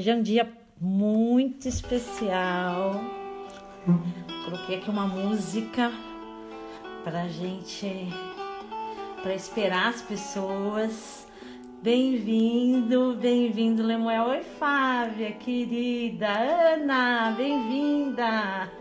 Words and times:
Hoje 0.00 0.08
é 0.08 0.14
um 0.14 0.22
dia 0.22 0.50
muito 0.80 1.68
especial. 1.68 3.04
Coloquei 4.46 4.78
aqui 4.78 4.88
uma 4.88 5.06
música 5.06 5.92
para 7.04 7.28
gente, 7.28 8.08
para 9.20 9.34
esperar 9.34 9.90
as 9.90 10.00
pessoas. 10.00 11.28
Bem-vindo, 11.82 13.14
bem-vindo, 13.20 13.82
Lemuel. 13.82 14.28
Oi, 14.28 14.42
Fábia, 14.58 15.32
querida. 15.32 16.28
Ana, 16.30 17.34
bem-vinda. 17.36 18.72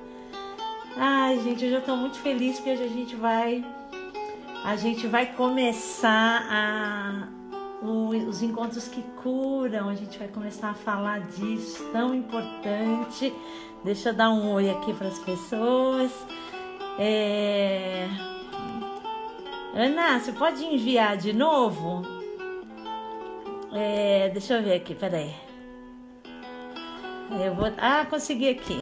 Ai, 0.95 1.37
gente, 1.41 1.65
eu 1.65 1.71
já 1.71 1.79
estou 1.79 1.97
muito 1.97 2.17
feliz 2.19 2.55
porque 2.55 2.71
hoje 2.71 2.83
a 2.83 2.87
gente 2.87 3.15
vai, 3.17 3.65
a 4.63 4.77
gente 4.77 5.05
vai 5.05 5.25
começar 5.33 6.47
a 6.49 7.38
os 7.81 8.41
encontros 8.41 8.87
que 8.87 9.01
curam. 9.21 9.89
A 9.89 9.95
gente 9.95 10.17
vai 10.17 10.27
começar 10.27 10.71
a 10.71 10.73
falar 10.73 11.21
disso, 11.27 11.89
tão 11.91 12.13
importante. 12.13 13.33
Deixa 13.83 14.09
eu 14.09 14.13
dar 14.13 14.29
um 14.29 14.51
oi 14.53 14.69
aqui 14.69 14.93
para 14.93 15.07
as 15.07 15.19
pessoas. 15.19 16.11
É... 16.99 18.07
Ana, 19.73 20.19
você 20.19 20.33
pode 20.33 20.65
enviar 20.65 21.17
de 21.17 21.31
novo? 21.31 22.01
É... 23.71 24.29
Deixa 24.29 24.55
eu 24.55 24.63
ver 24.63 24.73
aqui, 24.73 24.93
peraí. 24.95 25.33
Eu 27.43 27.55
vou... 27.55 27.67
Ah, 27.77 28.05
consegui 28.05 28.49
aqui. 28.49 28.79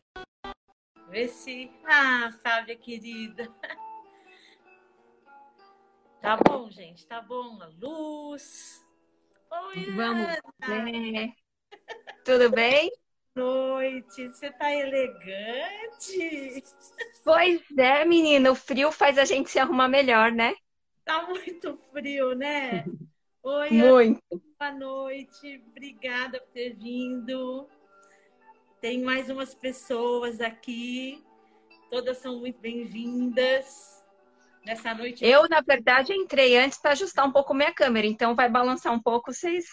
Vê 1.09 1.28
se. 1.28 1.70
Ah, 1.86 2.32
Fábia 2.44 2.76
querida. 2.76 3.50
Tá 6.20 6.36
bom, 6.36 6.70
gente, 6.70 7.08
tá 7.08 7.22
bom. 7.22 7.58
A 7.61 7.70
luz. 7.80 8.86
Oi, 9.52 9.86
Vamos 9.95 10.28
ver. 10.59 11.34
Tudo 12.23 12.52
bem? 12.52 12.92
Noite, 13.36 14.30
você 14.30 14.52
tá 14.52 14.73
elegante. 14.73 16.64
Pois 17.23 17.62
é, 17.78 18.04
menina, 18.06 18.52
o 18.52 18.56
frio 18.56 18.92
faz 18.92 19.17
a 19.17 19.26
gente 19.26 19.50
se 19.50 19.59
arrumar 19.59 19.88
melhor, 19.88 20.31
né? 20.31 20.56
Tá 21.06 21.26
muito 21.28 21.78
frio, 21.92 22.34
né? 22.36 22.84
Oi, 23.44 23.70
muito. 23.72 24.22
boa 24.59 24.72
noite. 24.72 25.64
Obrigada 25.70 26.39
por 26.42 26.50
ter 26.52 26.73
vindo. 26.76 27.67
Tem 28.82 29.02
mais 29.02 29.30
umas 29.30 29.54
pessoas 29.54 30.42
aqui. 30.42 31.23
Todas 31.89 32.17
são 32.17 32.39
muito 32.39 32.59
bem-vindas 32.59 33.97
nessa 34.68 34.94
noite? 34.94 35.26
Eu, 35.26 35.48
na 35.50 35.62
verdade, 35.62 36.14
entrei 36.14 36.58
antes 36.58 36.78
para 36.78 36.92
ajustar 36.92 37.26
um 37.26 37.32
pouco 37.32 37.54
minha 37.54 37.73
câmera, 37.73 38.06
então 38.06 38.36
vai 38.36 38.50
balançar 38.50 38.94
um 38.94 39.02
pouco, 39.02 39.34
vocês 39.34 39.66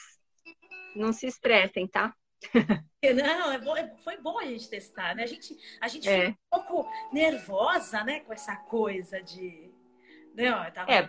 não 0.95 1.13
se 1.13 1.27
estressem, 1.27 1.87
tá? 1.87 2.15
Não, 3.15 3.53
é 3.53 3.59
bom, 3.59 3.77
é, 3.77 3.95
foi 4.03 4.17
bom 4.19 4.39
a 4.39 4.45
gente 4.45 4.69
testar, 4.69 5.15
né? 5.15 5.25
A 5.25 5.27
gente, 5.27 5.57
a 5.81 5.89
gente 5.89 6.09
é. 6.09 6.29
um 6.29 6.35
pouco 6.51 6.89
nervosa, 7.13 8.03
né, 8.05 8.21
com 8.21 8.33
essa 8.33 8.57
coisa 8.57 9.23
de. 9.23 9.71
Não, 10.35 10.71
tava... 10.71 10.91
É, 10.91 11.09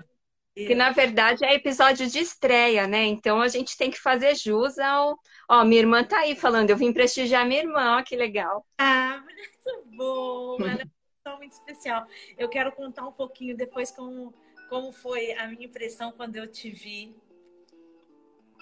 que 0.55 0.73
na 0.73 0.91
verdade 0.91 1.43
é 1.43 1.53
episódio 1.53 2.07
de 2.07 2.19
estreia, 2.19 2.87
né? 2.87 3.03
Então 3.05 3.41
a 3.41 3.47
gente 3.47 3.77
tem 3.77 3.91
que 3.91 3.99
fazer 3.99 4.35
jus 4.35 4.77
ao. 4.79 5.17
Ó, 5.49 5.63
minha 5.63 5.81
irmã 5.81 6.03
tá 6.03 6.19
aí 6.19 6.35
falando, 6.35 6.69
eu 6.69 6.77
vim 6.77 6.93
prestigiar 6.93 7.45
minha 7.45 7.61
irmã, 7.61 7.97
ó, 7.97 8.03
que 8.03 8.15
legal. 8.15 8.65
Ah, 8.77 9.21
muito 9.23 9.95
bom, 9.95 10.57
Ana 10.63 10.94
muito 11.33 11.53
especial. 11.53 12.05
Eu 12.37 12.47
quero 12.47 12.71
contar 12.71 13.07
um 13.07 13.11
pouquinho 13.11 13.57
depois 13.57 13.91
como, 13.91 14.33
como 14.69 14.91
foi 14.91 15.33
a 15.33 15.47
minha 15.47 15.65
impressão 15.65 16.11
quando 16.11 16.35
eu 16.35 16.47
te 16.47 16.69
vi. 16.69 17.15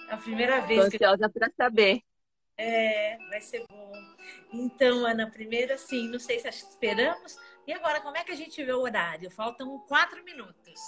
A 0.08 0.16
primeira 0.16 0.60
vez. 0.60 0.80
Tô 0.80 0.86
ansiosa 0.86 1.28
para 1.28 1.50
saber. 1.56 2.00
É, 2.56 3.18
vai 3.28 3.40
ser 3.40 3.64
bom. 3.68 3.92
Então, 4.52 5.04
Ana, 5.04 5.30
primeiro 5.30 5.74
assim, 5.74 6.08
não 6.08 6.18
sei 6.18 6.38
se 6.38 6.48
esperamos. 6.48 7.36
E 7.66 7.72
agora, 7.72 8.00
como 8.00 8.16
é 8.16 8.24
que 8.24 8.32
a 8.32 8.36
gente 8.36 8.62
vê 8.64 8.72
o 8.72 8.80
horário? 8.80 9.30
Faltam 9.30 9.78
quatro 9.88 10.22
minutos. 10.24 10.80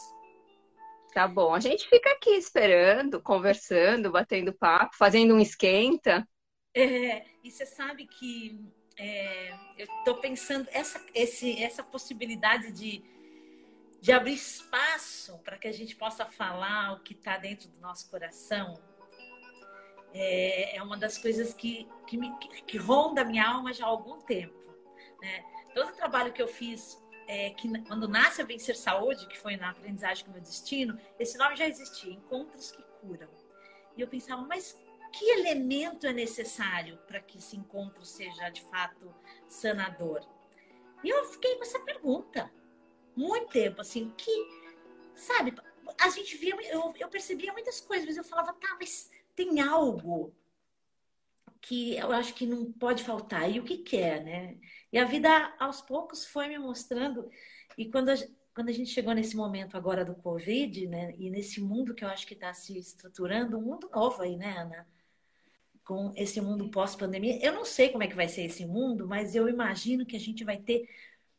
Tá 1.13 1.27
bom, 1.27 1.55
a 1.55 1.61
gente 1.61 1.89
fica 1.89 2.11
aqui 2.11 2.31
esperando, 2.31 3.23
conversando, 3.23 4.13
batendo 4.13 4.53
papo, 4.53 4.95
fazendo 4.97 5.35
um 5.35 5.41
esquenta. 5.41 6.29
É, 6.75 7.25
e 7.43 7.51
você 7.51 7.65
sabe 7.65 8.07
que 8.07 8.61
é, 8.99 9.55
eu 9.77 9.87
estou 9.99 10.17
pensando 10.17 10.69
essa, 10.73 11.05
esse, 11.15 11.63
essa 11.63 11.83
possibilidade 11.83 12.73
de, 12.73 13.03
de 14.01 14.13
abrir 14.13 14.35
espaço 14.35 15.39
para 15.45 15.59
que 15.59 15.69
a 15.69 15.73
gente 15.73 15.95
possa 15.95 16.25
falar 16.25 16.95
o 16.95 17.01
que 17.01 17.13
está 17.13 17.37
dentro 17.37 17.69
do 17.69 17.79
nosso 17.81 18.11
coração. 18.11 18.81
É, 20.15 20.77
é, 20.77 20.83
uma 20.83 20.97
das 20.97 21.19
coisas 21.19 21.53
que, 21.53 21.87
que, 22.07 22.17
me, 22.17 22.35
que, 22.67 22.79
ronda 22.79 23.21
a 23.21 23.25
minha 23.25 23.47
alma 23.47 23.73
já 23.73 23.85
há 23.85 23.89
algum 23.89 24.19
tempo. 24.23 24.57
Né? 25.21 25.45
Todo 25.75 25.91
o 25.91 25.97
trabalho 25.97 26.33
que 26.33 26.41
eu 26.41 26.49
fiz, 26.49 26.99
é, 27.29 27.51
que 27.51 27.69
quando 27.83 28.09
nasce 28.09 28.41
a 28.41 28.45
Vencer 28.47 28.77
Saúde, 28.77 29.27
que 29.27 29.39
foi 29.39 29.59
na 29.59 29.71
aprendizagem 29.71 30.25
com 30.25 30.33
meu 30.33 30.41
destino, 30.41 30.99
esse 31.19 31.37
nome 31.37 31.55
já 31.55 31.69
existia, 31.69 32.13
Encontros 32.13 32.71
que 32.71 32.83
Curam. 33.01 33.29
E 33.95 34.01
eu 34.01 34.09
pensava, 34.09 34.41
mas 34.43 34.79
que 35.11 35.25
elemento 35.31 36.07
é 36.07 36.13
necessário 36.13 36.99
para 37.07 37.21
que 37.21 37.39
esse 37.39 37.57
encontro 37.57 38.05
seja 38.05 38.49
de 38.51 38.63
fato 38.63 39.15
sanador? 39.47 40.27
E 41.03 41.09
eu 41.09 41.25
fiquei 41.25 41.57
com 41.57 41.63
essa 41.63 41.81
pergunta 41.81 42.51
muito 43.15 43.49
tempo, 43.49 43.81
assim, 43.81 44.13
que, 44.17 44.31
sabe, 45.15 45.55
a 46.01 46.09
gente 46.11 46.37
via, 46.37 46.55
eu, 46.71 46.93
eu 46.99 47.09
percebia 47.09 47.53
muitas 47.53 47.81
coisas, 47.81 48.07
mas 48.07 48.17
eu 48.17 48.25
falava, 48.25 48.53
tá, 48.53 48.77
mas 48.79 49.11
tem 49.35 49.61
algo 49.61 50.35
que 51.61 51.97
eu 51.97 52.13
acho 52.13 52.35
que 52.35 52.47
não 52.47 52.73
pode 52.73 53.03
faltar. 53.03 53.51
E 53.51 53.59
o 53.59 53.65
que, 53.65 53.97
é, 53.97 54.23
né? 54.23 54.59
E 54.93 54.99
a 54.99 55.05
vida, 55.05 55.55
aos 55.59 55.81
poucos, 55.81 56.25
foi 56.25 56.49
me 56.49 56.59
mostrando. 56.59 57.29
E 57.77 57.91
quando 57.91 58.11
a, 58.11 58.15
quando 58.55 58.69
a 58.69 58.73
gente 58.73 58.91
chegou 58.91 59.13
nesse 59.13 59.37
momento 59.37 59.77
agora 59.77 60.05
do 60.05 60.15
Covid, 60.15 60.87
né? 60.87 61.15
E 61.19 61.29
nesse 61.31 61.61
mundo 61.61 61.95
que 61.95 62.05
eu 62.05 62.09
acho 62.09 62.27
que 62.27 62.35
está 62.35 62.53
se 62.53 62.79
estruturando, 62.79 63.59
um 63.59 63.63
mundo 63.63 63.91
novo 63.93 64.23
aí, 64.23 64.37
né, 64.37 64.57
Ana? 64.59 64.87
Com 65.87 66.13
esse 66.17 66.41
mundo 66.41 66.69
pós-pandemia. 66.71 67.39
Eu 67.41 67.53
não 67.53 67.65
sei 67.65 67.91
como 67.91 68.03
é 68.03 68.09
que 68.09 68.15
vai 68.15 68.29
ser 68.29 68.43
esse 68.43 68.67
mundo, 68.67 69.07
mas 69.07 69.35
eu 69.37 69.49
imagino 69.49 70.05
que 70.05 70.17
a 70.17 70.21
gente 70.21 70.45
vai 70.45 70.59
ter 70.59 70.89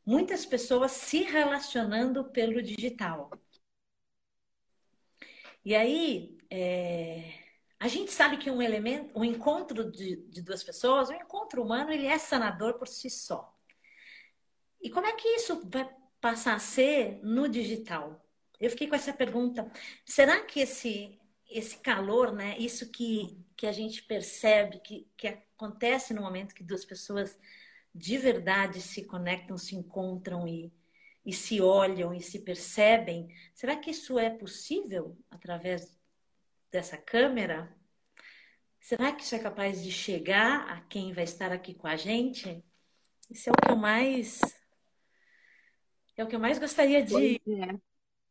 muitas 0.06 0.46
pessoas 0.46 0.94
se 0.94 1.22
relacionando 1.24 2.24
pelo 2.32 2.62
digital. 2.64 3.30
E 5.66 5.76
aí, 5.76 6.38
é... 6.50 7.34
a 7.80 7.88
gente 7.90 8.12
sabe 8.12 8.38
que 8.38 8.50
um 8.50 8.62
elemento, 8.62 9.20
um 9.20 9.26
encontro 9.26 9.92
de, 9.92 10.16
de 10.16 10.42
duas 10.42 10.64
pessoas, 10.64 11.10
um 11.10 11.14
encontro 11.14 11.62
humano, 11.62 11.92
ele 11.92 12.08
é 12.08 12.18
sanador 12.18 12.76
por 12.76 12.88
si 12.88 13.10
só. 13.10 13.54
E 14.82 14.90
como 14.90 15.08
é 15.08 15.14
que 15.14 15.28
isso 15.28 15.62
vai 15.70 15.90
passar 16.22 16.56
a 16.56 16.60
ser 16.60 17.20
no 17.24 17.50
digital? 17.50 18.26
Eu 18.60 18.70
fiquei 18.70 18.88
com 18.88 18.96
essa 18.96 19.14
pergunta. 19.14 19.70
Será 20.06 20.42
que 20.46 20.62
esse 20.62 21.17
esse 21.50 21.78
calor, 21.78 22.32
né? 22.32 22.58
Isso 22.58 22.92
que, 22.92 23.38
que 23.56 23.66
a 23.68 23.72
gente 23.72 24.04
percebe 24.04 24.80
que, 24.80 25.08
que 25.16 25.28
acontece 25.28 26.14
no 26.14 26.22
momento 26.22 26.54
que 26.54 26.64
duas 26.64 26.86
pessoas 26.86 27.40
de 27.94 28.18
verdade 28.18 28.82
se 28.82 29.04
conectam, 29.04 29.58
se 29.58 29.76
encontram 29.76 30.48
e, 30.48 30.72
e 31.26 31.34
se 31.34 31.62
olham 31.62 32.14
e 32.14 32.22
se 32.22 32.40
percebem. 32.40 33.28
Será 33.54 33.76
que 33.76 33.92
isso 33.92 34.20
é 34.20 34.30
possível 34.30 35.18
através 35.32 35.98
dessa 36.72 36.98
câmera? 36.98 37.76
Será 38.80 39.12
que 39.12 39.24
isso 39.24 39.36
é 39.36 39.40
capaz 39.40 39.84
de 39.84 39.92
chegar 39.92 40.70
a 40.70 40.82
quem 40.82 41.12
vai 41.12 41.24
estar 41.24 41.52
aqui 41.52 41.74
com 41.74 41.88
a 41.88 41.96
gente? 41.96 42.64
Isso 43.30 43.50
é 43.50 43.52
o 43.52 43.56
que 43.56 43.72
eu 43.72 43.76
mais 43.76 44.40
é 46.16 46.24
o 46.24 46.28
que 46.28 46.36
eu 46.36 46.40
mais 46.40 46.58
gostaria 46.58 47.04
de, 47.04 47.36
é. 47.36 47.74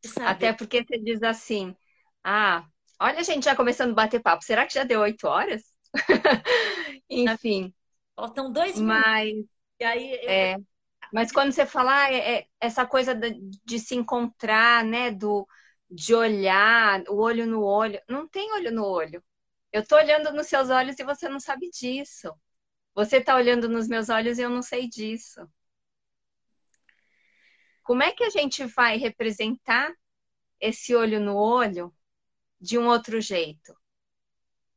de 0.01 0.09
saber. 0.09 0.27
Até 0.27 0.53
porque 0.53 0.83
você 0.83 0.97
diz 0.97 1.23
assim: 1.23 1.75
"Ah, 2.23 2.67
Olha 2.99 3.19
a 3.19 3.23
gente 3.23 3.45
já 3.45 3.55
começando 3.55 3.91
a 3.91 3.95
bater 3.95 4.21
papo. 4.21 4.43
Será 4.43 4.65
que 4.65 4.73
já 4.73 4.83
deu 4.83 5.01
oito 5.01 5.27
horas? 5.27 5.63
Enfim. 7.09 7.73
Faltam 8.15 8.51
dois 8.51 8.79
mas, 8.79 9.33
E 9.79 9.83
aí 9.83 10.11
eu... 10.13 10.29
é, 10.29 10.57
mas 11.13 11.31
quando 11.31 11.51
você 11.51 11.65
falar 11.65 12.11
é, 12.11 12.37
é, 12.37 12.47
essa 12.59 12.85
coisa 12.85 13.13
de, 13.13 13.39
de, 13.63 13.79
se 13.79 13.95
encontrar, 13.95 14.83
né? 14.83 15.11
Do, 15.11 15.47
de 15.89 16.15
olhar, 16.15 17.03
o 17.07 17.17
olho 17.17 17.45
no 17.45 17.63
olho. 17.63 18.01
Não 18.09 18.27
tem 18.27 18.51
olho 18.53 18.71
no 18.71 18.83
olho. 18.85 19.23
Eu 19.71 19.85
tô 19.85 19.95
olhando 19.95 20.33
nos 20.33 20.47
seus 20.47 20.69
olhos 20.69 20.97
e 20.97 21.03
você 21.03 21.29
não 21.29 21.39
sabe 21.39 21.69
disso. 21.69 22.33
Você 22.95 23.21
tá 23.21 23.35
olhando 23.35 23.69
nos 23.69 23.87
meus 23.87 24.09
olhos 24.09 24.39
e 24.39 24.41
eu 24.41 24.49
não 24.49 24.63
sei 24.63 24.89
disso. 24.89 25.47
Como 27.83 28.03
é 28.03 28.11
que 28.11 28.23
a 28.23 28.29
gente 28.29 28.65
vai 28.65 28.97
representar 28.97 29.93
esse 30.59 30.95
olho 30.95 31.19
no 31.19 31.35
olho 31.37 31.93
de 32.59 32.77
um 32.77 32.87
outro 32.87 33.19
jeito. 33.21 33.75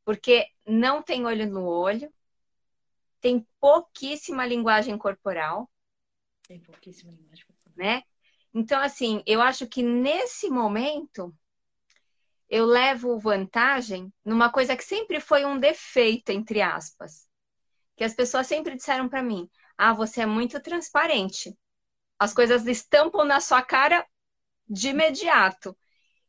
Porque 0.03 0.47
não 0.65 1.01
tem 1.01 1.25
olho 1.25 1.49
no 1.49 1.65
olho, 1.65 2.11
tem 3.19 3.47
pouquíssima 3.59 4.45
linguagem 4.45 4.97
corporal. 4.97 5.69
Tem 6.47 6.59
pouquíssima 6.59 7.11
linguagem 7.11 7.45
corporal. 7.45 7.73
Né? 7.77 8.03
Então, 8.53 8.81
assim, 8.81 9.23
eu 9.25 9.41
acho 9.41 9.67
que 9.67 9.81
nesse 9.81 10.49
momento 10.49 11.33
eu 12.49 12.65
levo 12.65 13.17
vantagem 13.17 14.11
numa 14.25 14.51
coisa 14.51 14.75
que 14.75 14.83
sempre 14.83 15.21
foi 15.21 15.45
um 15.45 15.57
defeito, 15.57 16.31
entre 16.31 16.61
aspas, 16.61 17.25
que 17.95 18.03
as 18.03 18.13
pessoas 18.13 18.47
sempre 18.47 18.75
disseram 18.75 19.07
para 19.07 19.23
mim: 19.23 19.49
"Ah, 19.77 19.93
você 19.93 20.21
é 20.21 20.25
muito 20.25 20.59
transparente. 20.59 21.57
As 22.19 22.33
coisas 22.33 22.67
estampam 22.67 23.23
na 23.23 23.39
sua 23.39 23.61
cara 23.61 24.05
de 24.67 24.89
imediato". 24.89 25.77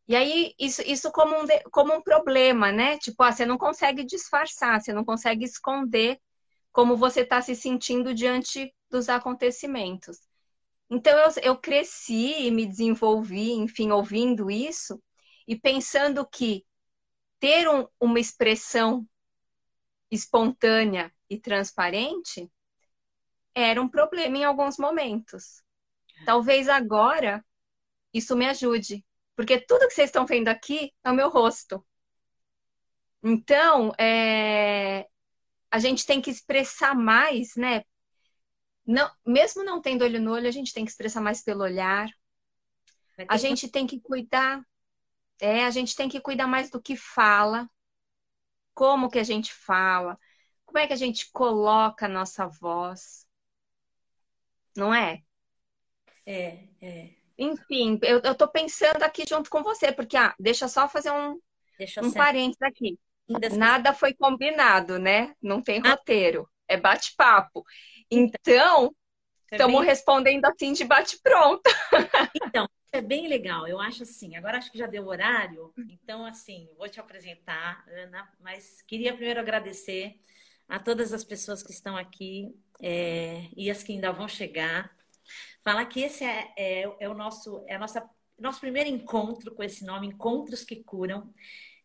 E 0.08 0.16
aí, 0.16 0.54
isso, 0.58 0.82
isso 0.82 1.10
como, 1.12 1.34
um, 1.42 1.46
como 1.70 1.94
um 1.94 2.02
problema, 2.02 2.72
né? 2.72 2.98
Tipo, 2.98 3.22
ah, 3.22 3.32
você 3.32 3.46
não 3.46 3.56
consegue 3.58 4.04
disfarçar, 4.04 4.80
você 4.80 4.92
não 4.92 5.04
consegue 5.04 5.44
esconder 5.44 6.18
como 6.72 6.96
você 6.96 7.20
está 7.22 7.40
se 7.42 7.54
sentindo 7.54 8.14
diante 8.14 8.74
dos 8.90 9.08
acontecimentos. 9.08 10.18
Então, 10.90 11.18
eu, 11.18 11.30
eu 11.42 11.58
cresci 11.58 12.46
e 12.46 12.50
me 12.50 12.66
desenvolvi, 12.66 13.52
enfim, 13.52 13.90
ouvindo 13.92 14.50
isso 14.50 15.02
e 15.48 15.56
pensando 15.58 16.26
que 16.26 16.64
ter 17.40 17.68
um, 17.68 17.86
uma 18.00 18.20
expressão 18.20 19.06
espontânea 20.12 21.12
e 21.28 21.38
transparente 21.40 22.48
era 23.54 23.80
um 23.80 23.88
problema 23.88 24.36
em 24.38 24.44
alguns 24.44 24.76
momentos. 24.78 25.62
Talvez 26.26 26.68
agora 26.68 27.44
isso 28.14 28.36
me 28.36 28.46
ajude, 28.46 29.04
porque 29.42 29.58
tudo 29.58 29.88
que 29.88 29.94
vocês 29.94 30.08
estão 30.08 30.24
vendo 30.24 30.46
aqui 30.46 30.94
é 31.02 31.10
o 31.10 31.14
meu 31.14 31.28
rosto. 31.28 31.84
Então, 33.20 33.92
é, 33.98 35.04
a 35.68 35.80
gente 35.80 36.06
tem 36.06 36.22
que 36.22 36.30
expressar 36.30 36.94
mais, 36.94 37.56
né? 37.56 37.82
Não, 38.86 39.10
mesmo 39.26 39.64
não 39.64 39.82
tendo 39.82 40.04
olho 40.04 40.20
no 40.20 40.30
olho, 40.30 40.46
a 40.46 40.52
gente 40.52 40.72
tem 40.72 40.84
que 40.84 40.92
expressar 40.92 41.20
mais 41.20 41.42
pelo 41.42 41.64
olhar. 41.64 42.08
A 43.28 43.36
gente 43.36 43.68
tem 43.68 43.84
que 43.84 44.00
cuidar, 44.00 44.64
é, 45.40 45.64
a 45.64 45.70
gente 45.72 45.96
tem 45.96 46.08
que 46.08 46.20
cuidar 46.20 46.46
mais 46.46 46.70
do 46.70 46.80
que 46.80 46.94
fala, 46.94 47.68
como 48.72 49.10
que 49.10 49.18
a 49.18 49.24
gente 49.24 49.52
fala, 49.52 50.16
como 50.64 50.78
é 50.78 50.86
que 50.86 50.92
a 50.92 50.96
gente 50.96 51.32
coloca 51.32 52.06
a 52.06 52.08
nossa 52.08 52.46
voz, 52.46 53.26
não 54.76 54.94
é? 54.94 55.20
É, 56.24 56.68
é. 56.80 57.21
Enfim, 57.42 57.98
eu, 58.02 58.20
eu 58.20 58.34
tô 58.34 58.46
pensando 58.46 59.02
aqui 59.02 59.24
junto 59.28 59.50
com 59.50 59.62
você, 59.62 59.90
porque, 59.90 60.16
ah, 60.16 60.34
deixa 60.38 60.68
só 60.68 60.88
fazer 60.88 61.10
um, 61.10 61.38
um 62.02 62.12
parênteses 62.12 62.62
aqui. 62.62 62.98
Nada 63.56 63.92
foi 63.92 64.14
combinado, 64.14 64.98
né? 64.98 65.34
Não 65.42 65.60
tem 65.60 65.80
ah. 65.84 65.90
roteiro, 65.90 66.48
é 66.68 66.76
bate-papo. 66.76 67.64
Então, 68.10 68.94
estamos 69.50 69.80
bem... 69.80 69.88
respondendo 69.88 70.44
assim 70.44 70.72
de 70.72 70.84
bate-pronto. 70.84 71.62
Então, 72.44 72.68
é 72.92 73.00
bem 73.00 73.26
legal. 73.26 73.66
Eu 73.66 73.80
acho 73.80 74.02
assim, 74.02 74.36
agora 74.36 74.58
acho 74.58 74.70
que 74.70 74.78
já 74.78 74.86
deu 74.86 75.06
horário, 75.06 75.72
então 75.78 76.26
assim, 76.26 76.68
vou 76.76 76.88
te 76.88 77.00
apresentar, 77.00 77.82
Ana, 77.88 78.28
mas 78.38 78.82
queria 78.82 79.14
primeiro 79.14 79.40
agradecer 79.40 80.18
a 80.68 80.78
todas 80.78 81.12
as 81.12 81.24
pessoas 81.24 81.62
que 81.62 81.72
estão 81.72 81.96
aqui 81.96 82.54
é, 82.82 83.48
e 83.56 83.70
as 83.70 83.82
que 83.82 83.92
ainda 83.92 84.12
vão 84.12 84.28
chegar. 84.28 84.94
Falar 85.62 85.86
que 85.86 86.00
esse 86.00 86.24
é, 86.24 86.52
é, 86.56 86.96
é 87.00 87.08
o 87.08 87.14
nosso, 87.14 87.64
é 87.66 87.78
nossa, 87.78 88.08
nosso 88.38 88.60
primeiro 88.60 88.88
encontro 88.88 89.54
com 89.54 89.62
esse 89.62 89.84
nome, 89.84 90.08
Encontros 90.08 90.64
que 90.64 90.76
Curam. 90.76 91.32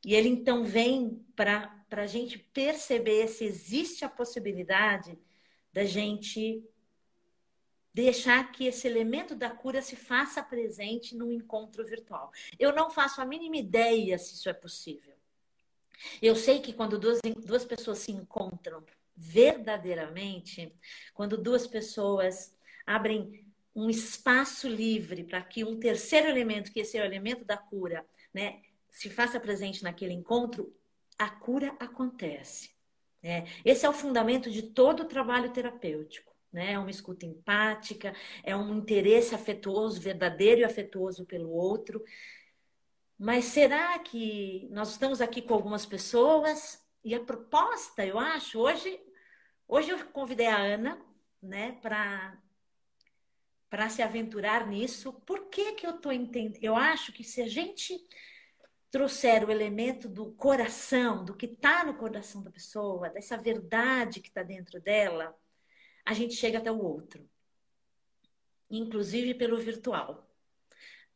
E 0.06 0.16
ele 0.16 0.30
então 0.30 0.64
vem 0.64 1.26
para 1.36 1.86
a 1.92 2.06
gente 2.06 2.38
perceber 2.38 3.28
se 3.28 3.44
existe 3.44 4.06
a 4.06 4.10
possibilidade 4.10 5.18
da 5.74 5.84
gente 5.84 6.64
deixar 7.94 8.52
que 8.52 8.66
esse 8.66 8.88
elemento 8.88 9.36
da 9.36 9.50
cura 9.50 9.82
se 9.82 9.96
faça 9.96 10.44
presente 10.44 11.16
no 11.16 11.32
encontro 11.32 11.84
virtual. 11.84 12.32
Eu 12.60 12.72
não 12.72 12.92
faço 12.92 13.20
a 13.20 13.26
mínima 13.26 13.58
ideia 13.58 14.20
se 14.20 14.36
isso 14.36 14.48
é 14.50 14.54
possível. 14.54 15.16
Eu 16.22 16.36
sei 16.36 16.60
que 16.60 16.74
quando 16.74 17.00
duas, 17.00 17.20
duas 17.44 17.66
pessoas 17.66 17.98
se 18.00 18.12
encontram 18.12 18.84
verdadeiramente, 19.16 20.72
quando 21.14 21.38
duas 21.38 21.66
pessoas 21.66 22.56
abrem 22.88 23.45
um 23.75 23.89
espaço 23.89 24.68
livre 24.68 25.24
para 25.24 25.42
que 25.44 25.63
um 25.63 25.80
terceiro 25.80 26.28
elemento, 26.28 26.72
que 26.72 26.80
esse 26.80 26.98
é 26.98 27.01
o 27.01 27.06
elemento 27.06 27.45
da 27.45 27.57
cura, 27.57 28.04
né, 28.34 28.62
se 28.89 29.10
faça 29.10 29.39
presente 29.39 29.84
naquele 29.84 30.13
encontro, 30.13 30.74
a 31.19 31.30
cura 31.30 31.75
acontece. 31.80 32.72
Né? 33.22 33.45
Esse 33.63 33.86
é 33.86 33.89
o 33.89 33.94
fundamento 33.94 34.50
de 34.50 34.63
todo 34.63 35.01
o 35.01 35.07
trabalho 35.07 35.51
terapêutico. 35.51 36.36
Né? 36.51 36.74
É 36.74 36.80
uma 36.80 36.89
escuta 36.89 37.25
empática, 37.25 38.16
é 38.44 38.56
um 38.56 38.78
interesse 38.78 39.36
afetuoso, 39.36 40.01
verdadeiro 40.01 40.62
e 40.62 40.63
afetuoso 40.63 41.25
pelo 41.25 41.51
outro. 41.51 42.04
Mas 43.18 43.45
será 43.45 44.00
que 44.00 44.68
nós 44.72 44.89
estamos 44.89 45.22
aqui 45.22 45.42
com 45.42 45.54
algumas 45.54 45.86
pessoas 45.86 46.84
e 47.04 47.13
a 47.13 47.19
proposta, 47.19 48.06
eu 48.06 48.18
acho, 48.18 48.60
hoje, 48.60 49.00
hoje 49.68 49.92
eu 49.92 50.06
convidei 50.07 50.48
a 50.48 50.57
Ana, 50.57 51.00
né, 51.42 51.74
para 51.81 52.38
para 53.69 53.90
se 53.90 54.02
aventurar 54.02 54.68
nisso. 54.68 55.14
Por 55.25 55.50
que 55.50 55.74
que 55.74 55.86
eu 55.86 55.96
estou 55.96 56.12
entendendo? 56.12 56.64
Eu 56.64 56.75
acho 56.75 57.12
que 57.12 57.24
se 57.24 57.42
a 57.42 57.48
gente 57.48 57.98
trouxer 58.90 59.48
o 59.48 59.52
elemento 59.52 60.08
do 60.08 60.31
coração, 60.34 61.25
do 61.25 61.36
que 61.36 61.46
está 61.46 61.84
no 61.84 61.98
coração 61.98 62.42
da 62.42 62.50
pessoa, 62.50 63.10
dessa 63.10 63.38
verdade 63.38 64.22
que 64.22 64.30
está 64.30 64.44
dentro 64.44 64.81
dela, 64.81 65.38
a 66.06 66.14
gente 66.14 66.36
chega 66.36 66.58
até 66.60 66.72
o 66.72 66.81
outro, 66.81 67.30
inclusive 68.69 69.34
pelo 69.34 69.58
virtual. 69.58 70.25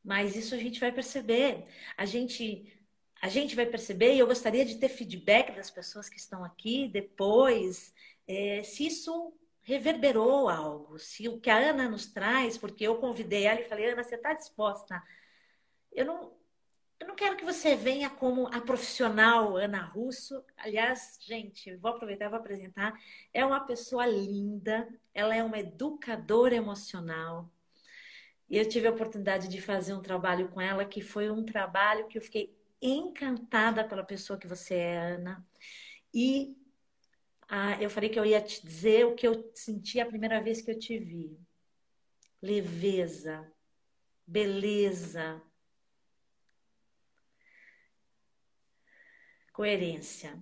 Mas 0.03 0.35
isso 0.35 0.53
a 0.53 0.57
gente 0.57 0.79
vai 0.79 0.91
perceber. 0.91 1.65
A 1.95 2.05
gente 2.05 2.77
a 3.21 3.29
gente 3.29 3.55
vai 3.55 3.67
perceber, 3.67 4.15
e 4.15 4.19
eu 4.19 4.25
gostaria 4.25 4.65
de 4.65 4.79
ter 4.79 4.89
feedback 4.89 5.55
das 5.55 5.69
pessoas 5.69 6.09
que 6.09 6.17
estão 6.17 6.43
aqui 6.43 6.87
depois, 6.87 7.93
é, 8.27 8.63
se 8.63 8.87
isso 8.87 9.31
reverberou 9.63 10.49
algo, 10.49 10.97
se 10.97 11.27
o 11.27 11.39
que 11.39 11.49
a 11.49 11.57
Ana 11.57 11.87
nos 11.87 12.07
traz, 12.07 12.57
porque 12.57 12.85
eu 12.85 12.97
convidei 12.97 13.45
ela 13.45 13.61
e 13.61 13.69
falei, 13.69 13.91
Ana, 13.91 14.03
você 14.03 14.15
está 14.15 14.33
disposta? 14.33 15.01
Eu 15.91 16.05
não, 16.05 16.33
eu 16.99 17.07
não 17.07 17.15
quero 17.15 17.35
que 17.35 17.45
você 17.45 17.75
venha 17.75 18.09
como 18.09 18.47
a 18.47 18.61
profissional 18.61 19.57
Ana 19.57 19.83
Russo. 19.83 20.43
Aliás, 20.57 21.17
gente, 21.19 21.75
vou 21.77 21.91
aproveitar 21.91 22.29
vou 22.29 22.39
apresentar. 22.39 22.93
É 23.33 23.45
uma 23.45 23.59
pessoa 23.59 24.05
linda, 24.05 24.87
ela 25.13 25.35
é 25.35 25.43
uma 25.43 25.59
educadora 25.59 26.55
emocional. 26.55 27.49
E 28.49 28.57
eu 28.57 28.67
tive 28.67 28.87
a 28.87 28.91
oportunidade 28.91 29.47
de 29.47 29.61
fazer 29.61 29.93
um 29.93 30.01
trabalho 30.01 30.49
com 30.49 30.59
ela 30.59 30.85
que 30.85 31.01
foi 31.01 31.31
um 31.31 31.43
trabalho 31.43 32.07
que 32.07 32.17
eu 32.17 32.21
fiquei 32.21 32.55
encantada 32.81 33.83
pela 33.83 34.03
pessoa 34.03 34.37
que 34.37 34.47
você 34.47 34.75
é, 34.75 34.97
Ana. 35.13 35.45
E 36.13 36.55
ah, 37.53 37.77
eu 37.81 37.89
falei 37.89 38.09
que 38.09 38.17
eu 38.17 38.25
ia 38.25 38.41
te 38.41 38.65
dizer 38.65 39.05
o 39.05 39.13
que 39.13 39.27
eu 39.27 39.51
senti 39.53 39.99
a 39.99 40.05
primeira 40.05 40.39
vez 40.39 40.61
que 40.61 40.71
eu 40.71 40.79
te 40.79 40.97
vi. 40.97 41.37
Leveza, 42.41 43.45
beleza, 44.25 45.43
coerência. 49.51 50.41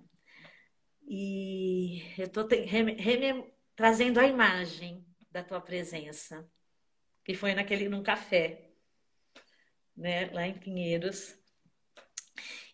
E 1.04 2.00
eu 2.16 2.26
estou 2.26 2.46
trazendo 3.74 4.20
a 4.20 4.28
imagem 4.28 5.04
da 5.32 5.42
tua 5.42 5.60
presença, 5.60 6.48
que 7.24 7.34
foi 7.34 7.54
naquele 7.54 7.88
num 7.88 8.04
café, 8.04 8.70
né, 9.96 10.30
lá 10.30 10.46
em 10.46 10.56
Pinheiros. 10.56 11.36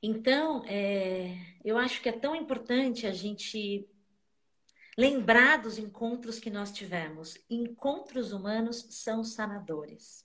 Então, 0.03 0.63
é, 0.67 1.35
eu 1.65 1.79
acho 1.79 2.03
que 2.03 2.11
é 2.11 2.13
tão 2.13 2.37
importante 2.37 3.07
a 3.07 3.13
gente 3.13 3.89
lembrar 4.97 5.59
dos 5.59 5.79
encontros 5.79 6.39
que 6.39 6.51
nós 6.51 6.73
tivemos. 6.73 7.37
Encontros 7.51 8.33
humanos 8.33 8.87
são 8.91 9.23
sanadores. 9.23 10.25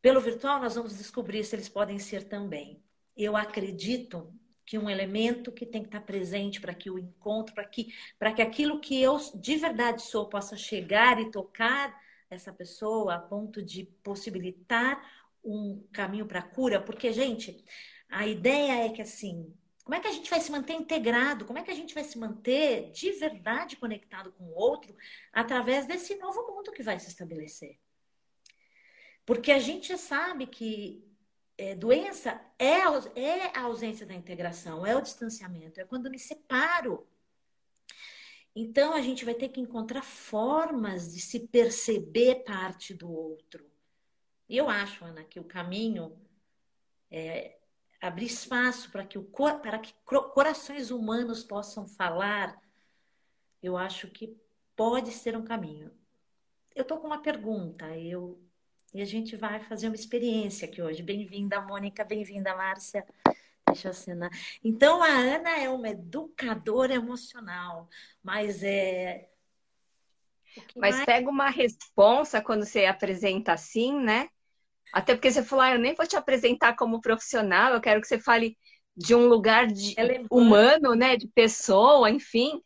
Pelo 0.00 0.20
virtual, 0.20 0.60
nós 0.60 0.74
vamos 0.74 0.96
descobrir 0.96 1.44
se 1.44 1.54
eles 1.54 1.68
podem 1.68 1.98
ser 1.98 2.24
também. 2.24 2.82
Eu 3.16 3.36
acredito 3.36 4.32
que 4.64 4.78
um 4.78 4.88
elemento 4.88 5.52
que 5.52 5.66
tem 5.66 5.82
que 5.82 5.88
estar 5.88 6.00
presente 6.00 6.60
para 6.60 6.72
que 6.72 6.90
o 6.90 6.98
encontro, 6.98 7.54
para 7.54 7.64
que, 7.64 7.92
que 8.36 8.42
aquilo 8.42 8.80
que 8.80 9.02
eu 9.02 9.18
de 9.34 9.56
verdade 9.56 10.02
sou 10.02 10.28
possa 10.28 10.56
chegar 10.56 11.20
e 11.20 11.30
tocar 11.30 12.00
essa 12.30 12.52
pessoa 12.52 13.16
a 13.16 13.18
ponto 13.18 13.62
de 13.62 13.84
possibilitar 14.02 15.04
um 15.44 15.84
caminho 15.92 16.24
para 16.24 16.38
a 16.38 16.48
cura, 16.48 16.80
porque, 16.80 17.12
gente, 17.12 17.64
a 18.08 18.26
ideia 18.26 18.86
é 18.86 18.90
que 18.90 19.02
assim, 19.02 19.52
como 19.90 19.98
é 19.98 20.02
que 20.02 20.06
a 20.06 20.12
gente 20.12 20.30
vai 20.30 20.40
se 20.40 20.52
manter 20.52 20.74
integrado? 20.74 21.44
Como 21.44 21.58
é 21.58 21.64
que 21.64 21.70
a 21.72 21.74
gente 21.74 21.92
vai 21.92 22.04
se 22.04 22.16
manter 22.16 22.92
de 22.92 23.10
verdade 23.10 23.74
conectado 23.74 24.30
com 24.30 24.44
o 24.44 24.54
outro 24.54 24.96
através 25.32 25.84
desse 25.84 26.14
novo 26.14 26.46
mundo 26.46 26.70
que 26.70 26.80
vai 26.80 27.00
se 27.00 27.08
estabelecer? 27.08 27.76
Porque 29.26 29.50
a 29.50 29.58
gente 29.58 29.98
sabe 29.98 30.46
que 30.46 31.04
é, 31.58 31.74
doença 31.74 32.40
é, 32.56 32.74
é 33.20 33.58
a 33.58 33.62
ausência 33.62 34.06
da 34.06 34.14
integração, 34.14 34.86
é 34.86 34.94
o 34.94 35.00
distanciamento, 35.00 35.80
é 35.80 35.84
quando 35.84 36.08
me 36.08 36.20
separo. 36.20 37.04
Então 38.54 38.94
a 38.94 39.00
gente 39.00 39.24
vai 39.24 39.34
ter 39.34 39.48
que 39.48 39.60
encontrar 39.60 40.02
formas 40.04 41.12
de 41.12 41.20
se 41.20 41.48
perceber 41.48 42.44
parte 42.44 42.94
do 42.94 43.10
outro. 43.12 43.68
E 44.48 44.56
eu 44.56 44.70
acho, 44.70 45.04
Ana, 45.04 45.24
que 45.24 45.40
o 45.40 45.44
caminho 45.44 46.16
é 47.10 47.56
abrir 48.00 48.26
espaço 48.26 48.90
para 48.90 49.04
que, 49.04 49.18
o, 49.18 49.24
para 49.24 49.78
que 49.78 49.94
corações 50.04 50.90
humanos 50.90 51.44
possam 51.44 51.86
falar 51.86 52.58
eu 53.62 53.76
acho 53.76 54.08
que 54.08 54.36
pode 54.74 55.10
ser 55.12 55.36
um 55.36 55.44
caminho. 55.44 55.90
Eu 56.74 56.82
estou 56.82 56.98
com 56.98 57.06
uma 57.06 57.22
pergunta, 57.22 57.86
eu 57.98 58.40
e 58.92 59.00
a 59.00 59.04
gente 59.04 59.36
vai 59.36 59.60
fazer 59.60 59.86
uma 59.86 59.94
experiência 59.94 60.66
aqui 60.66 60.82
hoje. 60.82 61.02
Bem-vinda, 61.02 61.60
Mônica, 61.60 62.02
bem-vinda, 62.04 62.56
Márcia. 62.56 63.06
Deixa 63.66 63.86
eu 63.86 63.90
assinar. 63.92 64.30
Então, 64.64 65.00
a 65.00 65.06
Ana 65.06 65.60
é 65.60 65.68
uma 65.68 65.90
educadora 65.90 66.94
emocional, 66.94 67.88
mas 68.20 68.64
é. 68.64 69.28
Mas 70.74 70.96
mais... 70.96 71.06
pega 71.06 71.30
uma 71.30 71.50
responsa 71.50 72.42
quando 72.42 72.64
você 72.64 72.86
apresenta 72.86 73.52
assim, 73.52 73.96
né? 73.96 74.28
Até 74.92 75.14
porque 75.14 75.30
você 75.30 75.42
falou, 75.42 75.64
ah, 75.64 75.72
eu 75.72 75.78
nem 75.78 75.94
vou 75.94 76.06
te 76.06 76.16
apresentar 76.16 76.74
como 76.74 77.00
profissional, 77.00 77.72
eu 77.72 77.80
quero 77.80 78.00
que 78.00 78.06
você 78.06 78.18
fale 78.18 78.56
de 78.96 79.14
um 79.14 79.26
lugar 79.26 79.66
de 79.66 79.94
é 79.98 80.22
humano, 80.30 80.94
né? 80.94 81.16
De 81.16 81.28
pessoa, 81.28 82.10
enfim. 82.10 82.60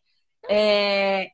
É... 0.49 1.29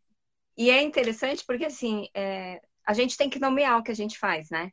E 0.58 0.70
é 0.70 0.82
interessante 0.82 1.44
porque, 1.46 1.66
assim, 1.66 2.08
é... 2.14 2.62
a 2.86 2.94
gente 2.94 3.18
tem 3.18 3.30
que 3.30 3.40
nomear 3.40 3.80
o 3.80 3.84
que 3.84 3.92
a 3.92 3.96
gente 3.96 4.18
faz, 4.18 4.50
né? 4.50 4.72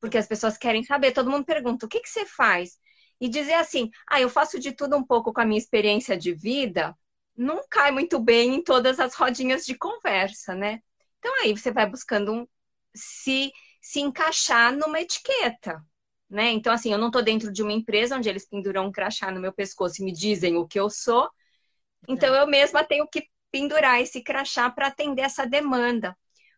Porque 0.00 0.18
as 0.18 0.26
pessoas 0.26 0.56
querem 0.56 0.82
saber, 0.82 1.12
todo 1.12 1.30
mundo 1.30 1.44
pergunta, 1.44 1.86
o 1.86 1.88
que, 1.88 2.00
que 2.00 2.08
você 2.08 2.24
faz? 2.24 2.78
E 3.20 3.28
dizer 3.28 3.54
assim, 3.54 3.90
ah, 4.08 4.20
eu 4.20 4.30
faço 4.30 4.58
de 4.58 4.72
tudo 4.72 4.96
um 4.96 5.04
pouco 5.04 5.32
com 5.32 5.40
a 5.40 5.44
minha 5.44 5.58
experiência 5.58 6.16
de 6.16 6.32
vida, 6.32 6.96
não 7.36 7.62
cai 7.70 7.90
muito 7.90 8.18
bem 8.18 8.54
em 8.54 8.62
todas 8.62 8.98
as 8.98 9.14
rodinhas 9.14 9.64
de 9.64 9.76
conversa, 9.76 10.54
né? 10.54 10.80
Então 11.18 11.34
aí 11.42 11.56
você 11.56 11.70
vai 11.70 11.88
buscando 11.88 12.32
um, 12.32 12.46
se, 12.94 13.52
se 13.80 14.00
encaixar 14.00 14.76
numa 14.76 15.00
etiqueta, 15.00 15.84
né? 16.28 16.50
Então, 16.50 16.72
assim, 16.72 16.92
eu 16.92 16.98
não 16.98 17.08
estou 17.08 17.22
dentro 17.22 17.52
de 17.52 17.62
uma 17.62 17.72
empresa 17.72 18.16
onde 18.16 18.28
eles 18.28 18.46
penduram 18.46 18.86
um 18.86 18.92
crachá 18.92 19.30
no 19.30 19.40
meu 19.40 19.52
pescoço 19.52 20.00
e 20.00 20.04
me 20.04 20.12
dizem 20.12 20.56
o 20.56 20.66
que 20.66 20.78
eu 20.78 20.90
sou. 20.90 21.28
Então, 22.08 22.34
eu 22.34 22.46
mesma 22.46 22.84
tenho 22.84 23.06
que 23.08 23.26
pendurar 23.50 24.00
esse 24.00 24.22
crachá 24.22 24.70
para 24.70 24.86
atender 24.88 25.22
essa 25.22 25.46
demanda. 25.46 26.16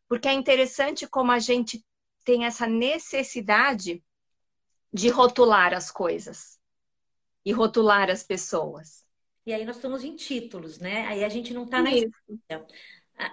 Porque 0.09 0.29
é 0.29 0.33
interessante 0.33 1.07
como 1.07 1.33
a 1.33 1.39
gente 1.39 1.85
tem 2.25 2.45
essa 2.45 2.67
necessidade 2.67 4.03
de 4.93 5.09
rotular 5.09 5.73
as 5.73 5.91
coisas 5.91 6.59
e 7.45 7.53
rotular 7.53 8.11
as 8.11 8.23
pessoas. 8.23 9.05
E 9.45 9.53
aí 9.53 9.65
nós 9.65 9.77
estamos 9.77 10.05
em 10.05 10.15
títulos, 10.15 10.79
né? 10.79 11.07
Aí 11.07 11.25
a 11.25 11.29
gente 11.29 11.53
não 11.53 11.65
está 11.65 11.83
na 11.83 11.91
essência. 11.91 12.67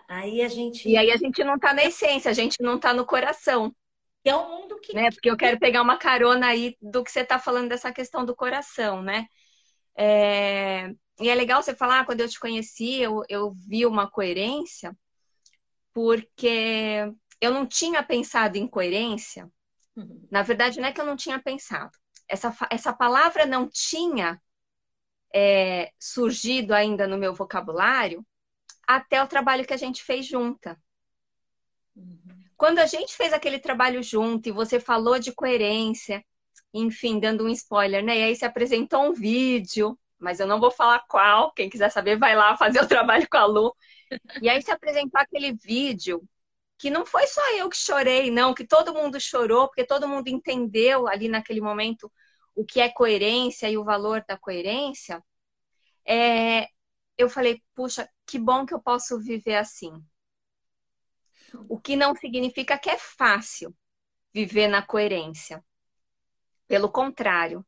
Aí 0.08 0.42
a 0.42 0.48
gente. 0.48 0.88
E 0.88 0.98
aí 0.98 1.12
a 1.12 1.18
gente 1.18 1.44
não 1.44 1.56
está 1.56 1.74
na 1.74 1.84
essência, 1.84 2.30
a 2.30 2.34
gente 2.34 2.62
não 2.62 2.76
está 2.76 2.94
no 2.94 3.06
coração. 3.06 3.74
Que 4.24 4.30
é 4.30 4.36
o 4.36 4.50
mundo 4.50 4.80
que. 4.80 4.94
Né? 4.94 5.10
Porque 5.12 5.30
eu 5.30 5.38
quero 5.38 5.60
pegar 5.60 5.82
uma 5.82 5.98
carona 5.98 6.48
aí 6.48 6.76
do 6.82 7.04
que 7.04 7.12
você 7.12 7.22
está 7.22 7.40
falando 7.40 7.70
dessa 7.70 7.92
questão 7.92 8.26
do 8.26 8.36
coração, 8.36 9.02
né? 9.02 9.28
É... 9.98 10.92
E 11.22 11.30
é 11.30 11.36
legal 11.36 11.62
você 11.62 11.76
falar, 11.76 12.00
ah, 12.00 12.06
quando 12.06 12.22
eu 12.22 12.30
te 12.30 12.40
conheci, 12.40 13.02
eu, 13.02 13.24
eu 13.28 13.52
vi 13.52 13.86
uma 13.86 14.10
coerência, 14.10 14.96
porque 15.94 17.12
eu 17.42 17.52
não 17.52 17.66
tinha 17.66 18.02
pensado 18.02 18.58
em 18.58 18.68
coerência. 18.68 19.50
Uhum. 19.98 20.28
Na 20.32 20.44
verdade, 20.44 20.80
não 20.80 20.88
é 20.88 20.94
que 20.94 21.02
eu 21.02 21.06
não 21.06 21.18
tinha 21.18 21.38
pensado. 21.38 21.92
Essa, 22.28 22.56
essa 22.70 22.94
palavra 22.94 23.46
não 23.46 23.68
tinha 23.68 24.42
é, 25.34 25.92
surgido 26.00 26.74
ainda 26.74 27.06
no 27.06 27.18
meu 27.18 27.34
vocabulário 27.34 28.26
até 28.90 29.22
o 29.22 29.28
trabalho 29.28 29.68
que 29.68 29.74
a 29.74 29.78
gente 29.78 30.04
fez 30.04 30.26
junta. 30.26 30.76
Uhum. 31.96 32.18
Quando 32.58 32.80
a 32.80 32.88
gente 32.88 33.16
fez 33.16 33.32
aquele 33.32 33.60
trabalho 33.60 34.02
junto 34.02 34.50
e 34.50 34.52
você 34.52 34.80
falou 34.80 35.20
de 35.20 35.32
coerência, 35.32 36.26
enfim, 36.74 37.20
dando 37.20 37.46
um 37.46 37.50
spoiler, 37.50 38.04
né? 38.04 38.18
E 38.18 38.24
aí 38.24 38.36
se 38.36 38.46
apresentou 38.46 39.04
um 39.04 39.14
vídeo, 39.14 39.96
mas 40.18 40.40
eu 40.40 40.48
não 40.48 40.60
vou 40.60 40.72
falar 40.72 41.06
qual, 41.08 41.52
quem 41.54 41.70
quiser 41.70 41.92
saber 41.92 42.18
vai 42.18 42.36
lá 42.36 42.58
fazer 42.58 42.82
o 42.82 42.88
trabalho 42.88 43.28
com 43.30 43.38
a 43.38 43.46
Lu. 43.46 43.76
E 44.42 44.50
aí 44.50 44.60
se 44.60 44.72
apresentou 44.72 45.22
aquele 45.22 45.54
vídeo 45.54 46.28
que 46.80 46.90
não 46.90 47.06
foi 47.06 47.28
só 47.28 47.42
eu 47.58 47.70
que 47.70 47.78
chorei, 47.78 48.32
não, 48.32 48.56
que 48.56 48.66
todo 48.66 48.94
mundo 48.94 49.20
chorou, 49.20 49.68
porque 49.68 49.86
todo 49.86 50.08
mundo 50.08 50.30
entendeu 50.30 51.08
ali 51.08 51.28
naquele 51.28 51.62
momento 51.62 52.12
o 52.56 52.66
que 52.66 52.82
é 52.82 52.90
coerência 52.90 53.70
e 53.70 53.78
o 53.78 53.84
valor 53.84 54.26
da 54.28 54.36
coerência. 54.36 55.24
É, 56.08 56.68
eu 57.20 57.30
falei, 57.30 57.62
puxa, 57.76 58.10
que 58.26 58.40
bom 58.40 58.66
que 58.66 58.74
eu 58.74 58.82
posso 58.82 59.20
viver 59.20 59.58
assim. 59.58 59.92
O 61.68 61.78
que 61.78 61.98
não 61.98 62.16
significa 62.16 62.78
que 62.78 62.90
é 62.90 62.98
fácil 62.98 63.76
viver 64.34 64.70
na 64.70 64.82
coerência. 64.82 65.62
Pelo 66.66 66.90
contrário, 66.90 67.66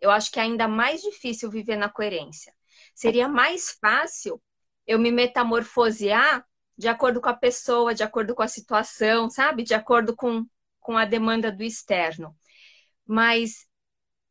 eu 0.00 0.08
acho 0.10 0.30
que 0.30 0.38
é 0.38 0.42
ainda 0.42 0.68
mais 0.68 1.02
difícil 1.02 1.50
viver 1.50 1.74
na 1.74 1.88
coerência. 1.88 2.54
Seria 2.94 3.26
mais 3.26 3.72
fácil 3.72 4.40
eu 4.86 5.00
me 5.00 5.10
metamorfosear 5.10 6.46
de 6.78 6.86
acordo 6.86 7.20
com 7.20 7.28
a 7.28 7.34
pessoa, 7.34 7.92
de 7.92 8.04
acordo 8.04 8.36
com 8.36 8.42
a 8.42 8.48
situação, 8.48 9.28
sabe? 9.28 9.64
De 9.64 9.74
acordo 9.74 10.14
com, 10.14 10.46
com 10.78 10.96
a 10.96 11.04
demanda 11.04 11.50
do 11.50 11.64
externo. 11.64 12.36
Mas 13.04 13.66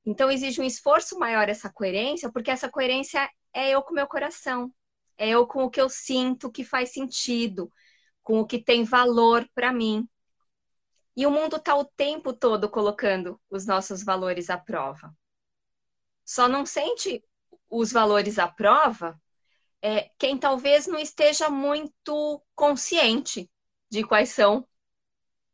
então 0.05 0.31
exige 0.31 0.61
um 0.61 0.65
esforço 0.65 1.19
maior 1.19 1.49
essa 1.49 1.69
coerência, 1.69 2.31
porque 2.31 2.51
essa 2.51 2.69
coerência 2.69 3.27
é 3.55 3.71
eu 3.71 3.81
com 3.81 3.93
meu 3.93 4.05
coração, 4.05 4.71
é 5.17 5.29
eu 5.29 5.47
com 5.47 5.63
o 5.63 5.69
que 5.69 5.81
eu 5.81 5.89
sinto 5.89 6.51
que 6.51 6.63
faz 6.63 6.91
sentido, 6.91 7.71
com 8.21 8.39
o 8.41 8.45
que 8.45 8.61
tem 8.61 8.83
valor 8.83 9.49
para 9.55 9.73
mim. 9.73 10.07
E 11.15 11.25
o 11.25 11.31
mundo 11.31 11.55
está 11.55 11.73
o 11.75 11.85
tempo 11.85 12.33
todo 12.33 12.69
colocando 12.69 13.39
os 13.49 13.65
nossos 13.65 14.03
valores 14.03 14.49
à 14.49 14.57
prova. 14.57 15.15
Só 16.25 16.47
não 16.49 16.65
sente 16.65 17.23
os 17.69 17.91
valores 17.91 18.37
à 18.37 18.47
prova 18.47 19.19
é, 19.81 20.09
quem 20.17 20.37
talvez 20.37 20.87
não 20.87 20.99
esteja 20.99 21.49
muito 21.49 22.43
consciente 22.55 23.49
de 23.89 24.03
quais 24.03 24.29
são 24.29 24.67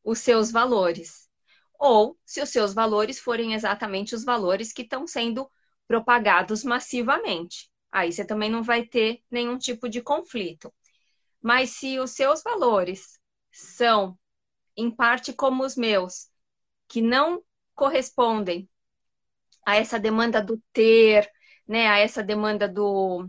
os 0.04 0.20
seus 0.20 0.52
valores. 0.52 1.30
Ou 1.78 2.18
se 2.26 2.42
os 2.42 2.50
seus 2.50 2.74
valores 2.74 3.20
forem 3.20 3.54
exatamente 3.54 4.16
os 4.16 4.24
valores 4.24 4.74
que 4.74 4.82
estão 4.82 5.06
sendo 5.06 5.52
propagados 5.88 6.64
massivamente. 6.64 7.71
Aí 7.92 8.12
você 8.12 8.26
também 8.26 8.50
não 8.50 8.64
vai 8.64 8.86
ter 8.86 9.22
nenhum 9.30 9.58
tipo 9.58 9.90
de 9.90 10.02
conflito. 10.02 10.74
Mas 11.42 11.72
se 11.72 12.00
os 12.00 12.12
seus 12.12 12.42
valores 12.42 13.20
são, 13.52 14.18
em 14.78 14.90
parte, 14.90 15.34
como 15.34 15.66
os 15.66 15.76
meus, 15.76 16.30
que 16.88 17.02
não 17.02 17.44
correspondem 17.76 18.70
a 19.66 19.76
essa 19.76 20.00
demanda 20.00 20.42
do 20.42 20.62
ter, 20.72 21.30
né, 21.68 21.88
a 21.88 21.98
essa 22.00 22.24
demanda 22.24 22.68
do, 22.68 23.28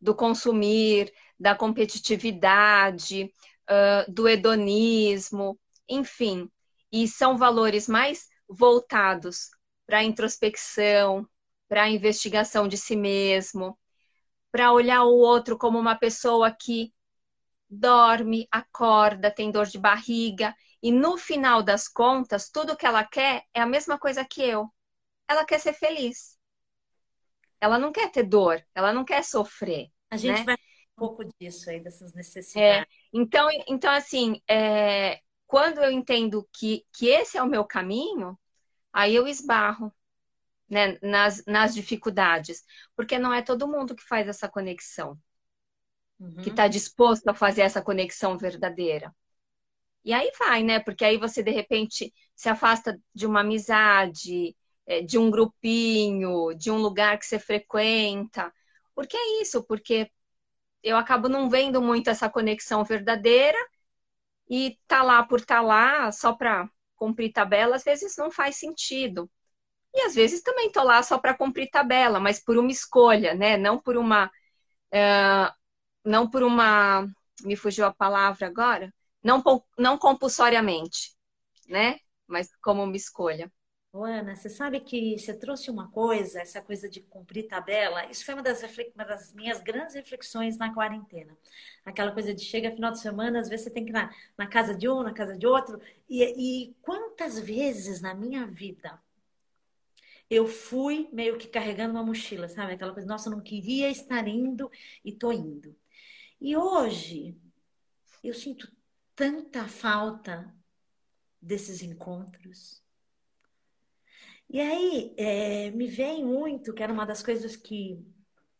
do 0.00 0.14
consumir, 0.14 1.12
da 1.38 1.54
competitividade, 1.54 3.32
uh, 3.68 4.10
do 4.12 4.28
hedonismo, 4.28 5.58
enfim. 5.88 6.50
E 6.90 7.06
são 7.08 7.36
valores 7.36 7.88
mais 7.88 8.26
voltados 8.48 9.50
para 9.86 9.98
a 9.98 10.04
introspecção, 10.04 11.26
para 11.72 11.84
a 11.84 11.88
investigação 11.88 12.68
de 12.68 12.76
si 12.76 12.94
mesmo, 12.94 13.78
para 14.50 14.72
olhar 14.72 15.04
o 15.04 15.16
outro 15.16 15.56
como 15.56 15.78
uma 15.78 15.96
pessoa 15.96 16.50
que 16.54 16.92
dorme, 17.66 18.46
acorda, 18.50 19.30
tem 19.30 19.50
dor 19.50 19.64
de 19.64 19.78
barriga, 19.78 20.54
e 20.82 20.92
no 20.92 21.16
final 21.16 21.62
das 21.62 21.88
contas, 21.88 22.50
tudo 22.50 22.76
que 22.76 22.84
ela 22.84 23.02
quer 23.02 23.44
é 23.54 23.62
a 23.62 23.64
mesma 23.64 23.98
coisa 23.98 24.22
que 24.22 24.42
eu. 24.42 24.70
Ela 25.26 25.46
quer 25.46 25.58
ser 25.60 25.72
feliz. 25.72 26.38
Ela 27.58 27.78
não 27.78 27.90
quer 27.90 28.10
ter 28.10 28.24
dor, 28.24 28.62
ela 28.74 28.92
não 28.92 29.02
quer 29.02 29.24
sofrer. 29.24 29.90
A 30.10 30.18
gente 30.18 30.40
né? 30.40 30.44
vai 30.44 30.54
um 30.54 30.98
pouco 30.98 31.24
disso 31.40 31.70
aí, 31.70 31.80
dessas 31.80 32.12
necessidades. 32.12 32.82
É, 32.82 32.86
então, 33.14 33.48
então, 33.66 33.90
assim, 33.90 34.42
é, 34.46 35.22
quando 35.46 35.78
eu 35.78 35.90
entendo 35.90 36.46
que, 36.52 36.84
que 36.92 37.08
esse 37.08 37.38
é 37.38 37.42
o 37.42 37.48
meu 37.48 37.64
caminho, 37.64 38.38
aí 38.92 39.14
eu 39.14 39.26
esbarro 39.26 39.90
né, 40.72 40.98
nas, 41.02 41.44
nas 41.46 41.74
dificuldades. 41.74 42.64
Porque 42.96 43.18
não 43.18 43.32
é 43.32 43.42
todo 43.42 43.68
mundo 43.68 43.94
que 43.94 44.02
faz 44.02 44.26
essa 44.26 44.48
conexão, 44.48 45.18
uhum. 46.18 46.36
que 46.42 46.48
está 46.48 46.66
disposto 46.66 47.28
a 47.28 47.34
fazer 47.34 47.60
essa 47.60 47.82
conexão 47.82 48.38
verdadeira. 48.38 49.14
E 50.02 50.14
aí 50.14 50.32
vai, 50.38 50.62
né? 50.62 50.80
Porque 50.80 51.04
aí 51.04 51.18
você, 51.18 51.42
de 51.42 51.50
repente, 51.50 52.12
se 52.34 52.48
afasta 52.48 52.98
de 53.14 53.26
uma 53.26 53.40
amizade, 53.40 54.56
é, 54.86 55.02
de 55.02 55.18
um 55.18 55.30
grupinho, 55.30 56.54
de 56.54 56.70
um 56.70 56.78
lugar 56.78 57.18
que 57.18 57.26
você 57.26 57.38
frequenta. 57.38 58.50
Porque 58.94 59.16
é 59.16 59.42
isso, 59.42 59.62
porque 59.64 60.10
eu 60.82 60.96
acabo 60.96 61.28
não 61.28 61.50
vendo 61.50 61.82
muito 61.82 62.08
essa 62.08 62.30
conexão 62.30 62.82
verdadeira 62.82 63.58
e 64.48 64.78
tá 64.88 65.02
lá 65.02 65.22
por 65.22 65.42
tá 65.44 65.60
lá 65.60 66.10
só 66.10 66.32
para 66.32 66.68
cumprir 66.96 67.30
tabela, 67.32 67.76
às 67.76 67.84
vezes 67.84 68.16
não 68.16 68.30
faz 68.30 68.56
sentido. 68.56 69.30
E 69.94 70.02
às 70.02 70.14
vezes 70.14 70.42
também 70.42 70.70
tô 70.72 70.82
lá 70.82 71.02
só 71.02 71.18
para 71.18 71.36
cumprir 71.36 71.70
tabela, 71.70 72.18
mas 72.18 72.42
por 72.42 72.56
uma 72.56 72.70
escolha, 72.70 73.34
né? 73.34 73.56
Não 73.56 73.78
por 73.78 73.96
uma. 73.96 74.26
Uh, 74.92 75.52
não 76.04 76.28
por 76.28 76.42
uma. 76.42 77.06
Me 77.42 77.56
fugiu 77.56 77.84
a 77.86 77.92
palavra 77.92 78.46
agora? 78.46 78.92
Não, 79.22 79.42
não 79.78 79.98
compulsoriamente, 79.98 81.14
né? 81.68 81.98
Mas 82.26 82.50
como 82.62 82.82
uma 82.82 82.96
escolha. 82.96 83.50
Ô, 83.94 84.04
Ana, 84.04 84.34
você 84.34 84.48
sabe 84.48 84.80
que 84.80 85.18
você 85.18 85.34
trouxe 85.34 85.70
uma 85.70 85.90
coisa, 85.90 86.40
essa 86.40 86.62
coisa 86.62 86.88
de 86.88 87.02
cumprir 87.02 87.46
tabela. 87.46 88.06
Isso 88.06 88.24
foi 88.24 88.32
uma 88.32 88.42
das, 88.42 88.62
uma 88.94 89.04
das 89.04 89.34
minhas 89.34 89.60
grandes 89.60 89.94
reflexões 89.94 90.56
na 90.56 90.72
quarentena. 90.72 91.36
Aquela 91.84 92.10
coisa 92.10 92.32
de 92.32 92.42
chega 92.42 92.70
final 92.72 92.90
de 92.90 93.00
semana, 93.00 93.40
às 93.40 93.50
vezes 93.50 93.64
você 93.64 93.70
tem 93.70 93.84
que 93.84 93.90
ir 93.90 93.92
na, 93.92 94.10
na 94.38 94.46
casa 94.46 94.74
de 94.74 94.88
um, 94.88 95.02
na 95.02 95.12
casa 95.12 95.36
de 95.36 95.46
outro. 95.46 95.78
E, 96.08 96.22
e 96.68 96.74
quantas 96.80 97.38
vezes 97.38 98.00
na 98.00 98.14
minha 98.14 98.46
vida 98.46 98.98
eu 100.32 100.46
fui 100.46 101.08
meio 101.12 101.38
que 101.38 101.48
carregando 101.48 101.92
uma 101.92 102.04
mochila, 102.04 102.48
sabe? 102.48 102.72
Aquela 102.74 102.92
coisa, 102.92 103.08
nossa, 103.08 103.28
eu 103.28 103.32
não 103.32 103.42
queria 103.42 103.90
estar 103.90 104.26
indo 104.26 104.70
e 105.04 105.12
tô 105.12 105.32
indo. 105.32 105.76
E 106.40 106.56
hoje 106.56 107.36
eu 108.24 108.34
sinto 108.34 108.70
tanta 109.14 109.68
falta 109.68 110.54
desses 111.40 111.82
encontros 111.82 112.82
e 114.52 114.60
aí, 114.60 115.14
é, 115.16 115.70
me 115.70 115.86
vem 115.86 116.22
muito, 116.22 116.74
que 116.74 116.82
era 116.82 116.92
uma 116.92 117.06
das 117.06 117.22
coisas 117.22 117.56
que, 117.56 117.98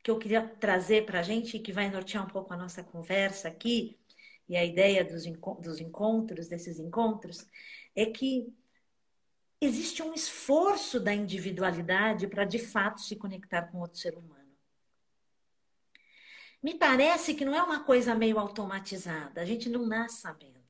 que 0.02 0.10
eu 0.10 0.18
queria 0.18 0.40
trazer 0.48 1.04
para 1.04 1.20
a 1.20 1.22
gente, 1.22 1.58
que 1.58 1.70
vai 1.70 1.90
nortear 1.90 2.24
um 2.24 2.30
pouco 2.30 2.52
a 2.54 2.56
nossa 2.56 2.82
conversa 2.82 3.48
aqui, 3.48 3.98
e 4.48 4.56
a 4.56 4.64
ideia 4.64 5.04
dos, 5.04 5.24
dos 5.60 5.80
encontros, 5.80 6.48
desses 6.48 6.78
encontros, 6.78 7.46
é 7.94 8.06
que 8.06 8.50
existe 9.64 10.02
um 10.02 10.12
esforço 10.12 10.98
da 10.98 11.14
individualidade 11.14 12.26
para, 12.26 12.44
de 12.44 12.58
fato, 12.58 13.00
se 13.00 13.16
conectar 13.16 13.62
com 13.62 13.78
outro 13.78 13.98
ser 13.98 14.16
humano. 14.16 14.42
Me 16.62 16.74
parece 16.74 17.34
que 17.34 17.44
não 17.44 17.54
é 17.54 17.62
uma 17.62 17.84
coisa 17.84 18.14
meio 18.14 18.38
automatizada, 18.38 19.40
a 19.40 19.44
gente 19.44 19.68
não 19.68 19.86
nasce 19.86 20.20
sabendo. 20.20 20.62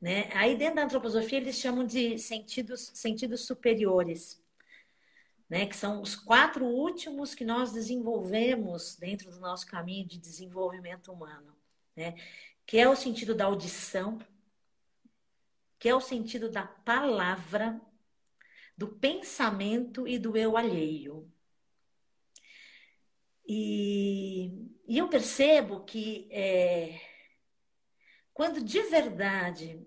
Né? 0.00 0.28
Aí 0.34 0.56
dentro 0.56 0.76
da 0.76 0.84
antroposofia 0.84 1.38
eles 1.38 1.56
chamam 1.56 1.84
de 1.84 2.18
sentidos, 2.18 2.92
sentidos 2.94 3.46
superiores, 3.46 4.42
né? 5.48 5.66
que 5.66 5.76
são 5.76 6.02
os 6.02 6.14
quatro 6.14 6.66
últimos 6.66 7.34
que 7.34 7.44
nós 7.44 7.72
desenvolvemos 7.72 8.96
dentro 8.96 9.30
do 9.30 9.40
nosso 9.40 9.66
caminho 9.66 10.06
de 10.06 10.18
desenvolvimento 10.18 11.10
humano, 11.10 11.56
né? 11.94 12.14
que 12.66 12.78
é 12.78 12.88
o 12.88 12.96
sentido 12.96 13.34
da 13.34 13.46
audição, 13.46 14.18
que 15.78 15.88
é 15.88 15.94
o 15.94 16.00
sentido 16.00 16.50
da 16.50 16.66
palavra, 16.66 17.80
do 18.76 18.88
pensamento 18.88 20.06
e 20.06 20.18
do 20.18 20.36
eu 20.36 20.56
alheio. 20.56 21.30
E, 23.48 24.46
e 24.88 24.98
eu 24.98 25.08
percebo 25.08 25.84
que 25.84 26.28
é, 26.32 27.00
quando 28.34 28.62
de 28.62 28.82
verdade 28.82 29.86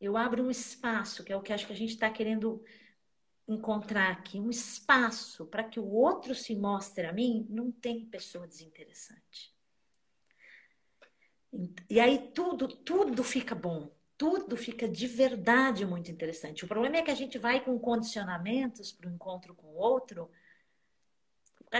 eu 0.00 0.16
abro 0.16 0.44
um 0.44 0.50
espaço, 0.50 1.24
que 1.24 1.32
é 1.32 1.36
o 1.36 1.42
que 1.42 1.52
acho 1.52 1.66
que 1.66 1.72
a 1.72 1.76
gente 1.76 1.94
está 1.94 2.10
querendo 2.10 2.62
encontrar 3.46 4.10
aqui, 4.10 4.40
um 4.40 4.50
espaço 4.50 5.46
para 5.46 5.64
que 5.64 5.78
o 5.78 5.88
outro 5.88 6.34
se 6.34 6.54
mostre 6.56 7.06
a 7.06 7.12
mim, 7.12 7.46
não 7.48 7.70
tem 7.70 8.06
pessoa 8.06 8.46
desinteressante. 8.46 9.54
E 11.88 12.00
aí 12.00 12.32
tudo, 12.32 12.66
tudo 12.68 13.22
fica 13.22 13.54
bom, 13.54 13.94
tudo 14.16 14.56
fica 14.56 14.88
de 14.88 15.06
verdade 15.06 15.84
muito 15.84 16.10
interessante. 16.10 16.64
O 16.64 16.68
problema 16.68 16.96
é 16.96 17.02
que 17.02 17.10
a 17.10 17.16
gente 17.16 17.38
vai 17.38 17.64
com 17.64 17.78
condicionamentos 17.78 18.92
para 18.92 19.08
o 19.08 19.12
encontro 19.12 19.54
com 19.54 19.66
o 19.68 19.76
outro 19.76 20.30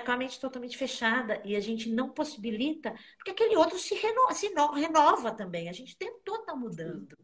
com 0.00 0.12
a 0.12 0.16
mente 0.16 0.40
totalmente 0.40 0.76
fechada 0.76 1.40
e 1.44 1.54
a 1.54 1.60
gente 1.60 1.88
não 1.88 2.10
possibilita, 2.10 2.94
porque 3.16 3.30
aquele 3.30 3.56
outro 3.56 3.78
se 3.78 3.94
renova, 3.94 4.34
se 4.34 4.48
renova 4.48 5.32
também. 5.32 5.68
A 5.68 5.72
gente 5.72 5.96
tentou 5.96 6.40
estar 6.40 6.52
tá 6.52 6.58
mudando. 6.58 7.16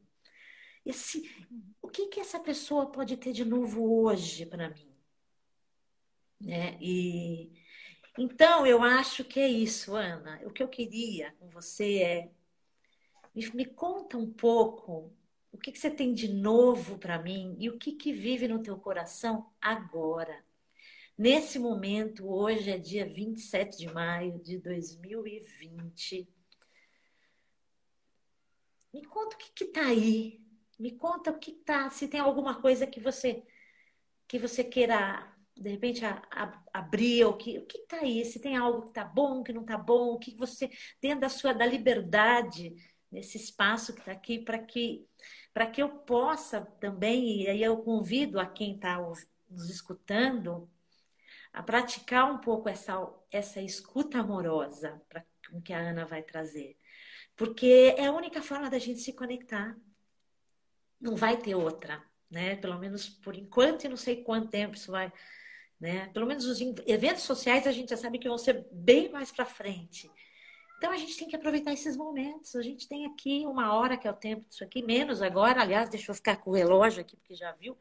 Assim, 0.89 1.29
o 1.83 1.89
que, 1.89 2.07
que 2.07 2.21
essa 2.21 2.39
pessoa 2.39 2.91
pode 2.91 3.17
ter 3.17 3.33
de 3.33 3.45
novo 3.45 4.03
hoje 4.05 4.47
para 4.47 4.71
mim? 4.71 4.89
Né? 6.41 6.79
E 6.81 7.53
então 8.19 8.67
eu 8.67 8.83
acho 8.83 9.25
que 9.25 9.39
é 9.39 9.49
isso, 9.49 9.95
Ana. 9.95 10.41
O 10.45 10.51
que 10.51 10.63
eu 10.63 10.69
queria 10.69 11.33
com 11.39 11.49
você 11.49 11.99
é 11.99 12.31
me, 13.35 13.51
me 13.53 13.65
conta 13.65 14.17
um 14.17 14.33
pouco 14.33 15.13
o 15.53 15.59
que, 15.59 15.73
que 15.73 15.79
você 15.79 15.91
tem 15.91 16.13
de 16.13 16.29
novo 16.29 16.99
para 16.99 17.19
mim 17.19 17.57
e 17.59 17.69
o 17.69 17.79
que, 17.79 17.93
que 17.93 18.13
vive 18.13 18.47
no 18.47 18.63
teu 18.63 18.79
coração 18.79 19.51
agora. 19.61 20.45
Nesse 21.19 21.59
momento, 21.59 22.27
hoje 22.27 22.71
é 22.71 22.79
dia 22.79 23.05
27 23.05 23.77
de 23.77 23.93
maio 23.93 24.39
de 24.39 24.59
2020. 24.59 26.29
Me 28.93 29.05
conta 29.05 29.37
o 29.37 29.39
que 29.39 29.65
está 29.65 29.87
aí. 29.87 30.41
Me 30.79 30.93
conta 30.93 31.31
o 31.31 31.39
que 31.39 31.51
está. 31.51 31.91
Se 31.91 32.09
tem 32.09 32.21
alguma 32.21 32.61
coisa 32.61 32.87
que 32.87 33.01
você 33.01 33.45
que 34.27 34.39
você 34.39 34.63
queira 34.63 35.37
de 35.57 35.69
repente 35.69 36.05
a, 36.05 36.23
a, 36.31 36.63
abrir 36.73 37.25
o 37.25 37.37
que 37.37 37.59
o 37.59 37.67
que 37.67 37.79
está 37.79 37.99
aí. 37.99 38.25
Se 38.25 38.41
tem 38.41 38.57
algo 38.57 38.83
que 38.83 38.89
está 38.89 39.05
bom, 39.05 39.43
que 39.43 39.53
não 39.53 39.61
está 39.61 39.77
bom, 39.77 40.15
o 40.15 40.19
que 40.19 40.35
você 40.37 40.71
dentro 41.03 41.21
da 41.21 41.29
sua 41.29 41.53
da 41.53 41.67
liberdade 41.67 42.75
nesse 43.11 43.37
espaço 43.37 43.93
que 43.93 44.01
está 44.01 44.13
aqui 44.13 44.39
para 44.39 44.59
que 44.59 45.07
para 45.53 45.67
que 45.67 45.83
eu 45.83 45.89
possa 45.89 46.61
também 46.81 47.43
e 47.43 47.49
aí 47.49 47.63
eu 47.63 47.77
convido 47.79 48.39
a 48.39 48.47
quem 48.47 48.77
está 48.77 48.99
nos 49.49 49.69
escutando 49.69 50.71
a 51.53 51.63
praticar 51.63 52.31
um 52.31 52.39
pouco 52.39 52.69
essa, 52.69 52.95
essa 53.31 53.61
escuta 53.61 54.21
amorosa 54.21 55.01
para 55.09 55.25
que 55.65 55.73
a 55.73 55.79
Ana 55.79 56.05
vai 56.05 56.23
trazer. 56.23 56.77
Porque 57.37 57.95
é 57.97 58.07
a 58.07 58.13
única 58.13 58.43
forma 58.43 58.71
da 58.71 58.79
gente 58.79 59.01
se 59.01 59.13
conectar. 59.13 59.77
Não 61.01 61.17
vai 61.17 61.37
ter 61.37 61.55
outra, 61.55 62.03
né? 62.31 62.57
Pelo 62.57 62.79
menos 62.79 63.09
por 63.09 63.35
enquanto 63.35 63.85
e 63.85 63.89
não 63.89 63.97
sei 63.97 64.23
quanto 64.23 64.51
tempo 64.51 64.77
isso 64.77 64.93
vai, 64.93 65.13
né? 65.81 66.09
Pelo 66.09 66.27
menos 66.27 66.45
os 66.45 66.61
eventos 66.87 67.23
sociais 67.23 67.67
a 67.67 67.73
gente 67.73 67.91
já 67.91 67.97
sabe 67.97 68.19
que 68.19 68.29
vão 68.29 68.39
ser 68.39 68.67
bem 68.71 69.11
mais 69.11 69.33
para 69.33 69.45
frente. 69.45 70.11
Então 70.81 70.93
a 70.93 70.97
gente 70.97 71.15
tem 71.19 71.29
que 71.29 71.37
aproveitar 71.37 71.75
esses 71.75 71.95
momentos. 71.95 72.57
A 72.57 72.63
gente 72.63 72.89
tem 72.89 73.05
aqui 73.05 73.45
uma 73.45 73.75
hora 73.75 73.99
que 73.99 74.09
é 74.09 74.11
o 74.11 74.17
tempo 74.17 74.47
disso 74.47 74.65
aqui, 74.65 74.83
menos 74.83 75.21
agora. 75.21 75.61
Aliás, 75.61 75.91
deixa 75.91 76.11
eu 76.11 76.15
ficar 76.15 76.39
com 76.39 76.51
o 76.51 76.55
relógio 76.55 77.03
aqui, 77.03 77.17
porque 77.17 77.35
já 77.35 77.53
viu 77.53 77.77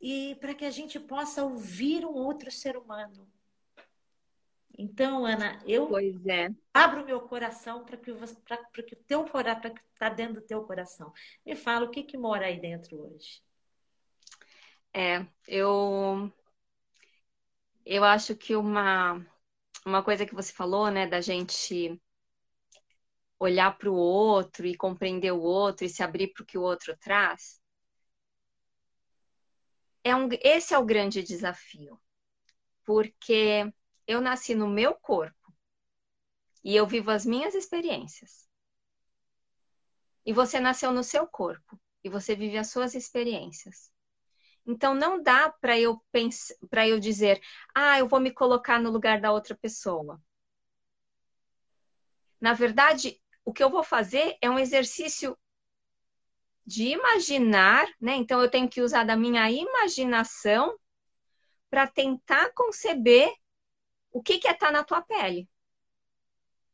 e 0.00 0.36
para 0.36 0.54
que 0.54 0.64
a 0.64 0.70
gente 0.70 1.00
possa 1.00 1.42
ouvir 1.42 2.04
um 2.04 2.12
outro 2.12 2.50
ser 2.52 2.76
humano. 2.76 3.26
Então, 4.76 5.26
Ana, 5.26 5.60
eu 5.66 5.90
é. 5.98 6.52
abro 6.72 7.04
meu 7.04 7.22
coração 7.22 7.84
para 7.84 7.96
que, 7.96 8.12
que 8.12 8.94
o 8.94 9.02
teu 9.06 9.24
coração, 9.24 9.60
para 9.60 9.70
que 9.70 9.80
está 9.92 10.08
dentro 10.08 10.34
do 10.34 10.46
teu 10.46 10.62
coração. 10.62 11.12
Me 11.44 11.56
fala 11.56 11.86
o 11.86 11.90
que, 11.90 12.04
que 12.04 12.16
mora 12.16 12.46
aí 12.46 12.60
dentro 12.60 13.00
hoje. 13.00 13.42
É, 14.92 15.26
eu 15.48 16.30
eu 17.84 18.04
acho 18.04 18.36
que 18.36 18.54
uma 18.54 19.24
uma 19.86 20.02
coisa 20.02 20.26
que 20.26 20.34
você 20.34 20.52
falou, 20.52 20.90
né, 20.90 21.06
da 21.06 21.20
gente 21.20 22.00
olhar 23.38 23.76
para 23.76 23.90
o 23.90 23.94
outro 23.94 24.66
e 24.66 24.76
compreender 24.76 25.32
o 25.32 25.40
outro 25.40 25.84
e 25.84 25.88
se 25.88 26.02
abrir 26.02 26.28
para 26.28 26.42
o 26.42 26.46
que 26.46 26.58
o 26.58 26.62
outro 26.62 26.96
traz, 26.98 27.60
é 30.02 30.14
um, 30.14 30.28
esse 30.42 30.74
é 30.74 30.78
o 30.78 30.84
grande 30.84 31.22
desafio, 31.22 32.00
porque 32.84 33.72
eu 34.06 34.20
nasci 34.20 34.54
no 34.54 34.68
meu 34.68 34.94
corpo 34.94 35.52
e 36.62 36.76
eu 36.76 36.86
vivo 36.86 37.10
as 37.10 37.24
minhas 37.24 37.54
experiências. 37.54 38.48
E 40.26 40.32
você 40.32 40.58
nasceu 40.58 40.92
no 40.92 41.04
seu 41.04 41.26
corpo 41.26 41.78
e 42.02 42.08
você 42.08 42.34
vive 42.34 42.56
as 42.56 42.70
suas 42.70 42.94
experiências. 42.94 43.92
Então 44.66 44.94
não 44.94 45.22
dá 45.22 45.50
para 45.50 45.78
eu 45.78 46.02
pensar, 46.10 46.54
para 46.70 46.88
eu 46.88 46.98
dizer, 46.98 47.40
ah, 47.74 47.98
eu 47.98 48.08
vou 48.08 48.20
me 48.20 48.30
colocar 48.30 48.80
no 48.80 48.90
lugar 48.90 49.20
da 49.20 49.30
outra 49.32 49.54
pessoa. 49.54 50.20
Na 52.40 52.54
verdade, 52.54 53.20
o 53.44 53.52
que 53.52 53.62
eu 53.62 53.70
vou 53.70 53.84
fazer 53.84 54.36
é 54.40 54.48
um 54.48 54.58
exercício 54.58 55.36
de 56.66 56.88
imaginar, 56.88 57.86
né? 58.00 58.14
Então 58.16 58.40
eu 58.40 58.50
tenho 58.50 58.68
que 58.68 58.80
usar 58.80 59.04
da 59.04 59.16
minha 59.16 59.50
imaginação 59.50 60.78
para 61.68 61.86
tentar 61.86 62.52
conceber 62.54 63.30
o 64.10 64.22
que, 64.22 64.38
que 64.38 64.48
é 64.48 64.52
estar 64.52 64.66
tá 64.66 64.72
na 64.72 64.84
tua 64.84 65.02
pele. 65.02 65.48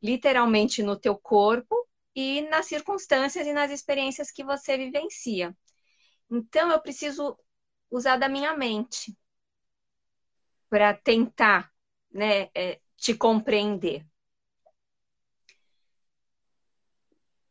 Literalmente 0.02 0.83
no 0.83 0.98
teu 0.98 1.16
corpo 1.18 1.74
e 2.14 2.42
nas 2.42 2.66
circunstâncias 2.66 3.46
e 3.46 3.52
nas 3.52 3.70
experiências 3.70 4.30
que 4.30 4.44
você 4.44 4.76
vivencia. 4.76 5.56
Então 6.30 6.70
eu 6.70 6.80
preciso 6.80 7.37
usar 7.90 8.16
da 8.16 8.28
minha 8.28 8.56
mente 8.56 9.16
para 10.68 10.94
tentar, 10.94 11.72
né, 12.12 12.48
é, 12.54 12.80
te 12.96 13.14
compreender. 13.14 14.06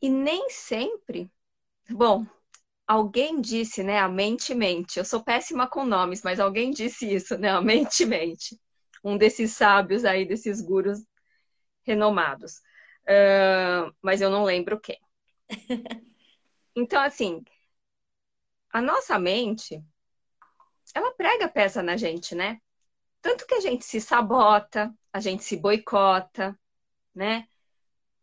E 0.02 0.10
nem 0.10 0.50
sempre 0.50 1.32
Bom, 1.90 2.26
alguém 2.88 3.42
disse, 3.42 3.84
né? 3.84 4.00
A 4.00 4.10
mente 4.10 4.56
mente. 4.56 5.00
Eu 5.00 5.06
sou 5.06 5.24
péssima 5.24 5.68
com 5.70 5.86
nomes, 5.86 6.24
mas 6.24 6.40
alguém 6.40 6.72
disse 6.72 7.14
isso, 7.14 7.38
né? 7.38 7.50
A 7.52 7.62
mente 7.62 8.06
mente. 8.06 8.60
Um 9.04 9.18
desses 9.18 9.54
sábios 9.54 10.06
aí, 10.06 10.26
desses 10.28 10.62
gurus 10.62 11.00
renomados. 11.84 12.58
Uh, 13.06 13.94
mas 14.02 14.22
eu 14.22 14.30
não 14.30 14.44
lembro 14.46 14.80
quem. 14.80 15.00
Então, 16.76 17.02
assim, 17.02 17.44
a 18.74 18.82
nossa 18.82 19.20
mente, 19.20 19.84
ela 20.94 21.14
prega 21.14 21.48
peça 21.50 21.82
na 21.84 21.98
gente, 21.98 22.36
né? 22.36 22.60
Tanto 23.22 23.46
que 23.48 23.56
a 23.56 23.62
gente 23.62 23.86
se 23.86 24.02
sabota, 24.02 24.94
a 25.14 25.20
gente 25.22 25.44
se 25.44 25.58
boicota, 25.58 26.60
né? 27.16 27.48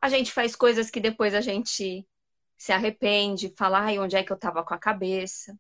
A 0.01 0.09
gente 0.09 0.33
faz 0.33 0.55
coisas 0.55 0.91
que 0.91 1.01
depois 1.01 1.35
a 1.35 1.41
gente 1.41 2.07
se 2.57 2.73
arrepende, 2.73 3.53
fala, 3.57 3.81
ai, 3.81 3.99
onde 3.99 4.17
é 4.17 4.23
que 4.23 4.33
eu 4.33 4.37
estava 4.37 4.65
com 4.65 4.75
a 4.75 4.79
cabeça? 4.79 5.59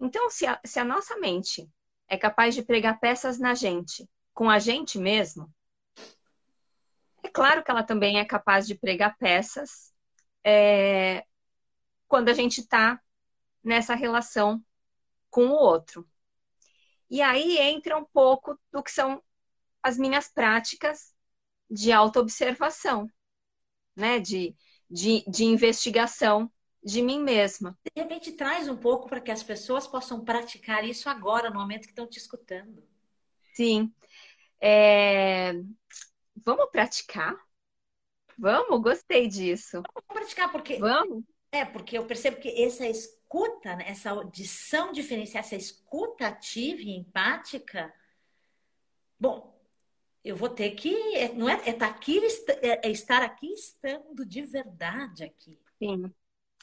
Então, 0.00 0.30
se 0.30 0.46
a, 0.46 0.60
se 0.64 0.78
a 0.78 0.84
nossa 0.84 1.16
mente 1.16 1.68
é 2.08 2.16
capaz 2.16 2.54
de 2.54 2.62
pregar 2.62 2.98
peças 3.00 3.38
na 3.38 3.54
gente, 3.54 4.08
com 4.32 4.48
a 4.48 4.58
gente 4.58 4.98
mesmo, 4.98 5.52
é 7.22 7.28
claro 7.28 7.62
que 7.62 7.70
ela 7.70 7.82
também 7.82 8.18
é 8.18 8.24
capaz 8.24 8.66
de 8.66 8.74
pregar 8.74 9.16
peças 9.18 9.92
é, 10.44 11.24
quando 12.08 12.28
a 12.28 12.32
gente 12.32 12.60
está 12.60 13.00
nessa 13.62 13.94
relação 13.94 14.64
com 15.30 15.46
o 15.46 15.52
outro. 15.52 16.08
E 17.10 17.20
aí 17.20 17.58
entra 17.58 17.96
um 17.96 18.04
pouco 18.04 18.58
do 18.72 18.82
que 18.82 18.90
são 18.90 19.22
as 19.82 19.98
minhas 19.98 20.28
práticas 20.28 21.14
de 21.70 21.92
autoobservação, 21.92 23.10
né? 23.96 24.18
De, 24.18 24.54
de, 24.88 25.24
de 25.28 25.44
investigação 25.44 26.50
de 26.82 27.02
mim 27.02 27.20
mesma. 27.22 27.78
De 27.84 28.02
repente 28.02 28.32
traz 28.32 28.68
um 28.68 28.76
pouco 28.76 29.08
para 29.08 29.20
que 29.20 29.30
as 29.30 29.42
pessoas 29.42 29.86
possam 29.86 30.24
praticar 30.24 30.84
isso 30.84 31.08
agora, 31.08 31.50
no 31.50 31.60
momento 31.60 31.82
que 31.82 31.90
estão 31.90 32.06
te 32.06 32.18
escutando. 32.18 32.82
Sim. 33.54 33.92
É... 34.60 35.52
Vamos 36.36 36.70
praticar? 36.70 37.36
Vamos, 38.38 38.80
gostei 38.80 39.28
disso. 39.28 39.82
Vamos 39.82 40.08
praticar, 40.08 40.50
porque. 40.50 40.78
Vamos? 40.78 41.24
É, 41.52 41.64
porque 41.64 41.98
eu 41.98 42.06
percebo 42.06 42.40
que 42.40 42.48
essa 42.62 42.86
escuta, 42.86 43.76
né, 43.76 43.84
essa 43.88 44.10
audição 44.10 44.92
diferenciada, 44.92 45.46
essa 45.46 45.56
escuta 45.56 46.28
ativa 46.28 46.80
e 46.80 46.96
empática, 46.96 47.92
bom, 49.18 49.59
eu 50.24 50.36
vou 50.36 50.48
ter 50.48 50.70
que. 50.72 50.94
É, 51.16 51.32
não 51.32 51.48
é, 51.48 51.60
é, 51.68 51.72
tá 51.72 51.86
aqui, 51.86 52.20
é, 52.62 52.88
é 52.88 52.90
estar 52.90 53.22
aqui 53.22 53.46
estando 53.52 54.24
de 54.24 54.42
verdade 54.42 55.24
aqui. 55.24 55.58
Sim. 55.78 56.12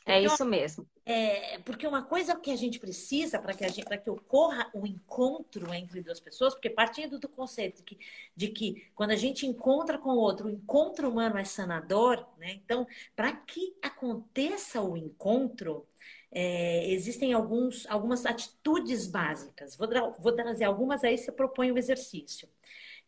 É 0.08 0.22
isso 0.22 0.46
mesmo. 0.46 0.88
É, 1.06 1.60
porque 1.60 1.86
uma 1.86 2.02
coisa 2.02 2.34
que 2.36 2.50
a 2.50 2.56
gente 2.56 2.80
precisa 2.80 3.40
para 3.40 3.54
que, 3.54 3.66
a 3.66 3.68
gente, 3.68 3.86
que 3.86 4.10
ocorra 4.10 4.70
o 4.74 4.82
um 4.82 4.86
encontro 4.86 5.74
entre 5.74 6.02
duas 6.02 6.20
pessoas, 6.20 6.54
porque 6.54 6.70
partindo 6.70 7.20
do 7.20 7.28
conceito 7.28 7.78
de 7.78 7.84
que, 7.84 8.00
de 8.34 8.48
que 8.48 8.90
quando 8.96 9.12
a 9.12 9.16
gente 9.18 9.46
encontra 9.46 9.98
com 9.98 10.12
o 10.12 10.18
outro, 10.18 10.48
o 10.48 10.50
encontro 10.50 11.10
humano 11.10 11.38
é 11.38 11.44
sanador, 11.44 12.26
né? 12.38 12.54
Então, 12.54 12.88
para 13.16 13.34
que 13.34 13.76
aconteça 13.82 14.82
o 14.82 14.96
encontro, 14.96 15.86
é, 16.32 16.90
existem 16.90 17.34
alguns, 17.34 17.86
algumas 17.88 18.26
atitudes 18.26 19.08
básicas. 19.08 19.76
Vou, 19.76 19.88
vou 20.20 20.32
trazer 20.32 20.64
algumas 20.64 21.04
aí, 21.04 21.18
você 21.18 21.34
propõe 21.34 21.72
o 21.72 21.78
exercício, 21.78 22.48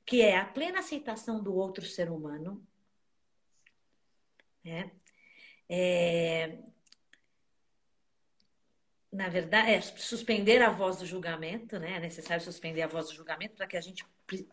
que 0.05 0.21
é 0.21 0.37
a 0.37 0.45
plena 0.45 0.79
aceitação 0.79 1.41
do 1.41 1.53
outro 1.53 1.85
ser 1.85 2.09
humano, 2.09 2.65
né? 4.63 4.91
É, 5.69 6.59
na 9.11 9.27
verdade, 9.27 9.71
é 9.71 9.81
suspender 9.81 10.61
a 10.61 10.69
voz 10.69 10.97
do 10.97 11.05
julgamento, 11.05 11.79
né? 11.79 11.95
É 11.95 11.99
necessário 11.99 12.43
suspender 12.43 12.83
a 12.83 12.87
voz 12.87 13.07
do 13.07 13.15
julgamento 13.15 13.55
para 13.55 13.65
que 13.65 13.75
a 13.75 13.81
gente 13.81 14.05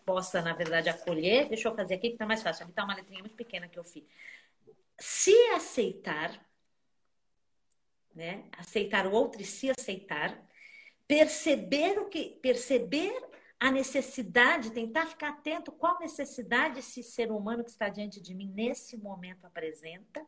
possa, 0.05 0.41
na 0.41 0.55
verdade, 0.55 0.89
acolher. 0.89 1.49
Deixa 1.49 1.69
eu 1.69 1.75
fazer 1.75 1.95
aqui 1.95 2.09
que 2.09 2.15
está 2.15 2.27
mais 2.27 2.43
fácil. 2.43 2.63
Aqui 2.63 2.73
está 2.73 2.85
uma 2.85 2.95
letrinha 2.95 3.21
muito 3.21 3.37
pequena 3.37 3.69
que 3.69 3.79
eu 3.79 3.85
fiz. 3.85 4.05
Se 4.99 5.35
aceitar, 5.51 6.41
né? 8.15 8.45
Aceitar 8.57 9.07
o 9.07 9.13
outro 9.13 9.43
e 9.43 9.45
se 9.45 9.69
aceitar, 9.69 10.43
perceber 11.07 11.99
o 11.99 12.07
que, 12.09 12.39
perceber 12.41 13.13
a 13.59 13.71
necessidade, 13.71 14.73
tentar 14.73 15.07
ficar 15.07 15.31
atento 15.31 15.73
qual 15.73 15.99
necessidade 15.99 16.81
esse 16.81 17.03
ser 17.03 17.31
humano 17.33 17.65
que 17.65 17.71
está 17.71 17.89
diante 17.89 18.21
de 18.21 18.35
mim 18.35 18.53
nesse 18.55 18.97
momento 18.97 19.47
apresenta 19.47 20.27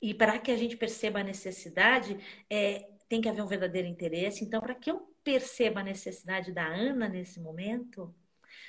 e 0.00 0.14
para 0.14 0.38
que 0.38 0.50
a 0.50 0.56
gente 0.56 0.76
perceba 0.76 1.20
a 1.20 1.24
necessidade, 1.24 2.18
é, 2.50 2.88
tem 3.08 3.20
que 3.20 3.28
haver 3.28 3.42
um 3.42 3.46
verdadeiro 3.46 3.88
interesse. 3.88 4.44
Então, 4.44 4.60
para 4.60 4.74
que 4.74 4.90
eu 4.90 5.14
perceba 5.24 5.80
a 5.80 5.84
necessidade 5.84 6.52
da 6.52 6.66
Ana 6.66 7.08
nesse 7.08 7.40
momento, 7.40 8.14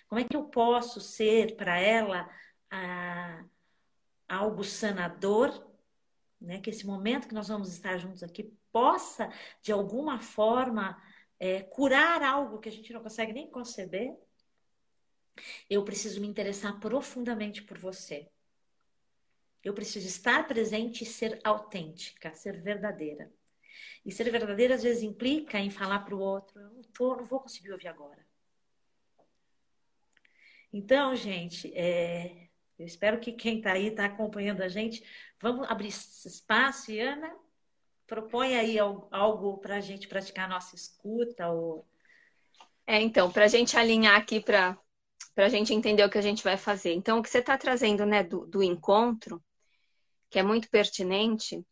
como 0.08 0.22
é 0.22 0.24
que 0.24 0.36
eu 0.36 0.46
posso 0.46 1.00
ser 1.00 1.56
para 1.56 1.80
ela 1.80 2.30
a, 2.70 3.44
algo 4.28 4.64
sanador, 4.64 5.66
né? 6.40 6.60
Que 6.60 6.70
esse 6.70 6.86
momento 6.86 7.28
que 7.28 7.34
nós 7.34 7.48
vamos 7.48 7.72
estar 7.72 7.98
juntos 7.98 8.24
aqui 8.24 8.52
possa, 8.72 9.30
de 9.62 9.72
alguma 9.72 10.20
forma, 10.20 11.02
é, 11.40 11.62
curar 11.62 12.22
algo 12.22 12.60
que 12.60 12.70
a 12.70 12.72
gente 12.72 12.92
não 12.92 13.02
consegue 13.02 13.34
nem 13.34 13.50
conceber. 13.50 14.16
Eu 15.70 15.84
preciso 15.84 16.20
me 16.20 16.28
interessar 16.28 16.80
profundamente 16.80 17.62
por 17.62 17.78
você. 17.78 18.30
Eu 19.64 19.74
preciso 19.74 20.08
estar 20.08 20.48
presente 20.48 21.04
e 21.04 21.08
ser 21.08 21.40
autêntica, 21.44 22.34
ser 22.34 22.60
verdadeira. 22.62 23.32
E 24.06 24.12
ser 24.12 24.30
verdadeira 24.32 24.76
às 24.76 24.84
vezes 24.84 25.04
implica 25.04 25.60
em 25.60 25.70
falar 25.70 26.00
para 26.00 26.16
o 26.16 26.20
outro: 26.20 26.60
eu 26.60 26.70
não, 26.70 26.82
tô, 26.84 27.16
não 27.16 27.26
vou 27.26 27.40
conseguir 27.40 27.72
ouvir 27.72 27.88
agora. 27.88 28.26
Então, 30.72 31.16
gente, 31.16 31.74
é, 31.76 32.50
eu 32.78 32.86
espero 32.86 33.20
que 33.20 33.32
quem 33.32 33.58
está 33.58 33.74
aí 33.74 33.88
está 33.88 34.06
acompanhando 34.06 34.62
a 34.62 34.68
gente. 34.68 35.04
Vamos 35.40 35.70
abrir 35.70 35.90
espaço 35.90 36.92
Ana 37.00 37.47
propõe 38.08 38.56
aí 38.56 38.80
algo 38.80 39.58
para 39.58 39.76
a 39.76 39.82
gente 39.82 40.08
praticar 40.08 40.46
a 40.46 40.54
nossa 40.54 40.76
escuta. 40.76 41.50
Ou... 41.50 41.86
É, 42.88 43.02
então, 43.02 43.32
para 43.32 43.46
a 43.46 43.50
gente 43.50 43.78
alinhar 43.78 44.16
aqui 44.16 44.40
para 44.40 44.78
a 45.36 45.50
gente 45.50 45.74
entender 45.74 46.04
o 46.04 46.10
que 46.10 46.18
a 46.18 46.22
gente 46.22 46.44
vai 46.44 46.58
fazer. 46.58 46.94
Então, 46.94 47.20
o 47.20 47.22
que 47.22 47.30
você 47.30 47.40
está 47.40 47.58
trazendo 47.58 48.06
né, 48.06 48.24
do, 48.24 48.48
do 48.48 48.64
encontro 48.64 49.44
que 50.30 50.40
é 50.40 50.44
muito 50.44 50.70
pertinente, 50.70 51.66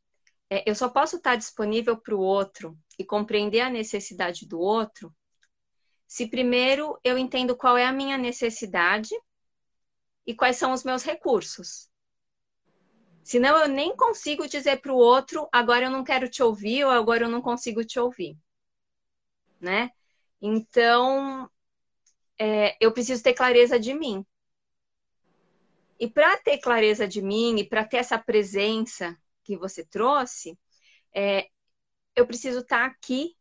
é, 0.50 0.69
eu 0.69 0.76
só 0.76 0.88
posso 0.88 1.17
estar 1.17 1.36
disponível 1.36 1.98
para 1.98 2.15
o 2.15 2.19
outro 2.19 2.78
e 2.98 3.04
compreender 3.04 3.62
a 3.62 3.69
necessidade 3.69 4.48
do 4.48 4.60
outro 4.60 5.13
se 6.08 6.28
primeiro 6.28 6.98
eu 7.04 7.17
entendo 7.17 7.58
qual 7.58 7.78
é 7.78 7.86
a 7.86 7.91
minha 7.91 8.17
necessidade 8.17 9.10
e 10.26 10.34
quais 10.34 10.58
são 10.58 10.71
os 10.71 10.84
meus 10.84 11.04
recursos. 11.04 11.89
Senão 13.26 13.58
eu 13.58 13.68
nem 13.68 13.96
consigo 13.98 14.48
dizer 14.48 14.82
para 14.82 14.94
o 14.94 14.98
outro, 14.98 15.50
agora 15.52 15.86
eu 15.86 15.90
não 15.90 16.04
quero 16.04 16.30
te 16.30 16.44
ouvir 16.44 16.84
ou 16.84 16.92
agora 16.92 17.24
eu 17.24 17.30
não 17.30 17.42
consigo 17.42 17.84
te 17.84 18.00
ouvir. 18.00 18.38
Né? 19.60 19.90
Então, 20.40 21.50
é, 22.38 22.78
eu 22.80 22.92
preciso 22.92 23.24
ter 23.24 23.34
clareza 23.34 23.80
de 23.80 23.96
mim. 23.96 24.24
E 26.00 26.08
para 26.08 26.38
ter 26.38 26.60
clareza 26.60 27.08
de 27.08 27.20
mim 27.20 27.58
e 27.58 27.68
para 27.68 27.84
ter 27.84 27.98
essa 27.98 28.20
presença 28.20 29.18
que 29.44 29.58
você 29.58 29.84
trouxe, 29.84 30.56
é, 31.12 31.50
eu 32.16 32.28
preciso 32.28 32.60
estar 32.60 32.82
tá 32.82 32.86
aqui 32.86 33.36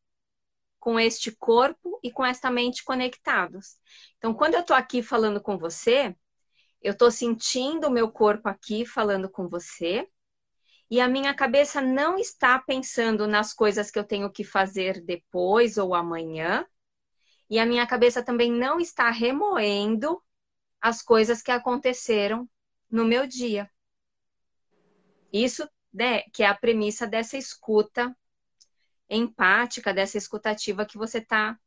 com 0.81 0.99
este 0.99 1.31
corpo 1.31 2.01
e 2.03 2.11
com 2.11 2.25
esta 2.25 2.51
mente 2.51 2.83
conectados. 2.83 3.77
Então, 4.17 4.33
quando 4.33 4.55
eu 4.55 4.61
estou 4.61 4.75
aqui 4.75 5.03
falando 5.03 5.43
com 5.43 5.59
você, 5.59 6.17
eu 6.85 6.93
estou 6.93 7.11
sentindo 7.11 7.89
o 7.89 7.91
meu 7.91 8.11
corpo 8.13 8.47
aqui 8.47 8.85
falando 8.85 9.29
com 9.31 9.49
você, 9.49 10.07
e 10.91 11.01
a 11.01 11.09
minha 11.09 11.35
cabeça 11.35 11.81
não 11.81 12.19
está 12.19 12.59
pensando 12.59 13.27
nas 13.27 13.55
coisas 13.55 13.91
que 13.91 13.99
eu 13.99 14.05
tenho 14.05 14.31
que 14.31 14.45
fazer 14.45 15.03
depois 15.03 15.79
ou 15.79 15.95
amanhã, 15.95 16.67
e 17.49 17.59
a 17.59 17.65
minha 17.65 17.87
cabeça 17.87 18.23
também 18.23 18.53
não 18.53 18.79
está 18.79 19.11
remoendo 19.11 20.23
as 20.79 21.01
coisas 21.01 21.41
que 21.41 21.51
aconteceram 21.51 22.47
no 22.91 23.07
meu 23.07 23.27
dia. 23.27 23.71
Isso 25.33 25.67
né, 25.91 26.21
que 26.35 26.43
é 26.43 26.47
a 26.47 26.55
premissa 26.55 27.07
dessa 27.07 27.39
escuta 27.39 28.15
empática, 29.09 29.95
dessa 29.95 30.19
escutativa 30.19 30.85
que 30.85 30.99
você 30.99 31.19
está 31.19 31.59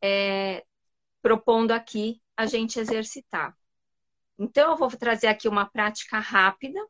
é, 0.00 0.64
propondo 1.20 1.72
aqui 1.72 2.22
a 2.36 2.46
gente 2.46 2.78
exercitar. 2.78 3.59
Então, 4.42 4.70
eu 4.70 4.76
vou 4.78 4.88
trazer 4.88 5.26
aqui 5.26 5.46
uma 5.46 5.66
prática 5.66 6.18
rápida 6.18 6.80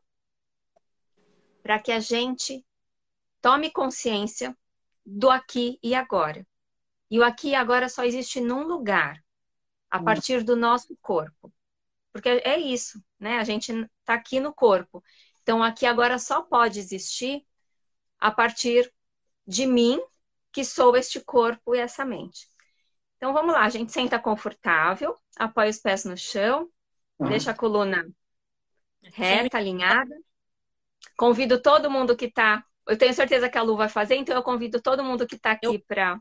para 1.61 1.77
que 1.77 1.91
a 1.91 1.99
gente 1.99 2.65
tome 3.41 3.69
consciência 3.69 4.57
do 5.05 5.29
aqui 5.29 5.77
e 5.83 5.93
agora. 5.93 6.47
E 7.09 7.19
o 7.19 7.23
aqui 7.25 7.49
e 7.49 7.55
agora 7.55 7.89
só 7.89 8.05
existe 8.05 8.39
num 8.39 8.63
lugar, 8.63 9.21
a 9.89 9.99
hum. 9.99 10.05
partir 10.05 10.45
do 10.45 10.55
nosso 10.55 10.97
corpo. 11.01 11.53
Porque 12.13 12.29
é 12.29 12.57
isso, 12.57 13.03
né? 13.19 13.37
A 13.37 13.43
gente 13.43 13.73
está 13.99 14.13
aqui 14.13 14.39
no 14.39 14.53
corpo. 14.53 15.03
Então, 15.41 15.61
aqui 15.61 15.85
agora 15.85 16.17
só 16.17 16.41
pode 16.41 16.79
existir 16.79 17.45
a 18.17 18.31
partir 18.31 18.89
de 19.45 19.65
mim, 19.65 20.01
que 20.53 20.63
sou 20.63 20.95
este 20.95 21.19
corpo 21.19 21.75
e 21.75 21.79
essa 21.79 22.05
mente. 22.05 22.47
Então, 23.17 23.33
vamos 23.33 23.53
lá. 23.53 23.65
A 23.65 23.69
gente 23.69 23.91
senta 23.91 24.17
confortável, 24.17 25.17
apoia 25.35 25.69
os 25.69 25.79
pés 25.79 26.05
no 26.05 26.15
chão. 26.15 26.71
Deixa 27.29 27.51
a 27.51 27.55
coluna 27.55 28.07
reta, 29.13 29.57
alinhada. 29.57 30.15
Convido 31.17 31.61
todo 31.61 31.89
mundo 31.89 32.15
que 32.15 32.25
está. 32.25 32.63
Eu 32.87 32.97
tenho 32.97 33.13
certeza 33.13 33.49
que 33.49 33.57
a 33.57 33.61
Lu 33.61 33.77
vai 33.77 33.89
fazer, 33.89 34.15
então 34.15 34.35
eu 34.35 34.43
convido 34.43 34.81
todo 34.81 35.03
mundo 35.03 35.27
que 35.27 35.35
está 35.35 35.51
aqui 35.51 35.79
para 35.79 36.19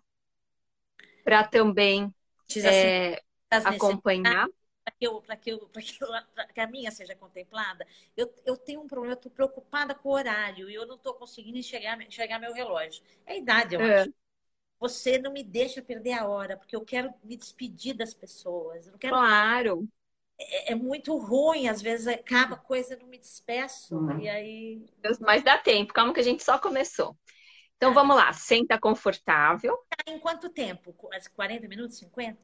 Para 1.25 1.45
também 1.45 2.15
é, 2.57 3.21
acompanhar. 3.51 4.47
Para 4.85 4.95
que, 4.99 5.07
eu, 5.07 5.21
que, 5.21 5.51
eu, 5.51 5.69
que, 5.69 6.03
eu, 6.03 6.09
que 6.55 6.61
a 6.61 6.67
minha 6.67 6.91
seja 6.91 7.15
contemplada, 7.15 7.87
eu, 8.17 8.33
eu 8.45 8.57
tenho 8.57 8.81
um 8.81 8.87
problema, 8.87 9.15
eu 9.15 9.17
estou 9.17 9.31
preocupada 9.31 9.95
com 9.95 10.09
o 10.09 10.13
horário 10.13 10.69
e 10.69 10.75
eu 10.75 10.87
não 10.87 10.97
estou 10.97 11.15
conseguindo 11.15 11.59
enxergar, 11.59 12.01
enxergar 12.03 12.39
meu 12.39 12.53
relógio. 12.53 13.03
É 13.27 13.33
a 13.33 13.37
idade, 13.37 13.75
eu 13.75 13.81
é. 13.81 14.03
acho. 14.03 14.15
Você 14.79 15.19
não 15.19 15.33
me 15.33 15.45
deixa 15.45 15.83
perder 15.83 16.15
a 16.15 16.27
hora, 16.27 16.57
porque 16.57 16.75
eu 16.75 16.81
quero 16.81 17.13
me 17.23 17.37
despedir 17.37 17.95
das 17.95 18.15
pessoas. 18.15 18.87
Eu 18.87 18.93
não 18.93 18.99
quero... 18.99 19.15
Claro. 19.15 19.89
É, 20.41 20.73
é 20.73 20.75
muito 20.75 21.17
ruim, 21.19 21.69
às 21.69 21.83
vezes 21.83 22.07
acaba 22.07 22.57
coisa, 22.57 22.97
não 22.97 23.07
me 23.07 23.19
despeço. 23.19 23.97
Uhum. 23.97 24.21
E 24.21 24.29
aí. 24.29 24.87
Mas 25.21 25.45
dá 25.45 25.59
tempo, 25.59 25.93
calma 25.93 26.15
que 26.15 26.21
a 26.21 26.25
gente 26.25 26.43
só 26.43 26.59
começou. 26.59 27.17
Então 27.77 27.93
vamos 27.93 28.17
lá, 28.17 28.33
senta 28.33 28.79
confortável. 28.79 29.79
Em 30.07 30.19
quanto 30.19 30.49
tempo? 30.51 30.95
40 31.35 31.69
minutos, 31.69 31.99
50? 31.99 32.39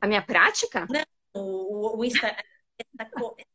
A 0.00 0.06
minha 0.06 0.22
prática? 0.22 0.86
Não, 0.90 1.04
o, 1.34 1.98
o 1.98 2.04
Insta. 2.04 2.36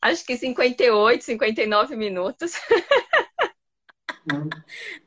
Acho 0.00 0.24
que 0.24 0.36
58, 0.36 1.24
59 1.24 1.96
minutos. 1.96 2.52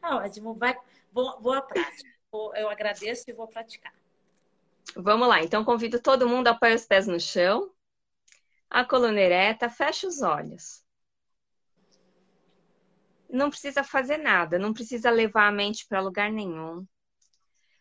Ótimo, 0.04 0.54
vai, 0.54 0.78
boa, 1.12 1.40
boa 1.40 1.62
prática. 1.62 2.10
Eu 2.56 2.70
agradeço 2.70 3.24
e 3.30 3.34
vou 3.34 3.48
praticar. 3.48 3.94
Vamos 4.96 5.28
lá, 5.28 5.44
então 5.44 5.64
convido 5.64 6.02
todo 6.02 6.28
mundo 6.28 6.48
a 6.48 6.52
apoiar 6.52 6.76
os 6.76 6.86
pés 6.86 7.08
no 7.08 7.20
chão, 7.20 7.72
a 8.70 8.84
coluna 8.84 9.20
ereta, 9.20 9.70
fecha 9.70 10.08
os 10.08 10.22
olhos 10.22 10.86
não 13.30 13.50
precisa 13.50 13.84
fazer 13.84 14.18
nada, 14.18 14.58
não 14.58 14.74
precisa 14.74 15.10
levar 15.10 15.48
a 15.48 15.52
mente 15.52 15.86
para 15.88 16.02
lugar 16.02 16.32
nenhum, 16.32 16.86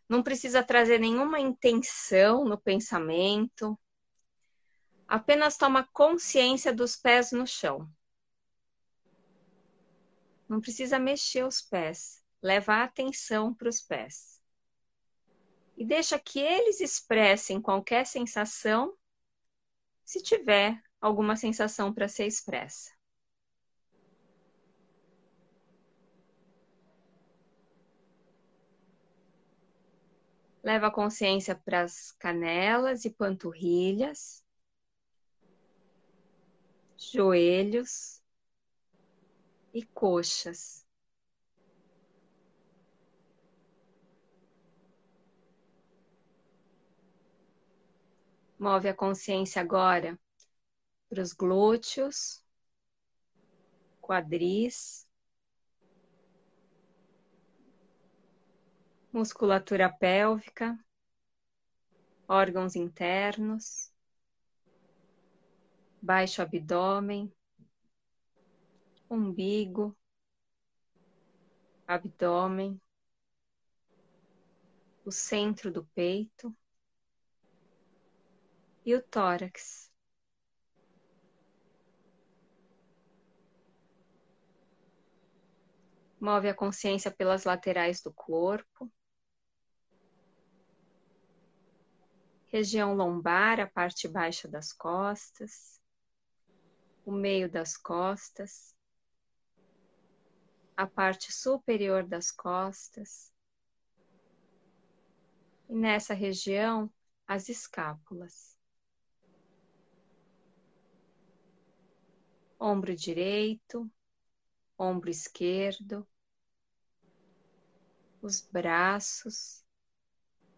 não 0.09 0.23
precisa 0.23 0.63
trazer 0.63 0.99
nenhuma 0.99 1.41
intenção 1.41 2.45
no 2.45 2.59
pensamento, 2.59 3.79
apenas 5.07 5.57
toma 5.57 5.89
consciência 5.93 6.73
dos 6.73 6.97
pés 6.97 7.33
no 7.33 7.47
chão. 7.47 7.89
Não 10.49 10.61
precisa 10.61 10.99
mexer 10.99 11.45
os 11.45 11.61
pés, 11.61 12.23
leva 12.41 12.75
a 12.75 12.85
atenção 12.85 13.53
para 13.53 13.69
os 13.69 13.81
pés. 13.81 14.36
E 15.77 15.85
deixa 15.85 16.19
que 16.19 16.41
eles 16.41 16.81
expressem 16.81 17.61
qualquer 17.61 18.07
sensação, 18.07 18.97
se 20.05 20.23
tiver 20.23 20.83
alguma 21.01 21.37
sensação 21.37 21.93
para 21.93 22.09
ser 22.09 22.27
expressa. 22.27 22.97
Leva 30.63 30.87
a 30.87 30.91
consciência 30.91 31.55
para 31.55 31.83
as 31.83 32.11
canelas 32.13 33.05
e 33.05 33.11
panturrilhas, 33.11 34.43
joelhos 36.97 38.23
e 39.73 39.85
coxas. 39.85 40.86
Move 48.59 48.89
a 48.89 48.95
consciência 48.95 49.61
agora 49.61 50.19
para 51.11 51.21
os 51.21 51.35
glúteos, 51.35 52.43
quadris, 54.01 55.07
musculatura 59.13 59.93
pélvica, 59.93 60.79
órgãos 62.27 62.75
internos, 62.75 63.93
baixo 66.01 66.41
abdômen, 66.41 67.31
umbigo, 69.09 69.95
abdômen, 71.87 72.81
o 75.05 75.13
centro 75.13 75.71
do 75.71 75.85
peito 75.95 76.57
e 78.87 78.95
o 78.95 79.03
tórax. 79.03 79.93
Move 86.19 86.49
a 86.49 86.55
consciência 86.55 87.11
pelas 87.11 87.45
laterais 87.45 88.01
do 88.01 88.13
corpo. 88.15 88.91
região 92.57 92.95
lombar, 92.95 93.61
a 93.61 93.67
parte 93.67 94.09
baixa 94.09 94.49
das 94.49 94.73
costas, 94.73 95.79
o 97.05 97.13
meio 97.13 97.51
das 97.51 97.77
costas, 97.77 98.75
a 100.75 100.87
parte 100.87 101.31
superior 101.33 102.03
das 102.07 102.31
costas. 102.31 103.31
E 105.69 105.75
nessa 105.75 106.15
região, 106.15 106.91
as 107.27 107.51
escápulas. 107.51 108.56
Ombro 112.59 112.95
direito, 112.95 113.91
ombro 114.79 115.11
esquerdo, 115.11 116.07
os 118.23 118.41
braços, 118.41 119.65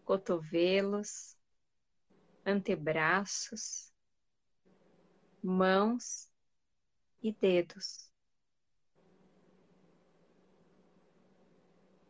cotovelos, 0.05 1.37
antebraços, 2.45 3.93
mãos 5.43 6.31
e 7.21 7.31
dedos, 7.33 8.09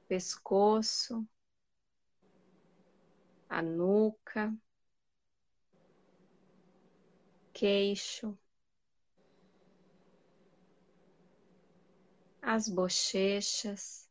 pescoço, 0.08 1.28
a 3.50 3.62
nuca, 3.62 4.56
queixo, 7.52 8.38
as 12.52 12.68
bochechas, 12.68 14.10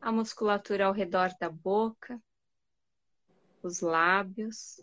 a 0.00 0.10
musculatura 0.10 0.86
ao 0.86 0.92
redor 0.92 1.36
da 1.38 1.50
boca 1.50 2.18
os 3.62 3.80
lábios, 3.80 4.80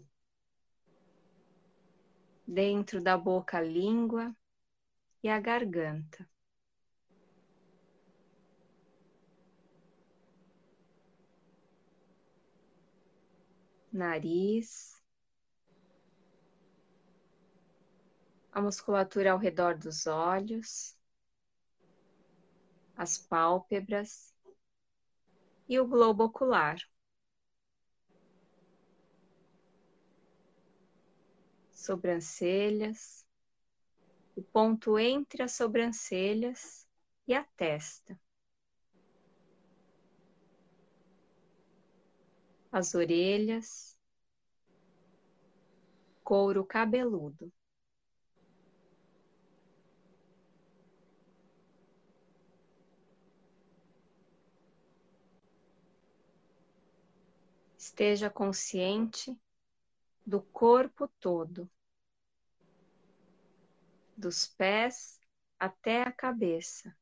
dentro 2.47 3.01
da 3.01 3.17
boca 3.17 3.57
a 3.57 3.61
língua 3.61 4.35
e 5.23 5.29
a 5.29 5.39
garganta. 5.39 6.29
Nariz, 13.91 15.03
a 18.51 18.61
musculatura 18.61 19.31
ao 19.31 19.39
redor 19.39 19.75
dos 19.75 20.05
olhos, 20.05 20.96
as 22.97 23.17
pálpebras 23.17 24.33
e 25.69 25.79
o 25.79 25.87
globo 25.87 26.25
ocular. 26.25 26.77
sobrancelhas, 31.87 33.25
o 34.35 34.41
ponto 34.41 34.99
entre 34.99 35.41
as 35.41 35.53
sobrancelhas 35.53 36.85
e 37.25 37.33
a 37.33 37.45
testa. 37.55 38.19
As 42.71 42.93
orelhas, 42.93 43.97
couro 46.23 46.65
cabeludo. 46.65 47.53
Esteja 57.97 58.29
consciente 58.29 59.35
do 60.23 60.39
corpo 60.39 61.07
todo 61.19 61.67
dos 64.15 64.45
pés 64.45 65.19
até 65.59 66.03
a 66.03 66.11
cabeça 66.11 66.95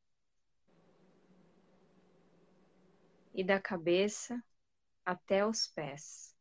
e 3.33 3.43
da 3.43 3.59
cabeça 3.59 4.41
até 5.03 5.45
os 5.45 5.67
pés. 5.67 6.33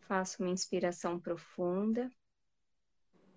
Faça 0.00 0.42
uma 0.42 0.50
inspiração 0.50 1.20
profunda. 1.20 2.10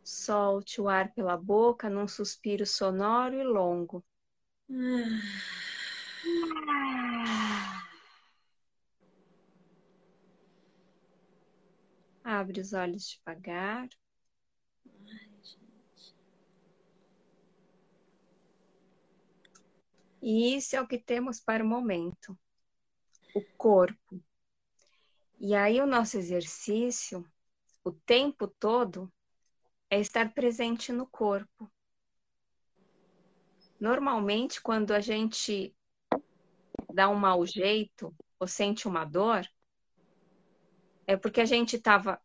Solte 0.04 0.82
o 0.82 0.90
ar 0.90 1.14
pela 1.14 1.38
boca 1.38 1.90
num 1.90 2.08
suspiro 2.08 2.66
sonoro 2.66 3.36
e 3.36 3.44
longo. 3.44 4.04
Abre 12.24 12.60
os 12.60 12.74
olhos 12.74 13.08
devagar. 13.08 13.88
E 20.22 20.56
isso 20.56 20.76
é 20.76 20.82
o 20.82 20.88
que 20.88 20.98
temos 20.98 21.40
para 21.40 21.64
o 21.64 21.68
momento. 21.68 22.38
O 23.36 23.42
corpo. 23.58 24.24
E 25.38 25.54
aí 25.54 25.82
o 25.82 25.86
nosso 25.86 26.18
exercício, 26.18 27.30
o 27.84 27.92
tempo 27.92 28.48
todo, 28.48 29.12
é 29.94 30.00
estar 30.00 30.34
presente 30.34 30.92
no 30.92 31.06
corpo. 31.06 31.72
Normalmente, 33.80 34.60
quando 34.60 34.92
a 34.92 35.00
gente 35.00 35.76
dá 36.92 37.08
um 37.10 37.16
mau 37.16 37.46
jeito 37.46 38.12
ou 38.40 38.48
sente 38.48 38.88
uma 38.88 39.06
dor, 39.06 39.48
é 41.06 41.16
porque 41.16 41.42
a 41.42 41.46
gente 41.46 41.76
estava 41.76 42.20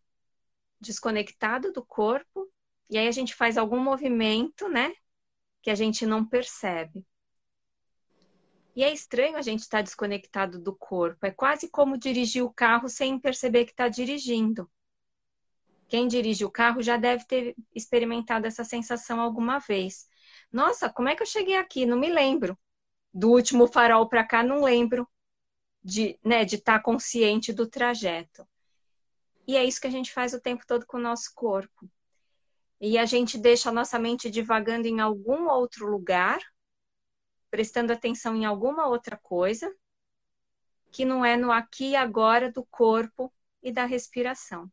desconectado 0.80 1.70
do 1.70 1.84
corpo 1.84 2.50
e 2.88 2.96
aí 2.96 3.06
a 3.06 3.12
gente 3.12 3.34
faz 3.34 3.58
algum 3.58 3.78
movimento, 3.78 4.66
né, 4.66 4.94
que 5.60 5.70
a 5.70 5.74
gente 5.74 6.06
não 6.06 6.26
percebe. 6.26 7.06
E 8.74 8.82
é 8.82 8.90
estranho 8.90 9.36
a 9.36 9.42
gente 9.42 9.60
estar 9.60 9.82
desconectado 9.82 10.58
do 10.58 10.74
corpo. 10.74 11.26
É 11.26 11.30
quase 11.30 11.68
como 11.68 11.98
dirigir 11.98 12.42
o 12.42 12.52
carro 12.52 12.88
sem 12.88 13.20
perceber 13.20 13.66
que 13.66 13.72
está 13.72 13.88
dirigindo. 13.88 14.70
Quem 15.88 16.06
dirige 16.06 16.44
o 16.44 16.50
carro 16.50 16.82
já 16.82 16.96
deve 16.98 17.24
ter 17.24 17.56
experimentado 17.74 18.46
essa 18.46 18.62
sensação 18.62 19.20
alguma 19.20 19.58
vez. 19.58 20.06
Nossa, 20.52 20.90
como 20.90 21.08
é 21.08 21.16
que 21.16 21.22
eu 21.22 21.26
cheguei 21.26 21.56
aqui? 21.56 21.86
Não 21.86 21.98
me 21.98 22.10
lembro. 22.10 22.58
Do 23.12 23.30
último 23.30 23.66
farol 23.66 24.06
para 24.06 24.22
cá, 24.22 24.42
não 24.42 24.62
lembro 24.62 25.08
de 25.82 26.18
né, 26.22 26.42
estar 26.42 26.78
tá 26.78 26.82
consciente 26.82 27.52
do 27.54 27.66
trajeto. 27.66 28.46
E 29.46 29.56
é 29.56 29.64
isso 29.64 29.80
que 29.80 29.86
a 29.86 29.90
gente 29.90 30.12
faz 30.12 30.34
o 30.34 30.40
tempo 30.40 30.66
todo 30.66 30.86
com 30.86 30.98
o 30.98 31.02
nosso 31.02 31.32
corpo. 31.34 31.90
E 32.78 32.98
a 32.98 33.06
gente 33.06 33.38
deixa 33.38 33.70
a 33.70 33.72
nossa 33.72 33.98
mente 33.98 34.30
divagando 34.30 34.86
em 34.86 35.00
algum 35.00 35.48
outro 35.48 35.86
lugar, 35.86 36.38
prestando 37.50 37.94
atenção 37.94 38.36
em 38.36 38.44
alguma 38.44 38.86
outra 38.86 39.16
coisa, 39.16 39.74
que 40.90 41.04
não 41.04 41.24
é 41.24 41.34
no 41.34 41.50
aqui 41.50 41.90
e 41.90 41.96
agora 41.96 42.52
do 42.52 42.64
corpo 42.66 43.32
e 43.62 43.72
da 43.72 43.86
respiração. 43.86 44.70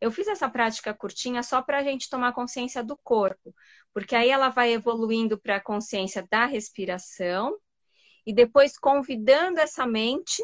Eu 0.00 0.10
fiz 0.10 0.28
essa 0.28 0.48
prática 0.48 0.92
curtinha 0.92 1.42
só 1.42 1.62
para 1.62 1.78
a 1.78 1.82
gente 1.82 2.08
tomar 2.08 2.32
consciência 2.32 2.82
do 2.82 2.96
corpo, 2.96 3.54
porque 3.92 4.14
aí 4.14 4.30
ela 4.30 4.48
vai 4.48 4.72
evoluindo 4.72 5.38
para 5.38 5.56
a 5.56 5.62
consciência 5.62 6.26
da 6.30 6.46
respiração 6.46 7.56
e 8.26 8.32
depois 8.32 8.78
convidando 8.78 9.60
essa 9.60 9.86
mente 9.86 10.42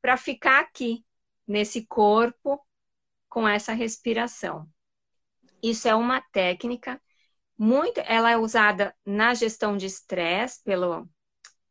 para 0.00 0.16
ficar 0.16 0.60
aqui, 0.60 1.04
nesse 1.46 1.86
corpo, 1.86 2.60
com 3.28 3.46
essa 3.46 3.72
respiração. 3.72 4.68
Isso 5.62 5.88
é 5.88 5.94
uma 5.94 6.20
técnica 6.32 7.00
muito, 7.56 8.00
ela 8.06 8.30
é 8.30 8.38
usada 8.38 8.94
na 9.04 9.34
gestão 9.34 9.76
de 9.76 9.86
estresse 9.86 10.62
pelo, 10.64 11.08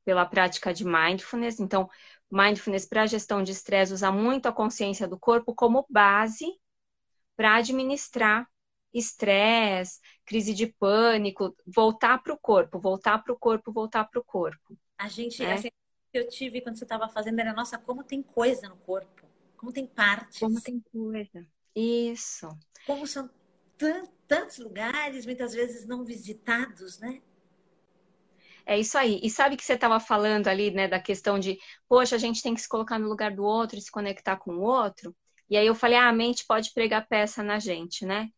pela 0.06 0.26
prática 0.26 0.74
de 0.74 0.86
mindfulness. 0.86 1.60
Então, 1.60 1.90
mindfulness 2.32 2.86
para 2.86 3.08
gestão 3.08 3.42
de 3.42 3.52
estresse 3.52 3.94
usa 3.94 4.12
muito 4.12 4.46
a 4.46 4.54
consciência 4.54 5.08
do 5.08 5.20
corpo 5.20 5.56
como 5.56 5.86
base 5.90 6.46
para 7.40 7.56
administrar 7.56 8.46
estresse, 8.94 10.02
crise 10.26 10.54
de 10.54 10.68
pânico, 10.68 11.56
voltar 11.66 12.22
para 12.22 12.34
o 12.34 12.38
corpo, 12.38 12.78
voltar 12.78 13.20
para 13.20 13.32
o 13.32 13.40
corpo, 13.40 13.72
voltar 13.72 14.04
para 14.04 14.20
o 14.20 14.24
corpo. 14.26 14.78
A 14.98 15.08
gente, 15.08 15.42
é. 15.42 15.56
que 15.62 15.72
eu 16.14 16.28
tive 16.28 16.60
quando 16.60 16.76
você 16.76 16.84
estava 16.84 17.08
fazendo 17.08 17.40
era, 17.40 17.54
nossa, 17.54 17.78
como 17.78 18.04
tem 18.04 18.22
coisa 18.22 18.68
no 18.68 18.76
corpo, 18.76 19.26
como 19.56 19.72
tem 19.72 19.88
partes. 19.88 20.38
Como 20.38 20.60
tem 20.60 20.84
coisa. 20.92 21.48
Isso. 21.74 22.50
Como 22.86 23.08
são 23.08 23.30
tantos 24.28 24.58
lugares, 24.58 25.26
muitas 25.26 25.54
vezes 25.54 25.88
não 25.88 26.04
visitados, 26.04 27.00
né? 27.00 27.22
É 28.66 28.78
isso 28.78 28.98
aí. 28.98 29.18
E 29.24 29.30
sabe 29.30 29.56
que 29.56 29.64
você 29.64 29.76
estava 29.76 29.98
falando 30.02 30.50
ali, 30.50 30.72
né, 30.72 30.90
da 30.90 31.00
questão 31.00 31.40
de, 31.40 31.58
poxa, 31.88 32.18
a 32.18 32.20
gente 32.20 32.44
tem 32.44 32.54
que 32.54 32.60
se 32.60 32.68
colocar 32.68 33.00
no 33.00 33.08
lugar 33.08 33.34
do 33.34 33.46
outro 33.46 33.80
e 33.80 33.82
se 33.82 33.90
conectar 33.90 34.36
com 34.36 34.58
o 34.58 34.62
outro. 34.62 35.16
E 35.50 35.58
aí 35.58 35.66
eu 35.66 35.76
falei, 35.76 35.98
ah, 35.98 36.10
a 36.10 36.14
mente 36.14 36.46
pode 36.46 36.72
pregar 36.74 37.08
peça 37.08 37.42
na 37.42 37.60
gente, 37.60 38.06
né? 38.06 38.30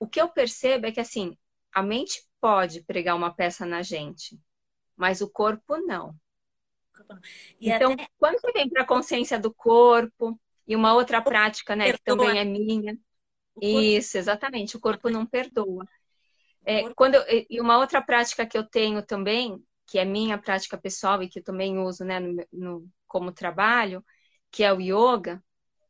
O 0.00 0.06
que 0.06 0.20
eu 0.20 0.28
percebo 0.28 0.86
é 0.86 0.92
que, 0.92 1.00
assim, 1.00 1.36
a 1.72 1.82
mente 1.82 2.22
pode 2.40 2.82
pregar 2.84 3.16
uma 3.16 3.34
peça 3.34 3.66
na 3.66 3.82
gente, 3.82 4.38
mas 4.96 5.20
o 5.20 5.30
corpo 5.30 5.76
não. 5.78 6.14
E 7.60 7.70
então, 7.70 7.92
até... 7.92 8.08
quando 8.18 8.40
você 8.40 8.52
vem 8.52 8.68
para 8.68 8.82
a 8.82 8.86
consciência 8.86 9.38
do 9.38 9.52
corpo, 9.52 10.40
e 10.66 10.76
uma 10.76 10.94
outra 10.94 11.22
prática, 11.22 11.74
né, 11.74 11.92
que 11.92 12.02
também 12.02 12.38
é 12.38 12.44
minha. 12.44 12.96
Isso, 13.60 14.18
exatamente, 14.18 14.76
o 14.76 14.80
corpo 14.80 15.08
não 15.08 15.24
perdoa. 15.24 15.86
É, 16.64 16.92
quando 16.94 17.14
eu, 17.14 17.46
e 17.48 17.60
uma 17.60 17.78
outra 17.78 18.02
prática 18.02 18.46
que 18.46 18.56
eu 18.56 18.62
tenho 18.62 19.02
também, 19.02 19.62
que 19.86 19.98
é 19.98 20.04
minha 20.04 20.36
prática 20.36 20.76
pessoal 20.76 21.22
e 21.22 21.28
que 21.28 21.38
eu 21.38 21.42
também 21.42 21.78
uso 21.78 22.04
né, 22.04 22.20
no, 22.20 22.46
no, 22.52 22.88
como 23.06 23.32
trabalho, 23.32 24.04
que 24.50 24.62
é 24.62 24.70
o 24.70 24.80
yoga, 24.80 25.42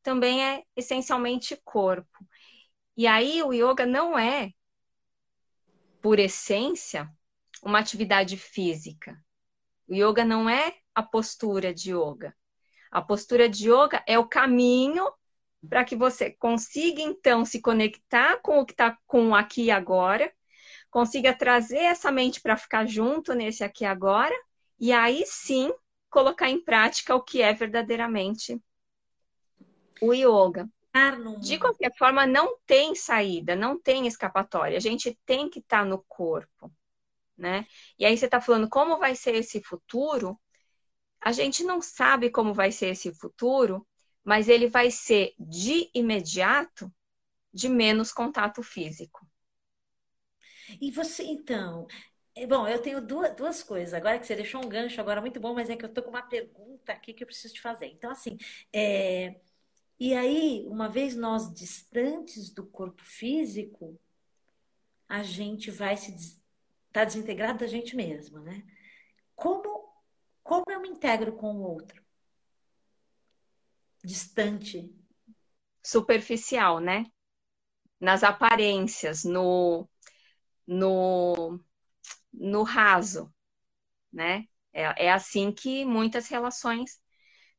também 0.09 0.43
é 0.43 0.63
essencialmente 0.75 1.55
corpo. 1.63 2.27
E 2.97 3.07
aí 3.07 3.43
o 3.43 3.53
yoga 3.53 3.85
não 3.85 4.19
é, 4.19 4.55
por 6.01 6.19
essência, 6.19 7.07
uma 7.63 7.79
atividade 7.79 8.39
física. 8.39 9.23
O 9.87 9.93
yoga 9.95 10.25
não 10.25 10.49
é 10.49 10.75
a 10.95 11.03
postura 11.03 11.75
de 11.75 11.93
yoga. 11.93 12.35
A 12.91 13.03
postura 13.03 13.51
de 13.51 13.71
yoga 13.71 14.03
é 14.07 14.19
o 14.19 14.27
caminho 14.27 15.13
para 15.69 15.85
que 15.85 15.95
você 15.95 16.31
consiga 16.31 17.03
então 17.03 17.45
se 17.45 17.61
conectar 17.61 18.39
com 18.41 18.61
o 18.61 18.65
que 18.65 18.73
está 18.73 18.97
com 19.07 19.35
aqui 19.35 19.65
e 19.65 19.71
agora, 19.71 20.33
consiga 20.91 21.37
trazer 21.37 21.81
essa 21.81 22.11
mente 22.11 22.41
para 22.41 22.57
ficar 22.57 22.87
junto 22.87 23.35
nesse 23.35 23.63
aqui 23.63 23.85
e 23.85 23.87
agora, 23.87 24.35
e 24.81 24.91
aí 24.91 25.23
sim 25.27 25.71
colocar 26.09 26.49
em 26.49 26.65
prática 26.65 27.15
o 27.15 27.21
que 27.21 27.43
é 27.43 27.53
verdadeiramente 27.53 28.59
o 30.01 30.13
yoga. 30.13 30.69
De 31.41 31.59
qualquer 31.59 31.93
forma, 31.97 32.27
não 32.27 32.59
tem 32.67 32.95
saída, 32.95 33.55
não 33.55 33.81
tem 33.81 34.07
escapatória. 34.07 34.77
A 34.77 34.81
gente 34.81 35.17
tem 35.25 35.49
que 35.49 35.61
estar 35.61 35.81
tá 35.81 35.85
no 35.85 36.03
corpo, 36.09 36.73
né? 37.37 37.67
E 37.99 38.05
aí 38.05 38.17
você 38.17 38.25
está 38.25 38.41
falando 38.41 38.69
como 38.69 38.99
vai 38.99 39.15
ser 39.15 39.35
esse 39.35 39.63
futuro? 39.63 40.39
A 41.21 41.31
gente 41.31 41.63
não 41.63 41.81
sabe 41.81 42.31
como 42.31 42.53
vai 42.53 42.73
ser 42.73 42.89
esse 42.89 43.13
futuro, 43.15 43.87
mas 44.25 44.49
ele 44.49 44.69
vai 44.69 44.91
ser 44.91 45.35
de 45.39 45.89
imediato 45.95 46.93
de 47.53 47.69
menos 47.69 48.13
contato 48.13 48.63
físico. 48.63 49.27
E 50.81 50.91
você, 50.91 51.25
então, 51.25 51.87
é, 52.35 52.47
bom, 52.47 52.69
eu 52.69 52.81
tenho 52.81 53.01
duas, 53.01 53.35
duas 53.35 53.63
coisas. 53.63 53.95
Agora 53.95 54.19
que 54.19 54.27
você 54.27 54.37
deixou 54.37 54.65
um 54.65 54.69
gancho 54.69 55.01
agora 55.01 55.21
muito 55.21 55.41
bom, 55.41 55.55
mas 55.55 55.71
é 55.71 55.77
que 55.77 55.85
eu 55.85 55.93
tô 55.93 56.03
com 56.03 56.11
uma 56.11 56.23
pergunta 56.23 56.93
aqui 56.93 57.13
que 57.13 57.23
eu 57.23 57.27
preciso 57.27 57.55
te 57.55 57.61
fazer. 57.61 57.87
Então, 57.87 58.11
assim, 58.11 58.37
é, 58.73 59.41
e 59.99 60.15
aí, 60.15 60.65
uma 60.69 60.89
vez 60.89 61.17
nós 61.17 61.53
distantes 61.53 62.51
do 62.51 62.65
corpo 62.65 63.03
físico, 63.03 64.01
a 65.09 65.23
gente 65.23 65.71
vai 65.71 65.97
se 65.97 66.15
estar 66.15 66.41
tá 66.93 67.05
desintegrado 67.05 67.59
da 67.59 67.67
gente 67.67 67.97
mesma, 67.97 68.41
né? 68.41 68.65
Como, 69.35 69.93
como 70.43 70.65
eu 70.69 70.81
me 70.81 70.89
integro 70.89 71.33
com 71.33 71.57
o 71.57 71.63
outro? 71.63 72.05
Distante. 74.05 74.95
Superficial, 75.83 76.79
né? 76.79 77.05
Nas 77.99 78.23
aparências, 78.23 79.25
no, 79.25 79.89
no, 80.65 81.59
no 82.33 82.63
raso, 82.63 83.35
né? 84.13 84.47
É, 84.73 85.07
é 85.07 85.13
assim 85.13 85.51
que 85.51 85.85
muitas 85.85 86.29
relações 86.29 87.01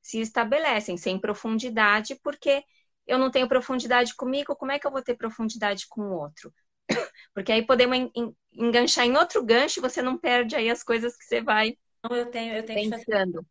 se 0.02 0.20
estabelecem 0.20 0.98
sem 0.98 1.20
profundidade, 1.20 2.16
porque 2.24 2.64
eu 3.08 3.18
não 3.18 3.32
tenho 3.32 3.48
profundidade 3.48 4.16
comigo, 4.16 4.56
como 4.56 4.72
é 4.72 4.80
que 4.80 4.86
eu 4.86 4.92
vou 4.92 5.02
ter 5.02 5.16
profundidade 5.16 5.88
com 5.88 6.02
o 6.02 6.14
outro? 6.14 6.54
Porque 7.34 7.52
aí 7.52 7.66
podemos 7.66 8.12
enganchar 8.52 9.06
em 9.06 9.16
outro 9.18 9.44
gancho, 9.44 9.82
você 9.82 10.02
não 10.02 10.18
perde 10.18 10.56
aí 10.56 10.70
as 10.70 10.84
coisas 10.84 11.16
que 11.16 11.24
você 11.24 11.42
vai 11.42 11.76
não, 12.04 12.16
eu 12.16 12.32
tenho, 12.32 12.56
eu 12.56 12.66
tenho 12.66 12.90
pensando. 12.90 13.46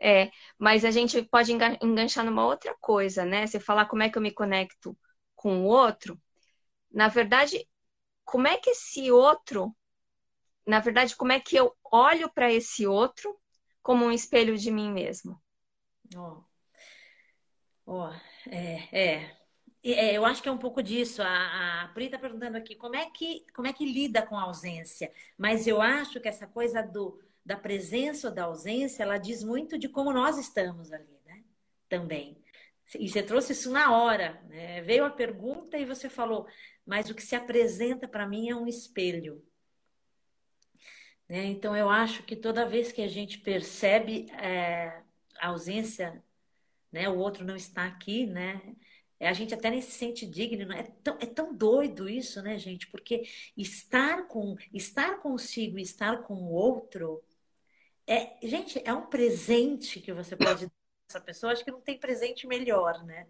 É, 0.00 0.30
mas 0.58 0.84
a 0.84 0.90
gente 0.90 1.22
pode 1.22 1.52
enganchar 1.52 2.24
numa 2.24 2.44
outra 2.44 2.76
coisa, 2.80 3.24
né? 3.24 3.46
Você 3.46 3.60
falar 3.60 3.86
como 3.86 4.02
é 4.02 4.10
que 4.10 4.18
eu 4.18 4.22
me 4.22 4.32
conecto 4.32 4.96
com 5.34 5.62
o 5.62 5.64
outro. 5.64 6.20
Na 6.90 7.08
verdade, 7.08 7.66
como 8.24 8.48
é 8.48 8.56
que 8.56 8.70
esse 8.70 9.10
outro, 9.10 9.74
na 10.66 10.80
verdade, 10.80 11.16
como 11.16 11.32
é 11.32 11.40
que 11.40 11.56
eu 11.56 11.74
olho 11.90 12.30
para 12.32 12.52
esse 12.52 12.86
outro 12.86 13.38
como 13.82 14.04
um 14.04 14.12
espelho 14.12 14.56
de 14.56 14.70
mim 14.70 14.92
mesmo? 14.92 15.40
Ó. 16.16 16.42
Ó. 17.86 18.12
É, 18.50 18.88
é. 18.92 19.44
É, 19.86 20.14
eu 20.16 20.24
acho 20.24 20.42
que 20.42 20.48
é 20.48 20.52
um 20.52 20.58
pouco 20.58 20.82
disso. 20.82 21.22
A, 21.22 21.82
a 21.84 21.88
Pri 21.88 22.06
está 22.06 22.18
perguntando 22.18 22.56
aqui 22.56 22.74
como 22.74 22.96
é, 22.96 23.10
que, 23.10 23.44
como 23.54 23.68
é 23.68 23.72
que 23.72 23.84
lida 23.84 24.22
com 24.22 24.36
a 24.36 24.44
ausência. 24.44 25.12
Mas 25.36 25.66
eu 25.66 25.80
acho 25.82 26.20
que 26.20 26.28
essa 26.28 26.46
coisa 26.46 26.82
do, 26.82 27.20
da 27.44 27.56
presença 27.56 28.28
ou 28.28 28.34
da 28.34 28.44
ausência, 28.44 29.02
ela 29.02 29.18
diz 29.18 29.44
muito 29.44 29.78
de 29.78 29.88
como 29.88 30.12
nós 30.12 30.38
estamos 30.38 30.90
ali, 30.90 31.20
né? 31.26 31.44
Também. 31.88 32.42
E 32.98 33.08
você 33.08 33.22
trouxe 33.22 33.52
isso 33.52 33.70
na 33.70 33.96
hora. 33.96 34.40
Né? 34.48 34.80
Veio 34.82 35.04
a 35.04 35.10
pergunta 35.10 35.76
e 35.76 35.84
você 35.84 36.08
falou, 36.08 36.46
mas 36.86 37.10
o 37.10 37.14
que 37.14 37.22
se 37.22 37.36
apresenta 37.36 38.08
para 38.08 38.26
mim 38.26 38.48
é 38.48 38.56
um 38.56 38.66
espelho. 38.66 39.44
Né? 41.28 41.44
Então, 41.46 41.76
eu 41.76 41.90
acho 41.90 42.22
que 42.22 42.36
toda 42.36 42.68
vez 42.68 42.90
que 42.90 43.02
a 43.02 43.08
gente 43.08 43.38
percebe 43.38 44.30
é, 44.32 45.02
a 45.38 45.48
ausência, 45.48 46.22
né? 46.92 47.08
o 47.08 47.18
outro 47.18 47.44
não 47.44 47.56
está 47.56 47.86
aqui, 47.86 48.26
né? 48.26 48.60
a 49.20 49.32
gente 49.32 49.54
até 49.54 49.70
nem 49.70 49.80
se 49.80 49.92
sente 49.92 50.26
digno. 50.26 50.70
É 50.72 50.82
tão, 51.02 51.16
é 51.18 51.24
tão 51.24 51.54
doido 51.54 52.08
isso, 52.10 52.42
né, 52.42 52.58
gente? 52.58 52.86
Porque 52.88 53.24
estar 53.56 54.26
com 54.26 54.54
estar 54.72 55.18
consigo 55.20 55.78
estar 55.78 56.22
com 56.24 56.34
o 56.34 56.52
outro 56.52 57.22
é, 58.06 58.36
gente, 58.46 58.80
é 58.84 58.92
um 58.92 59.06
presente 59.06 60.00
que 60.00 60.12
você 60.12 60.36
pode 60.36 60.66
dar 60.66 60.72
essa 61.08 61.20
pessoa. 61.20 61.52
Acho 61.52 61.64
que 61.64 61.70
não 61.70 61.80
tem 61.80 61.98
presente 61.98 62.46
melhor, 62.46 63.02
né? 63.04 63.26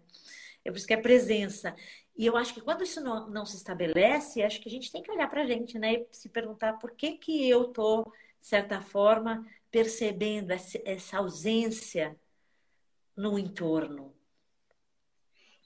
É 0.63 0.71
por 0.71 0.77
isso 0.77 0.87
que 0.87 0.93
é 0.93 0.97
presença. 0.97 1.75
E 2.17 2.25
eu 2.25 2.35
acho 2.35 2.53
que 2.53 2.61
quando 2.61 2.83
isso 2.83 3.01
não, 3.01 3.29
não 3.29 3.45
se 3.45 3.55
estabelece, 3.55 4.43
acho 4.43 4.59
que 4.59 4.67
a 4.67 4.71
gente 4.71 4.91
tem 4.91 5.01
que 5.01 5.11
olhar 5.11 5.29
para 5.29 5.43
a 5.43 5.45
gente, 5.45 5.77
né? 5.79 5.93
E 5.93 6.07
se 6.11 6.29
perguntar 6.29 6.73
por 6.73 6.91
que 6.91 7.13
que 7.17 7.47
eu 7.47 7.65
tô, 7.65 8.03
de 8.39 8.47
certa 8.47 8.81
forma, 8.81 9.45
percebendo 9.75 10.51
essa, 10.51 11.17
ausência 11.17 12.17
no 13.13 13.37
entorno. 13.37 14.15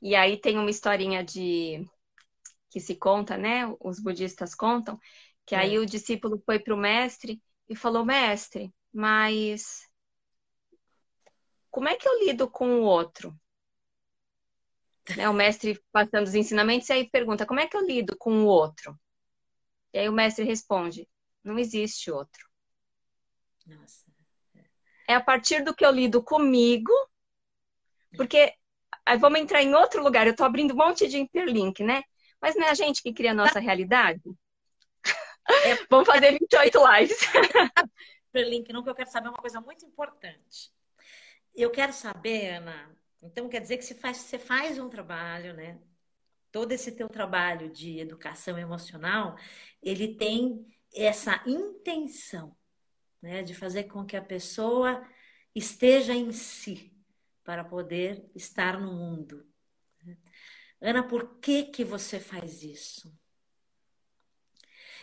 E 0.01 0.15
aí 0.15 0.35
tem 0.35 0.57
uma 0.57 0.71
historinha 0.71 1.23
de 1.23 1.87
que 2.71 2.79
se 2.79 2.95
conta, 2.95 3.37
né? 3.37 3.71
Os 3.79 3.99
budistas 3.99 4.55
contam 4.55 4.99
que 5.45 5.53
é. 5.53 5.59
aí 5.59 5.77
o 5.77 5.85
discípulo 5.85 6.41
foi 6.43 6.57
para 6.57 6.73
o 6.73 6.77
mestre 6.77 7.39
e 7.69 7.75
falou: 7.75 8.03
Mestre, 8.03 8.73
mas 8.91 9.87
como 11.69 11.87
é 11.87 11.95
que 11.95 12.09
eu 12.09 12.25
lido 12.25 12.49
com 12.49 12.79
o 12.79 12.81
outro? 12.81 13.39
Né, 15.15 15.29
o 15.29 15.33
mestre 15.33 15.79
passando 15.91 16.25
os 16.25 16.33
ensinamentos 16.33 16.89
e 16.89 16.93
aí 16.93 17.07
pergunta: 17.07 17.45
como 17.45 17.59
é 17.59 17.67
que 17.67 17.77
eu 17.77 17.85
lido 17.85 18.17
com 18.17 18.41
o 18.41 18.47
outro? 18.47 18.99
E 19.93 19.99
aí 19.99 20.09
o 20.09 20.13
mestre 20.13 20.45
responde: 20.45 21.07
não 21.43 21.59
existe 21.59 22.09
outro. 22.09 22.48
Nossa. 23.75 24.05
É 25.07 25.15
a 25.15 25.21
partir 25.21 25.63
do 25.63 25.73
que 25.73 25.85
eu 25.85 25.91
lido 25.91 26.23
comigo, 26.23 26.91
porque 28.15 28.53
Aí 29.09 29.17
vamos 29.17 29.39
entrar 29.39 29.63
em 29.63 29.73
outro 29.73 30.03
lugar. 30.03 30.27
Eu 30.27 30.33
estou 30.33 30.45
abrindo 30.45 30.71
um 30.75 30.77
monte 30.77 31.07
de 31.07 31.17
interlink, 31.17 31.83
né? 31.83 32.03
Mas 32.39 32.55
não 32.55 32.67
é 32.67 32.69
a 32.69 32.75
gente 32.75 33.01
que 33.01 33.11
cria 33.11 33.31
a 33.31 33.33
nossa 33.33 33.59
realidade? 33.59 34.21
É, 35.65 35.75
vamos 35.89 36.05
fazer 36.05 36.33
28 36.33 36.77
lives. 36.77 37.17
Interlink, 38.29 38.71
não, 38.71 38.83
que 38.83 38.89
eu 38.91 38.93
quero 38.93 39.09
saber 39.09 39.29
uma 39.29 39.39
coisa 39.39 39.59
muito 39.59 39.83
importante. 39.83 40.71
Eu 41.55 41.71
quero 41.71 41.91
saber, 41.91 42.57
Ana, 42.57 42.95
então 43.19 43.49
quer 43.49 43.61
dizer 43.61 43.77
que 43.77 43.83
você 43.83 43.95
faz, 43.95 44.17
você 44.17 44.37
faz 44.37 44.77
um 44.77 44.89
trabalho, 44.89 45.55
né? 45.55 45.79
Todo 46.51 46.71
esse 46.71 46.91
teu 46.91 47.09
trabalho 47.09 47.67
de 47.67 47.97
educação 47.97 48.59
emocional, 48.59 49.35
ele 49.81 50.15
tem 50.15 50.67
essa 50.93 51.41
intenção, 51.47 52.55
né, 53.21 53.43
de 53.43 53.53
fazer 53.53 53.85
com 53.85 54.05
que 54.05 54.15
a 54.15 54.21
pessoa 54.21 55.05
esteja 55.53 56.13
em 56.13 56.31
si, 56.31 56.93
para 57.43 57.63
poder 57.63 58.29
estar 58.35 58.79
no 58.79 58.93
mundo. 58.93 59.45
Ana, 60.81 61.03
por 61.03 61.39
que 61.39 61.63
que 61.63 61.83
você 61.83 62.19
faz 62.19 62.63
isso? 62.63 63.11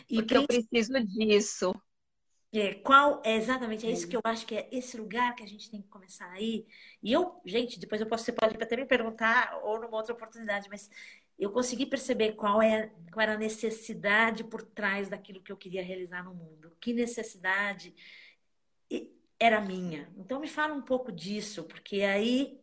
E 0.09 0.15
Porque 0.15 0.37
eu 0.37 0.47
preciso 0.47 0.93
disso. 1.05 1.73
É, 2.53 2.73
qual 2.75 3.21
é 3.25 3.35
exatamente 3.35 3.85
é 3.85 3.91
isso 3.91 4.07
que 4.07 4.15
eu 4.15 4.21
acho 4.23 4.45
que 4.47 4.55
é 4.55 4.69
esse 4.71 4.97
lugar 4.97 5.35
que 5.35 5.43
a 5.43 5.47
gente 5.47 5.69
tem 5.69 5.81
que 5.81 5.89
começar 5.89 6.31
aí. 6.31 6.65
E 7.03 7.11
eu, 7.11 7.39
gente, 7.45 7.79
depois 7.79 7.99
eu 7.99 8.07
posso 8.07 8.23
você 8.23 8.31
pode 8.31 8.55
até 8.55 8.75
me 8.77 8.85
perguntar 8.85 9.59
ou 9.63 9.79
numa 9.79 9.97
outra 9.97 10.13
oportunidade, 10.13 10.69
mas 10.69 10.89
eu 11.37 11.51
consegui 11.51 11.85
perceber 11.85 12.33
qual 12.33 12.61
é 12.61 12.91
qual 13.11 13.23
era 13.23 13.33
a 13.33 13.37
necessidade 13.37 14.43
por 14.43 14.61
trás 14.61 15.09
daquilo 15.09 15.41
que 15.41 15.51
eu 15.51 15.57
queria 15.57 15.83
realizar 15.83 16.23
no 16.23 16.33
mundo. 16.35 16.71
Que 16.79 16.93
necessidade 16.93 17.95
era 19.39 19.61
minha. 19.61 20.11
Então 20.17 20.39
me 20.39 20.47
fala 20.47 20.73
um 20.73 20.81
pouco 20.81 21.11
disso, 21.11 21.63
porque 21.63 22.01
aí 22.01 22.59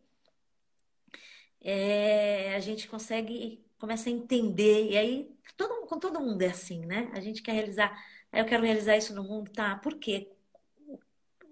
é, 1.61 2.55
a 2.55 2.59
gente 2.59 2.87
consegue, 2.87 3.65
começa 3.77 4.09
a 4.09 4.11
entender, 4.11 4.91
e 4.91 4.97
aí 4.97 5.37
todo, 5.57 5.87
com 5.87 5.99
todo 5.99 6.21
mundo 6.21 6.41
é 6.41 6.47
assim, 6.47 6.85
né? 6.85 7.11
A 7.13 7.19
gente 7.19 7.41
quer 7.41 7.53
realizar, 7.53 7.97
eu 8.31 8.45
quero 8.45 8.63
realizar 8.63 8.97
isso 8.97 9.15
no 9.15 9.23
mundo, 9.23 9.51
tá? 9.51 9.75
Por 9.77 9.97
quê? 9.97 10.31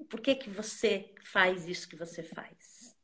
Por 0.10 0.22
que, 0.22 0.36
que 0.36 0.50
você 0.50 1.14
faz 1.24 1.68
isso 1.68 1.90
que 1.90 1.96
você 1.96 2.22
faz? 2.22 2.96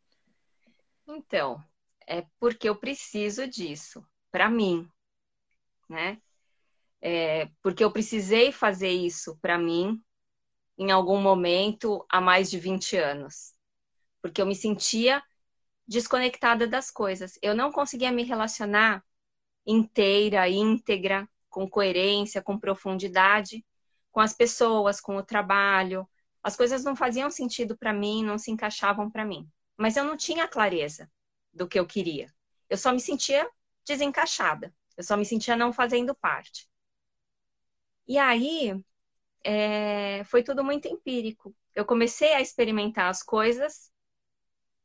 Então, 1.08 1.64
é 2.10 2.26
porque 2.40 2.68
eu 2.68 2.76
preciso 2.76 3.48
disso, 3.48 4.04
para 4.32 4.50
mim, 4.50 4.90
né? 5.88 6.20
É, 7.02 7.50
porque 7.62 7.84
eu 7.84 7.92
precisei 7.92 8.52
fazer 8.52 8.90
isso 8.90 9.38
para 9.42 9.58
mim 9.58 10.02
em 10.78 10.92
algum 10.92 11.22
momento 11.22 12.06
há 12.10 12.20
mais 12.20 12.50
de 12.50 12.60
20 12.60 12.98
anos. 12.98 13.54
Porque 14.22 14.42
eu 14.42 14.46
me 14.46 14.56
sentia 14.56 15.24
desconectada 15.88 16.68
das 16.68 16.92
coisas. 16.92 17.38
Eu 17.42 17.56
não 17.56 17.72
conseguia 17.72 18.12
me 18.12 18.24
relacionar 18.24 19.04
inteira, 19.66 20.50
íntegra, 20.50 21.30
com 21.50 21.70
coerência, 21.70 22.42
com 22.42 22.60
profundidade 22.60 23.64
com 24.12 24.20
as 24.20 24.34
pessoas, 24.34 25.00
com 25.00 25.16
o 25.18 25.24
trabalho. 25.24 26.08
As 26.44 26.56
coisas 26.56 26.84
não 26.84 26.96
faziam 26.96 27.30
sentido 27.30 27.78
para 27.78 27.94
mim, 27.94 28.24
não 28.24 28.38
se 28.38 28.52
encaixavam 28.52 29.10
para 29.10 29.26
mim. 29.26 29.48
Mas 29.78 29.96
eu 29.96 30.04
não 30.04 30.18
tinha 30.18 30.48
clareza 30.48 31.10
do 31.54 31.68
que 31.68 31.80
eu 31.80 31.86
queria. 31.86 32.34
Eu 32.70 32.78
só 32.78 32.92
me 32.92 33.00
sentia 33.00 33.50
desencaixada. 33.86 34.74
Eu 34.96 35.04
só 35.04 35.16
me 35.16 35.26
sentia 35.26 35.56
não 35.56 35.72
fazendo 35.72 36.16
parte. 36.16 36.70
E 38.08 38.18
aí, 38.18 38.74
é, 39.44 40.24
foi 40.26 40.44
tudo 40.44 40.64
muito 40.64 40.88
empírico. 40.88 41.56
Eu 41.74 41.86
comecei 41.86 42.34
a 42.34 42.42
experimentar 42.42 43.10
as 43.10 43.24
coisas 43.24 43.92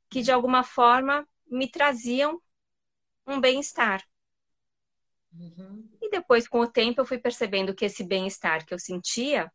que 0.08 0.22
de 0.22 0.30
alguma 0.30 0.62
forma 0.62 1.26
me 1.46 1.68
traziam 1.68 2.40
um 3.26 3.40
bem-estar. 3.40 4.02
Uhum. 5.32 5.88
E 6.00 6.10
depois, 6.10 6.46
com 6.46 6.60
o 6.60 6.70
tempo, 6.70 7.00
eu 7.00 7.06
fui 7.06 7.18
percebendo 7.18 7.74
que 7.74 7.84
esse 7.84 8.04
bem-estar 8.04 8.64
que 8.64 8.72
eu 8.72 8.78
sentia 8.78 9.50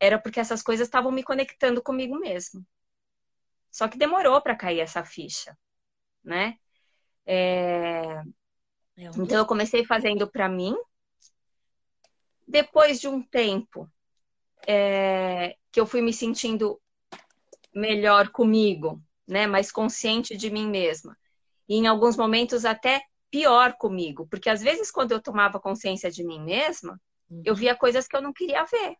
era 0.00 0.18
porque 0.18 0.40
essas 0.40 0.62
coisas 0.62 0.88
estavam 0.88 1.12
me 1.12 1.22
conectando 1.22 1.82
comigo 1.82 2.18
mesmo. 2.18 2.66
Só 3.70 3.88
que 3.88 3.98
demorou 3.98 4.40
para 4.40 4.56
cair 4.56 4.80
essa 4.80 5.04
ficha, 5.04 5.56
né? 6.26 6.58
É... 7.24 8.22
É 8.98 9.04
então 9.16 9.38
eu 9.38 9.46
comecei 9.46 9.84
fazendo 9.84 10.28
para 10.30 10.48
mim. 10.48 10.74
Depois 12.46 13.00
de 13.00 13.08
um 13.08 13.22
tempo, 13.22 13.90
é, 14.66 15.56
que 15.70 15.80
eu 15.80 15.86
fui 15.86 16.00
me 16.00 16.12
sentindo 16.12 16.80
melhor 17.74 18.30
comigo, 18.30 19.02
né? 19.26 19.46
Mais 19.46 19.70
consciente 19.70 20.36
de 20.36 20.50
mim 20.50 20.68
mesma. 20.68 21.16
E 21.68 21.76
em 21.76 21.86
alguns 21.86 22.16
momentos 22.16 22.64
até 22.64 23.02
pior 23.30 23.74
comigo, 23.74 24.26
porque 24.28 24.48
às 24.48 24.62
vezes 24.62 24.90
quando 24.90 25.12
eu 25.12 25.20
tomava 25.20 25.60
consciência 25.60 26.10
de 26.10 26.24
mim 26.24 26.40
mesma, 26.40 27.00
eu 27.44 27.54
via 27.54 27.74
coisas 27.74 28.06
que 28.06 28.16
eu 28.16 28.22
não 28.22 28.32
queria 28.32 28.64
ver. 28.64 28.96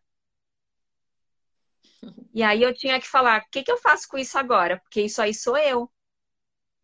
E 2.33 2.43
aí 2.43 2.61
eu 2.61 2.73
tinha 2.73 2.99
que 2.99 3.07
falar, 3.07 3.41
o 3.41 3.49
que, 3.49 3.63
que 3.63 3.71
eu 3.71 3.77
faço 3.77 4.07
com 4.07 4.17
isso 4.17 4.37
agora? 4.37 4.79
Porque 4.79 5.01
isso 5.01 5.21
aí 5.21 5.33
sou 5.33 5.57
eu. 5.57 5.89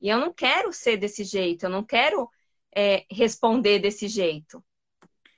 E 0.04 0.10
eu 0.10 0.20
não 0.20 0.34
quero 0.34 0.74
ser 0.74 0.97
desse 0.97 1.24
jeito, 1.24 1.66
eu 1.66 1.70
não 1.70 1.82
quero 1.82 2.30
é, 2.76 3.06
responder 3.10 3.80
desse 3.80 4.10
jeito. 4.10 4.62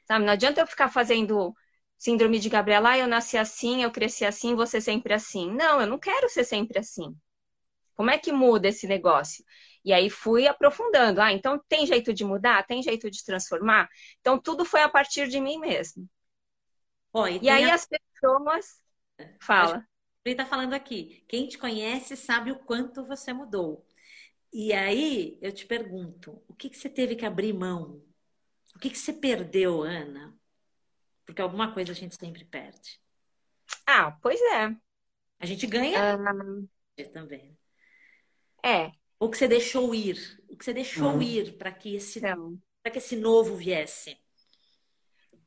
Sabe? 0.07 0.25
Não 0.25 0.33
adianta 0.33 0.59
eu 0.59 0.65
ficar 0.65 0.89
fazendo 0.89 1.55
síndrome 1.95 2.39
de 2.39 2.49
Gabriela, 2.49 2.89
ah, 2.89 2.97
eu 2.97 3.07
nasci 3.07 3.37
assim, 3.37 3.83
eu 3.83 3.91
cresci 3.91 4.25
assim, 4.25 4.55
você 4.55 4.81
sempre 4.81 5.13
assim. 5.13 5.51
Não, 5.51 5.79
eu 5.79 5.85
não 5.85 5.99
quero 5.99 6.27
ser 6.29 6.43
sempre 6.43 6.79
assim. 6.79 7.15
Como 7.93 8.09
é 8.09 8.17
que 8.17 8.31
muda 8.31 8.67
esse 8.67 8.87
negócio? 8.87 9.45
E 9.83 9.93
aí 9.93 10.09
fui 10.09 10.47
aprofundando. 10.47 11.21
Ah, 11.21 11.31
então 11.31 11.61
tem 11.69 11.85
jeito 11.85 12.11
de 12.11 12.25
mudar? 12.25 12.65
Tem 12.65 12.81
jeito 12.81 13.09
de 13.09 13.23
transformar? 13.23 13.87
Então 14.19 14.39
tudo 14.39 14.65
foi 14.65 14.81
a 14.81 14.89
partir 14.89 15.27
de 15.27 15.39
mim 15.39 15.59
mesmo. 15.59 16.09
Oh, 17.13 17.27
e, 17.27 17.39
e 17.39 17.49
aí 17.49 17.69
a... 17.69 17.75
as 17.75 17.87
pessoas. 17.87 18.81
Fala. 19.39 19.87
Ele 20.25 20.33
está 20.33 20.43
falando 20.43 20.73
aqui. 20.73 21.23
Quem 21.27 21.47
te 21.47 21.55
conhece 21.55 22.17
sabe 22.17 22.51
o 22.51 22.57
quanto 22.57 23.03
você 23.03 23.31
mudou. 23.31 23.85
E 24.57 24.71
aí 24.71 25.37
eu 25.41 25.51
te 25.51 25.65
pergunto: 25.65 26.41
o 26.47 26.55
que, 26.55 26.69
que 26.69 26.77
você 26.77 26.87
teve 26.87 27.17
que 27.17 27.25
abrir 27.25 27.51
mão? 27.51 28.01
O 28.73 28.79
que, 28.79 28.89
que 28.89 28.97
você 28.97 29.11
perdeu, 29.11 29.81
Ana, 29.81 30.33
porque 31.25 31.41
alguma 31.41 31.73
coisa 31.73 31.91
a 31.91 31.95
gente 31.95 32.15
sempre 32.15 32.45
perde. 32.45 33.01
Ah, 33.85 34.13
pois 34.21 34.39
é. 34.39 34.73
A 35.39 35.45
gente 35.45 35.67
ganha 35.67 36.17
também. 37.11 37.57
É. 38.63 38.93
O 39.19 39.29
que 39.29 39.37
você 39.37 39.45
deixou 39.45 39.93
ir? 39.93 40.41
O 40.47 40.55
que 40.55 40.63
você 40.63 40.73
deixou 40.73 41.11
uhum. 41.11 41.21
ir 41.21 41.57
para 41.57 41.73
que 41.73 41.93
esse 41.93 42.19
então, 42.19 42.57
para 42.81 42.93
que 42.93 42.99
esse 42.99 43.17
novo 43.17 43.57
viesse? 43.57 44.17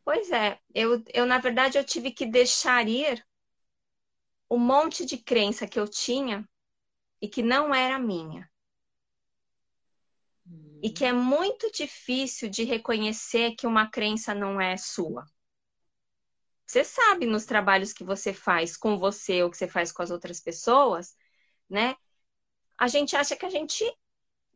Pois 0.05 0.31
é, 0.31 0.61
eu, 0.75 1.03
eu 1.15 1.25
na 1.25 1.39
verdade 1.39 1.79
eu 1.79 1.85
tive 1.85 2.11
que 2.11 2.27
deixar 2.27 2.87
ir 2.87 3.27
um 4.51 4.59
monte 4.59 5.07
de 5.07 5.17
crença 5.17 5.67
que 5.67 5.81
eu 5.81 5.89
tinha 5.89 6.47
e 7.23 7.27
que 7.27 7.43
não 7.43 7.75
era 7.75 7.99
minha. 7.99 8.47
E 10.83 10.91
que 10.91 11.05
é 11.05 11.13
muito 11.13 11.71
difícil 11.73 12.49
de 12.49 12.65
reconhecer 12.65 13.55
que 13.57 13.67
uma 13.67 13.89
crença 13.89 14.35
não 14.35 14.61
é 14.61 14.77
sua. 14.77 15.25
Você 16.67 16.85
sabe 16.85 17.27
nos 17.27 17.47
trabalhos 17.47 17.93
que 17.93 18.05
você 18.05 18.33
faz 18.33 18.77
com 18.77 18.99
você 18.99 19.43
ou 19.43 19.51
que 19.51 19.57
você 19.57 19.67
faz 19.67 19.91
com 19.91 20.03
as 20.03 20.11
outras 20.11 20.39
pessoas, 20.41 21.17
né? 21.69 21.97
A 22.79 22.89
gente 22.89 23.17
acha 23.17 23.37
que 23.37 23.47
a 23.47 23.51
gente 23.51 23.85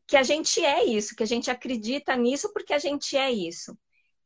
que 0.06 0.16
a 0.16 0.22
gente 0.22 0.64
é 0.64 0.84
isso, 0.84 1.16
que 1.16 1.22
a 1.22 1.26
gente 1.26 1.50
acredita 1.50 2.16
nisso 2.16 2.52
porque 2.52 2.74
a 2.74 2.78
gente 2.78 3.16
é 3.16 3.30
isso. 3.30 3.76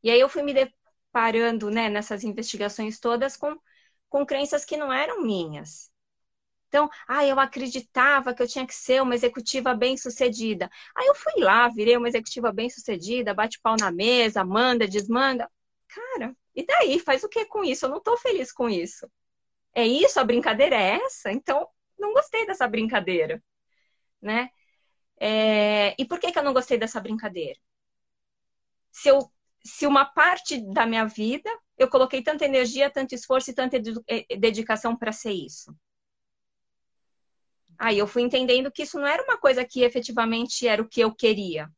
E 0.03 0.11
aí 0.11 0.21
eu 0.21 0.29
fui 0.29 0.43
me 0.43 0.55
deparando, 0.55 1.71
né, 1.71 1.89
nessas 1.89 2.25
investigações 2.25 2.99
todas 3.01 3.37
com 3.37 3.57
com 4.09 4.27
crenças 4.27 4.65
que 4.65 4.77
não 4.77 4.93
eram 4.93 5.23
minhas. 5.23 5.91
Então, 6.69 6.89
ah, 7.07 7.25
eu 7.25 7.39
acreditava 7.39 8.35
que 8.35 8.43
eu 8.43 8.49
tinha 8.49 8.67
que 8.67 8.75
ser 8.75 9.01
uma 9.03 9.15
executiva 9.15 9.75
bem-sucedida. 9.75 10.69
Aí 10.97 11.07
eu 11.07 11.15
fui 11.15 11.43
lá, 11.43 11.69
virei 11.69 11.97
uma 11.97 12.09
executiva 12.09 12.53
bem-sucedida, 12.53 13.35
bate 13.35 13.61
pau 13.61 13.77
na 13.79 13.91
mesa, 13.93 14.45
manda, 14.45 14.87
desmanda. 14.87 15.51
Cara, 15.89 16.37
e 16.55 16.65
daí? 16.67 16.99
Faz 17.01 17.23
o 17.25 17.29
que 17.29 17.47
com 17.47 17.65
isso? 17.65 17.87
Eu 17.87 17.91
não 17.91 17.99
estou 17.99 18.17
feliz 18.19 18.53
com 18.53 18.69
isso. 18.69 19.11
É 19.75 19.87
isso? 19.87 20.19
A 20.21 20.25
brincadeira 20.25 20.77
é 20.77 20.97
essa? 21.05 21.33
Então, 21.33 21.69
não 21.99 22.13
gostei 22.13 22.47
dessa 22.47 22.69
brincadeira, 22.69 23.43
né? 24.21 24.51
É... 25.21 25.95
E 25.99 26.05
por 26.07 26.19
que, 26.21 26.33
que 26.33 26.39
eu 26.39 26.45
não 26.45 26.53
gostei 26.55 26.79
dessa 26.79 27.01
brincadeira? 27.01 27.59
Se, 28.91 29.09
eu, 29.09 29.31
se 29.65 29.87
uma 29.87 30.05
parte 30.05 30.61
da 30.73 30.87
minha 30.87 31.07
vida 31.07 31.51
eu 31.79 31.89
coloquei 31.89 32.23
tanta 32.23 32.45
energia, 32.45 32.91
tanto 32.91 33.15
esforço 33.15 33.51
e 33.51 33.55
tanta 33.55 33.77
eh, 34.09 34.37
dedicação 34.37 34.97
para 34.97 35.13
ser 35.13 35.33
isso. 35.33 35.75
Aí 37.79 37.99
eu 37.99 38.07
fui 38.07 38.23
entendendo 38.23 38.71
que 38.71 38.83
isso 38.83 38.99
não 38.99 39.07
era 39.07 39.23
uma 39.23 39.39
coisa 39.39 39.65
que 39.65 39.83
efetivamente 39.83 40.67
era 40.67 40.83
o 40.83 40.89
que 40.89 41.01
eu 41.01 41.15
queria. 41.15 41.71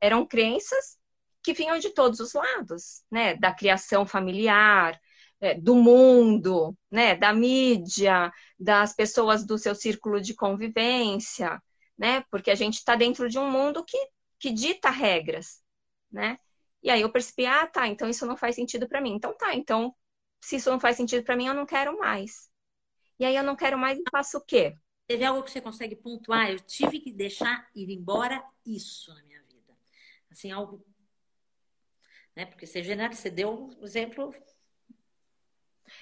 Eram 0.00 0.26
crenças 0.26 0.98
que 1.42 1.52
vinham 1.52 1.78
de 1.78 1.90
todos 1.90 2.20
os 2.20 2.32
lados, 2.34 3.02
né? 3.10 3.34
Da 3.36 3.52
criação 3.54 4.04
familiar, 4.06 5.00
é, 5.40 5.54
do 5.54 5.74
mundo, 5.76 6.76
né? 6.90 7.14
Da 7.14 7.32
mídia, 7.32 8.32
das 8.58 8.94
pessoas 8.94 9.44
do 9.46 9.58
seu 9.58 9.74
círculo 9.74 10.20
de 10.20 10.34
convivência, 10.34 11.62
né? 11.96 12.22
Porque 12.30 12.50
a 12.50 12.54
gente 12.54 12.74
está 12.74 12.96
dentro 12.96 13.28
de 13.28 13.38
um 13.38 13.50
mundo 13.50 13.84
que, 13.84 13.98
que 14.38 14.50
dita 14.50 14.90
regras, 14.90 15.62
né? 16.10 16.38
E 16.82 16.90
aí 16.90 17.00
eu 17.00 17.10
percebi, 17.10 17.46
ah, 17.46 17.66
tá, 17.66 17.88
então 17.88 18.08
isso 18.08 18.26
não 18.26 18.36
faz 18.36 18.54
sentido 18.54 18.88
para 18.88 19.00
mim. 19.00 19.14
Então 19.14 19.36
tá, 19.36 19.54
então 19.54 19.94
se 20.40 20.56
isso 20.56 20.70
não 20.70 20.80
faz 20.80 20.96
sentido 20.96 21.24
para 21.24 21.36
mim, 21.36 21.46
eu 21.46 21.54
não 21.54 21.66
quero 21.66 21.98
mais. 21.98 22.48
E 23.18 23.24
aí 23.24 23.36
eu 23.36 23.42
não 23.42 23.56
quero 23.56 23.78
mais 23.78 23.98
e 23.98 24.02
faço 24.10 24.38
o 24.38 24.44
quê? 24.44 24.76
Teve 25.06 25.24
algo 25.24 25.42
que 25.42 25.50
você 25.50 25.60
consegue 25.60 25.96
pontuar? 25.96 26.50
Eu 26.50 26.60
tive 26.60 27.00
que 27.00 27.12
deixar 27.12 27.68
ir 27.74 27.90
embora 27.90 28.44
isso 28.64 29.14
na 29.14 29.22
minha 29.22 29.42
vida. 29.44 29.72
Assim, 30.30 30.50
algo 30.50 30.84
né? 32.36 32.44
Porque 32.44 32.66
você, 32.66 32.82
você 32.82 33.30
deu 33.30 33.50
um 33.50 33.84
exemplo. 33.84 34.32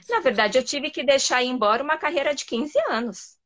Na 0.08 0.18
verdade, 0.18 0.58
eu 0.58 0.64
tive 0.64 0.90
que 0.90 1.04
deixar 1.04 1.42
ir 1.42 1.46
embora 1.46 1.82
uma 1.82 1.96
carreira 1.96 2.34
de 2.34 2.44
15 2.44 2.76
anos. 2.90 3.38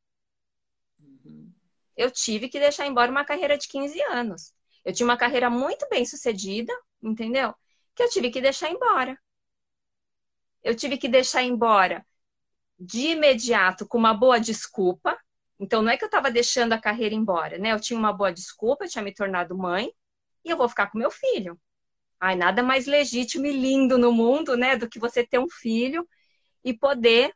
Uhum. 0.99 1.53
Eu 1.95 2.11
tive 2.11 2.49
que 2.49 2.59
deixar 2.59 2.87
embora 2.87 3.11
uma 3.11 3.25
carreira 3.25 3.59
de 3.59 3.69
15 3.69 4.01
anos. 4.05 4.55
Eu 4.85 4.95
tinha 4.95 5.07
uma 5.07 5.19
carreira 5.19 5.51
muito 5.51 5.87
bem 5.91 6.07
sucedida, 6.07 6.73
entendeu? 7.03 7.55
Que 7.95 8.03
eu 8.03 8.09
tive 8.09 8.31
que 8.31 8.41
deixar 8.41 8.71
embora. 8.71 9.21
Eu 10.63 10.75
tive 10.75 10.97
que 10.97 11.09
deixar 11.09 11.43
embora 11.43 12.07
de 12.79 13.09
imediato 13.09 13.87
com 13.87 13.99
uma 13.99 14.15
boa 14.15 14.39
desculpa. 14.39 15.19
Então, 15.59 15.83
não 15.83 15.91
é 15.91 15.97
que 15.97 16.05
eu 16.05 16.09
estava 16.09 16.31
deixando 16.31 16.73
a 16.73 16.81
carreira 16.81 17.15
embora, 17.15 17.59
né? 17.59 17.73
Eu 17.73 17.81
tinha 17.81 17.99
uma 17.99 18.13
boa 18.13 18.33
desculpa, 18.33 18.85
eu 18.85 18.89
tinha 18.89 19.03
me 19.03 19.13
tornado 19.13 19.57
mãe 19.57 19.91
e 20.45 20.51
eu 20.51 20.57
vou 20.57 20.69
ficar 20.69 20.91
com 20.91 20.99
meu 20.99 21.11
filho. 21.11 21.59
Ai, 22.21 22.37
nada 22.37 22.63
mais 22.63 22.87
legítimo 22.87 23.47
e 23.47 23.53
lindo 23.53 23.99
no 23.99 24.13
mundo, 24.13 24.57
né, 24.57 24.77
do 24.77 24.89
que 24.89 24.99
você 24.99 25.25
ter 25.27 25.39
um 25.39 25.49
filho 25.49 26.09
e 26.65 26.75
poder 26.75 27.33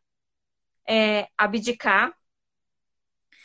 é, 0.88 1.28
abdicar 1.38 2.12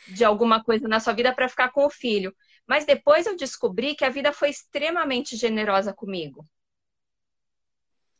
de 0.08 0.24
alguma 0.24 0.62
coisa 0.62 0.88
na 0.88 1.00
sua 1.00 1.12
vida 1.12 1.34
para 1.34 1.48
ficar 1.48 1.70
com 1.70 1.86
o 1.86 1.90
filho. 1.90 2.34
Mas 2.66 2.84
depois 2.84 3.26
eu 3.26 3.36
descobri 3.36 3.94
que 3.94 4.04
a 4.04 4.10
vida 4.10 4.32
foi 4.32 4.50
extremamente 4.50 5.36
generosa 5.36 5.92
comigo. 5.92 6.44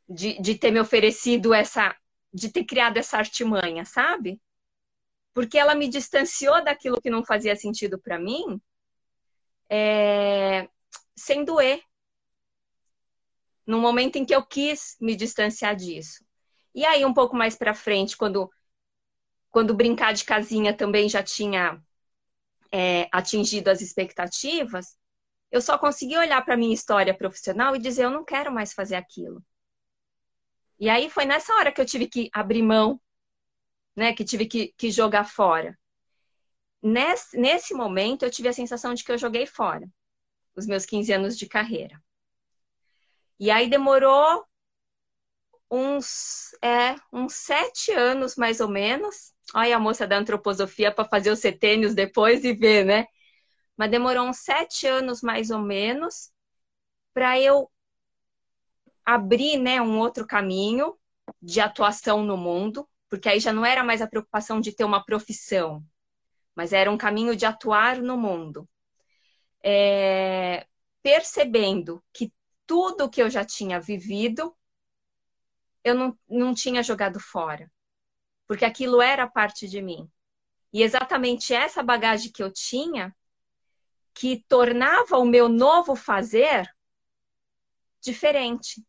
De, 0.08 0.40
de 0.40 0.54
ter 0.54 0.70
me 0.70 0.80
oferecido 0.80 1.52
essa. 1.52 1.94
De 2.32 2.50
ter 2.50 2.64
criado 2.64 2.96
essa 2.96 3.18
artimanha, 3.18 3.84
sabe? 3.84 4.40
Porque 5.32 5.58
ela 5.58 5.74
me 5.74 5.88
distanciou 5.88 6.62
daquilo 6.62 7.00
que 7.00 7.10
não 7.10 7.24
fazia 7.24 7.56
sentido 7.56 7.98
para 7.98 8.18
mim, 8.18 8.60
é, 9.70 10.68
sem 11.16 11.44
doer 11.44 11.82
no 13.66 13.78
momento 13.78 14.16
em 14.16 14.24
que 14.24 14.34
eu 14.34 14.42
quis 14.42 14.96
me 14.98 15.14
distanciar 15.14 15.76
disso. 15.76 16.24
E 16.74 16.86
aí, 16.86 17.04
um 17.04 17.12
pouco 17.12 17.36
mais 17.36 17.54
para 17.54 17.74
frente, 17.74 18.16
quando, 18.16 18.50
quando 19.50 19.74
brincar 19.74 20.14
de 20.14 20.24
casinha 20.24 20.72
também 20.74 21.06
já 21.06 21.22
tinha 21.22 21.78
é, 22.72 23.08
atingido 23.12 23.68
as 23.68 23.82
expectativas, 23.82 24.96
eu 25.50 25.60
só 25.60 25.76
consegui 25.76 26.16
olhar 26.16 26.42
para 26.44 26.56
minha 26.56 26.74
história 26.74 27.12
profissional 27.12 27.76
e 27.76 27.78
dizer: 27.78 28.04
eu 28.04 28.10
não 28.10 28.24
quero 28.24 28.50
mais 28.50 28.72
fazer 28.72 28.96
aquilo. 28.96 29.44
E 30.78 30.88
aí 30.88 31.10
foi 31.10 31.24
nessa 31.24 31.52
hora 31.54 31.72
que 31.72 31.80
eu 31.80 31.86
tive 31.86 32.06
que 32.08 32.30
abrir 32.32 32.62
mão, 32.62 33.00
né? 33.96 34.12
Que 34.14 34.24
tive 34.24 34.46
que, 34.46 34.72
que 34.76 34.90
jogar 34.90 35.24
fora. 35.24 35.78
Nesse, 36.82 37.36
nesse 37.36 37.74
momento, 37.74 38.24
eu 38.24 38.30
tive 38.30 38.48
a 38.48 38.52
sensação 38.52 38.94
de 38.94 39.04
que 39.04 39.10
eu 39.12 39.18
joguei 39.18 39.46
fora 39.46 39.88
os 40.56 40.66
meus 40.66 40.84
15 40.84 41.12
anos 41.12 41.38
de 41.38 41.46
carreira. 41.48 42.00
E 43.38 43.50
aí 43.50 43.68
demorou 43.70 44.44
uns, 45.70 46.52
é, 46.62 46.94
uns 47.12 47.34
sete 47.34 47.92
anos, 47.92 48.36
mais 48.36 48.60
ou 48.60 48.68
menos. 48.68 49.32
Olha 49.54 49.76
a 49.76 49.80
moça 49.80 50.06
da 50.06 50.16
antroposofia 50.18 50.92
para 50.92 51.08
fazer 51.08 51.30
os 51.30 51.38
setênios 51.40 51.94
depois 51.94 52.44
e 52.44 52.52
ver, 52.52 52.84
né? 52.84 53.06
Mas 53.76 53.90
demorou 53.90 54.26
uns 54.28 54.38
sete 54.38 54.86
anos, 54.86 55.22
mais 55.22 55.50
ou 55.50 55.60
menos, 55.60 56.30
para 57.14 57.40
eu 57.40 57.70
abrir 59.08 59.56
né, 59.56 59.80
um 59.80 59.98
outro 59.98 60.26
caminho 60.26 60.94
de 61.40 61.62
atuação 61.62 62.22
no 62.22 62.36
mundo, 62.36 62.86
porque 63.08 63.26
aí 63.26 63.40
já 63.40 63.54
não 63.54 63.64
era 63.64 63.82
mais 63.82 64.02
a 64.02 64.06
preocupação 64.06 64.60
de 64.60 64.70
ter 64.70 64.84
uma 64.84 65.02
profissão, 65.02 65.82
mas 66.54 66.74
era 66.74 66.90
um 66.90 66.98
caminho 66.98 67.34
de 67.34 67.46
atuar 67.46 68.02
no 68.02 68.18
mundo. 68.18 68.68
É, 69.64 70.66
percebendo 71.02 72.04
que 72.12 72.30
tudo 72.66 73.08
que 73.08 73.22
eu 73.22 73.30
já 73.30 73.46
tinha 73.46 73.80
vivido, 73.80 74.54
eu 75.82 75.94
não, 75.94 76.18
não 76.28 76.52
tinha 76.52 76.82
jogado 76.82 77.18
fora. 77.18 77.72
Porque 78.46 78.66
aquilo 78.66 79.00
era 79.00 79.26
parte 79.26 79.66
de 79.66 79.80
mim. 79.80 80.06
E 80.70 80.82
exatamente 80.82 81.54
essa 81.54 81.82
bagagem 81.82 82.30
que 82.30 82.42
eu 82.42 82.52
tinha 82.52 83.16
que 84.12 84.44
tornava 84.46 85.16
o 85.16 85.24
meu 85.24 85.48
novo 85.48 85.96
fazer 85.96 86.70
diferente 88.02 88.86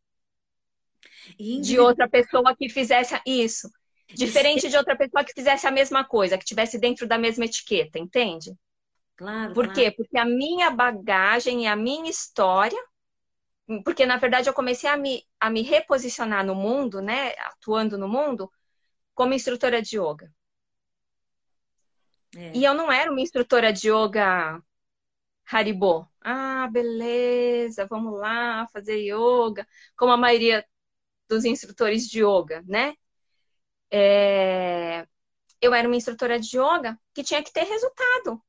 de 1.38 1.80
outra 1.80 2.07
pessoa 2.09 2.55
que 2.55 2.70
fizesse 2.70 3.20
isso. 3.26 3.70
Diferente 4.07 4.67
de 4.70 4.76
outra 4.76 4.97
pessoa 4.97 5.24
que 5.24 5.34
fizesse 5.34 5.67
a 5.67 5.72
mesma 5.72 6.03
coisa, 6.03 6.38
que 6.38 6.45
tivesse 6.45 6.80
dentro 6.80 7.07
da 7.07 7.17
mesma 7.17 7.45
etiqueta, 7.45 7.99
entende? 7.99 8.55
Claro. 9.15 9.53
Por 9.53 9.72
quê? 9.72 9.91
Porque 9.91 10.17
a 10.17 10.26
minha 10.26 10.72
bagagem 10.72 11.63
e 11.63 11.67
a 11.67 11.76
minha 11.76 12.09
história 12.09 12.80
porque 13.84 14.05
na 14.05 14.17
verdade 14.17 14.49
eu 14.49 14.53
comecei 14.53 14.89
a 14.89 14.97
me, 14.97 15.24
a 15.39 15.49
me 15.49 15.61
reposicionar 15.61 16.43
no 16.43 16.55
mundo, 16.55 17.01
né, 17.01 17.34
atuando 17.39 17.97
no 17.97 18.07
mundo, 18.07 18.51
como 19.13 19.34
instrutora 19.34 19.82
de 19.82 19.97
yoga. 19.97 20.32
É. 22.36 22.51
E 22.55 22.63
eu 22.63 22.74
não 22.74 22.91
era 22.91 23.11
uma 23.11 23.22
instrutora 23.22 23.72
de 23.72 23.89
yoga 23.89 24.61
Haribo. 25.51 26.07
Ah, 26.22 26.67
beleza, 26.72 27.86
vamos 27.86 28.20
lá 28.20 28.67
fazer 28.74 28.97
yoga, 28.97 29.67
como 29.95 30.11
a 30.11 30.17
maioria 30.17 30.65
dos 31.30 31.45
instrutores 31.45 32.09
de 32.09 32.23
yoga, 32.23 32.63
né? 32.67 32.95
É... 33.91 35.07
Eu 35.61 35.73
era 35.73 35.88
uma 35.88 35.95
instrutora 35.95 36.39
de 36.39 36.57
yoga 36.57 36.99
que 37.13 37.23
tinha 37.23 37.43
que 37.43 37.53
ter 37.53 37.63
resultado, 37.63 38.41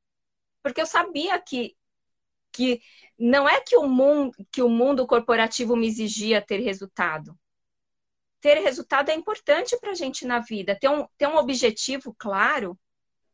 porque 0.63 0.81
eu 0.81 0.85
sabia 0.85 1.39
que, 1.39 1.75
que 2.51 2.81
não 3.19 3.47
é 3.47 3.61
que 3.61 3.77
o 3.77 3.87
mundo, 3.87 4.35
que 4.51 4.61
o 4.61 4.69
mundo 4.69 5.05
corporativo 5.05 5.75
me 5.75 5.87
exigia 5.87 6.41
ter 6.41 6.59
resultado. 6.59 7.37
Ter 8.39 8.59
resultado 8.59 9.09
é 9.09 9.13
importante 9.13 9.77
para 9.79 9.91
a 9.91 9.93
gente 9.93 10.25
na 10.25 10.39
vida. 10.39 10.77
Ter 10.79 10.89
um, 10.89 11.05
ter 11.17 11.27
um 11.27 11.35
objetivo 11.35 12.15
claro 12.17 12.79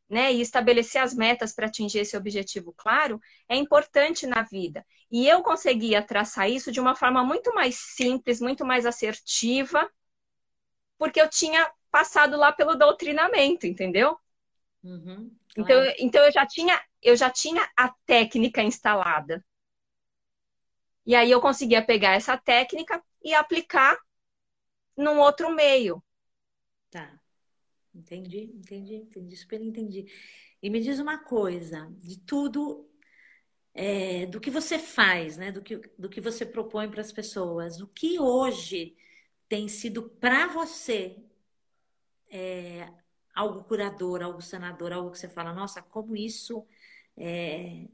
né, 0.09 0.33
e 0.33 0.41
estabelecer 0.41 1.01
as 1.01 1.13
metas 1.13 1.53
para 1.53 1.67
atingir 1.67 1.99
esse 1.99 2.15
objetivo 2.15 2.73
claro 2.73 3.19
é 3.49 3.55
importante 3.55 4.25
na 4.25 4.43
vida. 4.43 4.85
E 5.11 5.27
eu 5.27 5.41
conseguia 5.43 6.01
traçar 6.01 6.49
isso 6.49 6.71
de 6.71 6.79
uma 6.79 6.95
forma 6.95 7.23
muito 7.23 7.53
mais 7.53 7.75
simples, 7.75 8.39
muito 8.39 8.65
mais 8.65 8.85
assertiva, 8.85 9.89
porque 10.97 11.21
eu 11.21 11.29
tinha 11.29 11.69
passado 11.91 12.37
lá 12.37 12.51
pelo 12.51 12.75
doutrinamento, 12.75 13.65
entendeu? 13.67 14.17
Uhum, 14.83 15.31
então, 15.57 15.77
então 15.99 16.23
eu 16.23 16.31
já 16.31 16.45
tinha 16.45 16.81
eu 17.01 17.15
já 17.15 17.29
tinha 17.29 17.67
a 17.77 17.89
técnica 18.05 18.61
instalada. 18.61 19.43
E 21.05 21.15
aí 21.15 21.31
eu 21.31 21.39
conseguia 21.39 21.85
pegar 21.85 22.13
essa 22.13 22.37
técnica 22.37 23.01
e 23.23 23.33
aplicar 23.33 23.97
num 24.97 25.19
outro 25.19 25.49
meio. 25.53 26.03
Entendi, 27.97 28.51
entendi, 28.53 28.95
entendi, 28.95 29.35
super 29.35 29.59
entendi. 29.61 30.05
E 30.61 30.69
me 30.69 30.79
diz 30.79 30.99
uma 30.99 31.17
coisa, 31.17 31.91
de 31.97 32.19
tudo, 32.19 32.87
é, 33.73 34.25
do 34.27 34.39
que 34.39 34.51
você 34.51 34.77
faz, 34.79 35.37
né? 35.37 35.51
Do 35.51 35.61
que, 35.61 35.77
do 35.97 36.09
que 36.09 36.21
você 36.21 36.45
propõe 36.45 36.89
para 36.89 37.01
as 37.01 37.11
pessoas, 37.11 37.81
o 37.81 37.87
que 37.87 38.19
hoje 38.19 38.95
tem 39.49 39.67
sido 39.67 40.09
para 40.09 40.47
você 40.47 41.17
é, 42.29 42.87
algo 43.33 43.63
curador, 43.63 44.21
algo 44.21 44.41
sanador, 44.41 44.91
algo 44.93 45.11
que 45.11 45.19
você 45.19 45.29
fala, 45.29 45.53
nossa, 45.53 45.81
como 45.81 46.15
isso 46.15 46.65
é, 47.17 47.87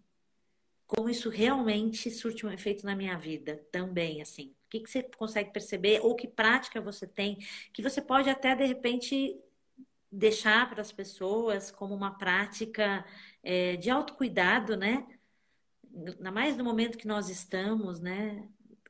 como 0.85 1.09
isso 1.09 1.29
realmente 1.29 2.11
surte 2.11 2.45
um 2.45 2.51
efeito 2.51 2.85
na 2.85 2.95
minha 2.95 3.17
vida 3.17 3.65
também, 3.71 4.21
assim. 4.21 4.55
O 4.67 4.69
que, 4.69 4.79
que 4.81 4.89
você 4.89 5.03
consegue 5.03 5.51
perceber 5.51 5.99
ou 6.01 6.15
que 6.15 6.27
prática 6.27 6.81
você 6.81 7.07
tem 7.07 7.37
que 7.71 7.81
você 7.81 8.01
pode 8.01 8.29
até 8.29 8.55
de 8.55 8.65
repente 8.65 9.35
deixar 10.13 10.69
para 10.69 10.81
as 10.81 10.91
pessoas 10.91 11.71
como 11.71 11.95
uma 11.95 12.17
prática 12.17 13.03
é, 13.41 13.75
de 13.77 13.89
autocuidado, 13.89 14.77
né? 14.77 15.05
Ainda 15.95 16.31
mais 16.31 16.55
no 16.55 16.63
momento 16.63 16.97
que 16.97 17.07
nós 17.07 17.29
estamos, 17.29 17.99
né? 17.99 18.47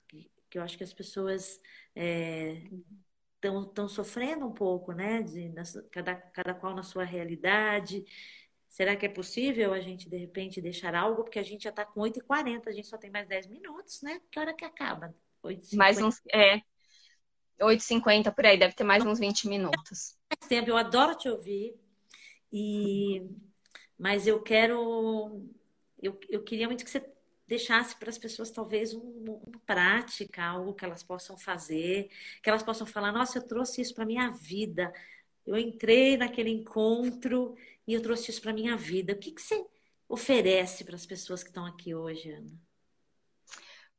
Que, 0.08 0.58
eu 0.58 0.62
acho 0.62 0.78
que 0.78 0.84
as 0.84 0.94
pessoas 0.94 1.62
estão 3.42 3.86
é, 3.86 3.90
sofrendo 3.90 4.46
um 4.46 4.52
pouco, 4.52 4.92
né? 4.92 5.22
De, 5.22 5.50
na, 5.50 5.64
cada, 5.90 6.16
cada 6.16 6.54
qual 6.54 6.76
na 6.76 6.84
sua 6.84 7.06
realidade. 7.06 8.06
Será 8.68 8.96
que 8.96 9.06
é 9.06 9.10
possível 9.10 9.74
a 9.74 9.80
gente, 9.80 10.10
de 10.10 10.18
repente, 10.18 10.62
deixar 10.62 10.94
algo? 10.94 11.24
Porque 11.24 11.40
a 11.40 11.44
gente 11.44 11.64
já 11.64 11.70
está 11.70 11.86
com 11.86 12.02
8h40, 12.02 12.68
a 12.68 12.72
gente 12.72 12.88
só 12.88 12.98
tem 12.98 13.10
mais 13.10 13.28
10 13.28 13.48
minutos, 13.48 14.02
né? 14.02 14.20
Que 14.30 14.40
hora 14.40 14.54
que 14.54 14.66
acaba? 14.66 15.16
8h50. 15.44 15.76
Mais 15.78 16.02
uns, 16.02 16.22
é, 16.34 16.62
8h50 17.62 18.34
por 18.34 18.46
aí, 18.46 18.58
deve 18.58 18.74
ter 18.74 18.84
mais 18.84 19.06
uns 19.06 19.20
20 19.20 19.48
minutos. 19.48 20.18
Mais 20.30 20.50
tempo, 20.50 20.70
eu 20.70 20.78
adoro 20.78 21.16
te 21.16 21.30
ouvir. 21.30 21.76
E... 22.52 23.28
Mas 23.98 24.28
eu 24.28 24.42
quero. 24.42 25.42
Eu, 26.02 26.20
eu 26.30 26.44
queria 26.44 26.68
muito 26.68 26.84
que 26.84 26.90
você 26.90 27.00
deixasse 27.48 27.96
para 27.96 28.10
as 28.10 28.18
pessoas 28.18 28.50
talvez 28.50 28.94
uma 28.94 29.40
prática, 29.66 30.44
algo 30.44 30.74
que 30.74 30.84
elas 30.84 31.04
possam 31.04 31.38
fazer, 31.38 32.10
que 32.42 32.50
elas 32.50 32.64
possam 32.64 32.88
falar, 32.88 33.12
nossa, 33.12 33.38
eu 33.38 33.48
trouxe 33.48 33.82
isso 33.82 33.94
para 33.94 34.06
minha 34.06 34.30
vida. 34.30 34.92
Eu 35.46 35.58
entrei 35.58 36.18
naquele 36.18 36.50
encontro 36.50 37.56
e 37.86 37.94
eu 37.94 38.02
trouxe 38.02 38.32
isso 38.32 38.42
para 38.42 38.54
minha 38.54 38.76
vida. 38.76 39.14
O 39.14 39.18
que, 39.18 39.32
que 39.32 39.42
você 39.42 39.64
oferece 40.08 40.84
para 40.84 40.96
as 40.96 41.06
pessoas 41.06 41.44
que 41.44 41.50
estão 41.50 41.66
aqui 41.66 41.94
hoje, 41.94 42.32
Ana? 42.32 42.52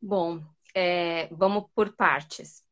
Bom, 0.01 0.43
é, 0.75 1.29
vamos 1.29 1.67
por 1.75 1.95
partes. 1.95 2.64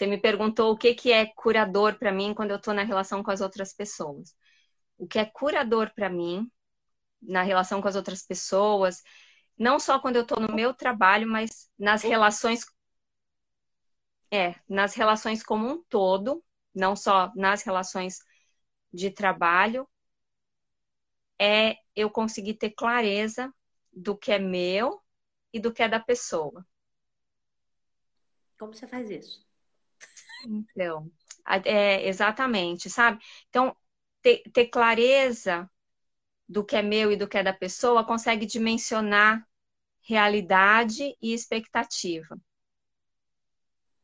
Você 0.00 0.06
me 0.06 0.16
perguntou 0.16 0.72
o 0.72 0.78
que, 0.78 0.94
que 0.94 1.12
é 1.12 1.26
curador 1.26 1.98
para 1.98 2.10
mim 2.10 2.32
quando 2.32 2.52
eu 2.52 2.56
estou 2.56 2.72
na 2.72 2.82
relação 2.84 3.22
com 3.22 3.30
as 3.30 3.42
outras 3.42 3.74
pessoas. 3.74 4.34
O 4.96 5.06
que 5.06 5.18
é 5.18 5.26
curador 5.26 5.92
para 5.94 6.08
mim 6.08 6.50
na 7.20 7.42
relação 7.42 7.82
com 7.82 7.88
as 7.88 7.96
outras 7.96 8.22
pessoas, 8.22 9.02
não 9.58 9.78
só 9.78 10.00
quando 10.00 10.16
eu 10.16 10.22
estou 10.22 10.40
no 10.40 10.54
meu 10.54 10.72
trabalho, 10.72 11.28
mas 11.28 11.70
nas 11.78 12.02
relações 12.02 12.64
é, 14.30 14.54
nas 14.66 14.94
relações 14.94 15.42
como 15.42 15.68
um 15.68 15.82
todo, 15.82 16.42
não 16.74 16.96
só 16.96 17.30
nas 17.36 17.62
relações 17.62 18.20
de 18.90 19.10
trabalho, 19.10 19.86
é 21.38 21.76
eu 21.94 22.08
conseguir 22.08 22.54
ter 22.54 22.70
clareza 22.70 23.52
do 23.92 24.16
que 24.16 24.32
é 24.32 24.38
meu 24.38 24.98
e 25.52 25.60
do 25.60 25.70
que 25.70 25.82
é 25.82 25.88
da 25.90 26.00
pessoa. 26.00 26.66
Como 28.56 28.72
você 28.72 28.86
faz 28.86 29.10
isso? 29.10 29.49
Então, 30.44 31.10
é, 31.64 32.06
exatamente, 32.08 32.88
sabe? 32.90 33.22
Então, 33.48 33.76
ter, 34.22 34.42
ter 34.52 34.66
clareza 34.66 35.70
do 36.48 36.64
que 36.64 36.76
é 36.76 36.82
meu 36.82 37.12
e 37.12 37.16
do 37.16 37.28
que 37.28 37.38
é 37.38 37.42
da 37.42 37.52
pessoa 37.52 38.04
consegue 38.04 38.46
dimensionar 38.46 39.46
realidade 40.02 41.16
e 41.22 41.32
expectativa. 41.32 42.38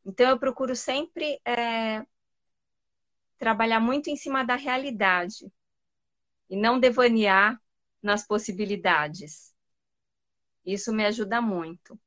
Então, 0.05 0.29
eu 0.29 0.39
procuro 0.39 0.75
sempre 0.75 1.39
é, 1.45 2.05
trabalhar 3.37 3.79
muito 3.79 4.09
em 4.09 4.15
cima 4.15 4.43
da 4.43 4.55
realidade 4.55 5.51
e 6.49 6.55
não 6.55 6.79
devanear 6.79 7.59
nas 8.01 8.25
possibilidades. 8.25 9.53
Isso 10.65 10.93
me 10.93 11.05
ajuda 11.05 11.41
muito. 11.41 11.99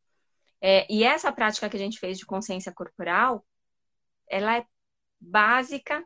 É, 0.61 0.91
e 0.93 1.05
essa 1.05 1.33
prática 1.33 1.68
que 1.68 1.76
a 1.76 1.81
gente 1.81 1.99
fez 1.99 2.18
de 2.18 2.26
consciência 2.26 2.72
corporal, 2.72 3.47
ela 4.31 4.59
é 4.59 4.66
básica. 5.20 6.05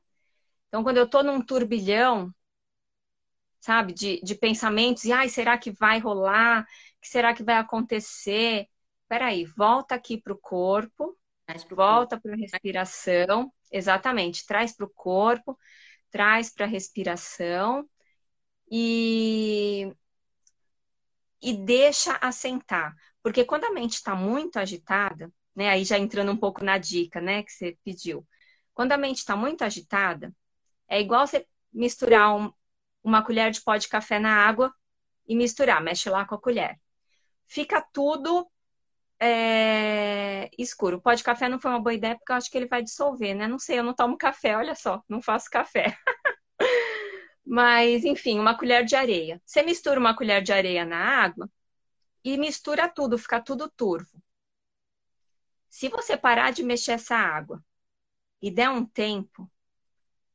Então, 0.68 0.82
quando 0.82 0.98
eu 0.98 1.04
estou 1.04 1.22
num 1.22 1.44
turbilhão, 1.44 2.34
sabe, 3.60 3.92
de, 3.94 4.20
de 4.22 4.34
pensamentos, 4.34 5.04
e 5.04 5.12
ai, 5.12 5.28
será 5.28 5.56
que 5.56 5.70
vai 5.70 5.98
rolar? 5.98 6.62
O 6.62 7.00
que 7.00 7.08
será 7.08 7.34
que 7.34 7.42
vai 7.42 7.56
acontecer? 7.56 8.66
Peraí, 9.08 9.44
volta 9.44 9.94
aqui 9.94 10.20
para 10.20 10.32
o 10.32 10.38
corpo, 10.38 11.16
volta 11.70 12.20
para 12.20 12.32
a 12.34 12.36
respiração, 12.36 13.52
exatamente, 13.70 14.46
traz 14.46 14.74
para 14.76 14.86
o 14.86 14.90
corpo, 14.90 15.58
traz 16.10 16.52
para 16.52 16.66
a 16.66 16.68
respiração 16.68 17.88
e, 18.70 19.92
e 21.40 21.56
deixa 21.56 22.16
assentar. 22.20 22.94
Porque 23.22 23.44
quando 23.44 23.64
a 23.64 23.72
mente 23.72 23.94
está 23.94 24.14
muito 24.14 24.58
agitada, 24.58 25.32
né? 25.54 25.68
Aí 25.70 25.84
já 25.84 25.98
entrando 25.98 26.32
um 26.32 26.36
pouco 26.36 26.64
na 26.64 26.78
dica, 26.78 27.20
né, 27.20 27.42
que 27.42 27.52
você 27.52 27.78
pediu. 27.84 28.26
Quando 28.74 28.92
a 28.92 28.96
mente 28.96 29.18
está 29.18 29.36
muito 29.36 29.62
agitada, 29.62 30.34
é 30.88 31.00
igual 31.00 31.26
você 31.26 31.46
misturar 31.72 32.34
um, 32.36 32.52
uma 33.02 33.22
colher 33.24 33.50
de 33.50 33.62
pó 33.62 33.76
de 33.76 33.88
café 33.88 34.18
na 34.18 34.34
água 34.34 34.72
e 35.26 35.36
misturar, 35.36 35.82
mexe 35.82 36.10
lá 36.10 36.24
com 36.26 36.34
a 36.34 36.40
colher. 36.40 36.78
Fica 37.46 37.80
tudo 37.92 38.50
é, 39.20 40.50
escuro. 40.58 40.98
O 40.98 41.00
pó 41.00 41.14
de 41.14 41.24
café 41.24 41.48
não 41.48 41.60
foi 41.60 41.70
uma 41.70 41.80
boa 41.80 41.94
ideia 41.94 42.16
porque 42.16 42.32
eu 42.32 42.36
acho 42.36 42.50
que 42.50 42.58
ele 42.58 42.68
vai 42.68 42.82
dissolver, 42.82 43.34
né? 43.34 43.48
Não 43.48 43.58
sei, 43.58 43.78
eu 43.78 43.84
não 43.84 43.94
tomo 43.94 44.18
café, 44.18 44.56
olha 44.56 44.74
só, 44.74 45.02
não 45.08 45.22
faço 45.22 45.48
café. 45.50 45.96
Mas, 47.46 48.04
enfim, 48.04 48.38
uma 48.38 48.56
colher 48.56 48.84
de 48.84 48.96
areia. 48.96 49.40
Você 49.44 49.62
mistura 49.62 50.00
uma 50.00 50.16
colher 50.16 50.42
de 50.42 50.52
areia 50.52 50.84
na 50.84 50.98
água 50.98 51.48
e 52.24 52.38
mistura 52.38 52.88
tudo, 52.88 53.18
fica 53.18 53.40
tudo 53.40 53.70
turvo. 53.76 54.22
Se 55.74 55.88
você 55.88 56.16
parar 56.16 56.52
de 56.52 56.62
mexer 56.62 56.92
essa 56.92 57.16
água 57.16 57.60
e 58.40 58.48
der 58.48 58.70
um 58.70 58.86
tempo, 58.86 59.50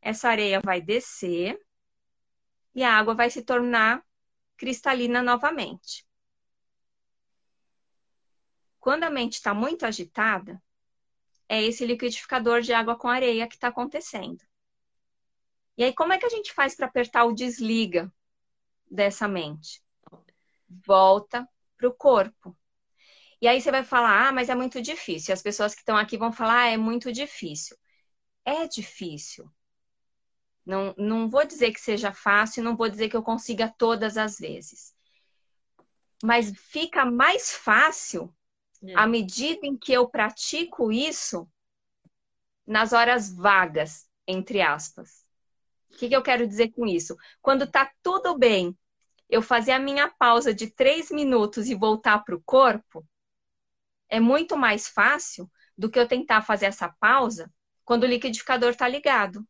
essa 0.01 0.27
areia 0.27 0.59
vai 0.59 0.81
descer 0.81 1.57
e 2.75 2.83
a 2.83 2.93
água 2.93 3.15
vai 3.15 3.29
se 3.29 3.41
tornar 3.41 4.05
cristalina 4.57 5.23
novamente. 5.23 6.05
Quando 8.81 9.05
a 9.05 9.09
mente 9.09 9.35
está 9.35 9.53
muito 9.53 9.85
agitada, 9.85 10.61
é 11.47 11.63
esse 11.63 11.85
liquidificador 11.85 12.59
de 12.59 12.73
água 12.73 12.97
com 12.97 13.07
areia 13.07 13.47
que 13.47 13.55
está 13.55 13.69
acontecendo. 13.69 14.45
E 15.77 15.85
aí, 15.85 15.93
como 15.93 16.11
é 16.11 16.17
que 16.17 16.25
a 16.25 16.29
gente 16.29 16.51
faz 16.51 16.75
para 16.75 16.87
apertar 16.87 17.23
o 17.23 17.33
desliga 17.33 18.13
dessa 18.91 19.25
mente? 19.25 19.81
Volta 20.67 21.47
para 21.77 21.87
o 21.87 21.93
corpo. 21.93 22.58
E 23.41 23.47
aí 23.47 23.61
você 23.61 23.71
vai 23.71 23.83
falar, 23.83 24.27
ah, 24.27 24.31
mas 24.31 24.49
é 24.49 24.55
muito 24.55 24.81
difícil. 24.81 25.33
As 25.33 25.41
pessoas 25.41 25.73
que 25.73 25.81
estão 25.81 25.95
aqui 25.95 26.17
vão 26.17 26.31
falar, 26.31 26.63
ah, 26.63 26.69
é 26.69 26.77
muito 26.77 27.11
difícil. 27.11 27.77
É 28.43 28.67
difícil. 28.67 29.49
Não, 30.65 30.93
não 30.97 31.29
vou 31.29 31.45
dizer 31.45 31.71
que 31.71 31.79
seja 31.79 32.11
fácil, 32.11 32.63
não 32.63 32.75
vou 32.75 32.89
dizer 32.89 33.09
que 33.09 33.15
eu 33.15 33.23
consiga 33.23 33.73
todas 33.77 34.17
as 34.17 34.37
vezes. 34.37 34.93
Mas 36.23 36.51
fica 36.55 37.05
mais 37.05 37.53
fácil 37.53 38.33
é. 38.83 38.93
à 38.95 39.07
medida 39.07 39.65
em 39.65 39.77
que 39.77 39.93
eu 39.93 40.07
pratico 40.07 40.91
isso 40.91 41.49
nas 42.67 42.93
horas 42.93 43.33
vagas, 43.33 44.07
entre 44.27 44.61
aspas. 44.61 45.25
O 45.89 45.97
que, 45.97 46.09
que 46.09 46.15
eu 46.15 46.21
quero 46.21 46.45
dizer 46.45 46.69
com 46.69 46.85
isso? 46.85 47.17
Quando 47.41 47.65
tá 47.65 47.91
tudo 48.03 48.37
bem, 48.37 48.77
eu 49.29 49.41
fazer 49.41 49.71
a 49.71 49.79
minha 49.79 50.07
pausa 50.07 50.53
de 50.53 50.69
três 50.69 51.09
minutos 51.09 51.67
e 51.67 51.75
voltar 51.75 52.19
para 52.19 52.35
o 52.35 52.43
corpo, 52.43 53.03
é 54.09 54.19
muito 54.19 54.57
mais 54.57 54.87
fácil 54.87 55.49
do 55.77 55.89
que 55.89 55.99
eu 55.99 56.07
tentar 56.07 56.41
fazer 56.41 56.65
essa 56.65 56.89
pausa 56.99 57.51
quando 57.85 58.03
o 58.03 58.07
liquidificador 58.07 58.71
está 58.71 58.87
ligado. 58.87 59.45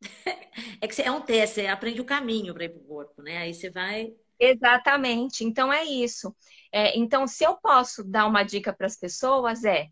É 0.80 0.88
que 0.88 1.00
é 1.00 1.10
um 1.10 1.20
teste, 1.20 1.54
você 1.54 1.66
aprende 1.66 2.00
o 2.00 2.04
caminho 2.04 2.52
para 2.52 2.64
ir 2.64 2.70
para 2.70 2.80
o 2.80 2.84
corpo, 2.84 3.22
né? 3.22 3.38
Aí 3.38 3.54
você 3.54 3.70
vai. 3.70 4.12
Exatamente. 4.38 5.44
Então 5.44 5.72
é 5.72 5.84
isso. 5.84 6.34
É, 6.70 6.98
então, 6.98 7.26
se 7.26 7.44
eu 7.44 7.56
posso 7.56 8.04
dar 8.04 8.26
uma 8.26 8.42
dica 8.42 8.72
para 8.72 8.86
as 8.86 8.96
pessoas, 8.96 9.64
é 9.64 9.88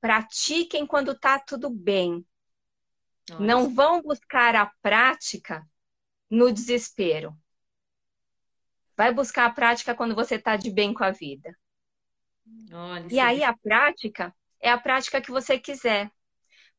pratiquem 0.00 0.86
quando 0.86 1.12
está 1.12 1.38
tudo 1.38 1.68
bem. 1.68 2.24
Nossa. 3.28 3.42
Não 3.42 3.74
vão 3.74 4.00
buscar 4.00 4.54
a 4.56 4.72
prática 4.80 5.68
no 6.30 6.52
desespero. 6.52 7.36
Vai 8.96 9.12
buscar 9.12 9.46
a 9.46 9.50
prática 9.50 9.94
quando 9.94 10.14
você 10.14 10.36
está 10.36 10.56
de 10.56 10.70
bem 10.70 10.94
com 10.94 11.04
a 11.04 11.10
vida. 11.10 11.56
Olha, 12.72 13.06
e 13.10 13.18
aí 13.18 13.42
a 13.42 13.56
prática 13.56 14.34
é 14.60 14.70
a 14.70 14.78
prática 14.78 15.20
que 15.20 15.30
você 15.30 15.58
quiser. 15.58 16.10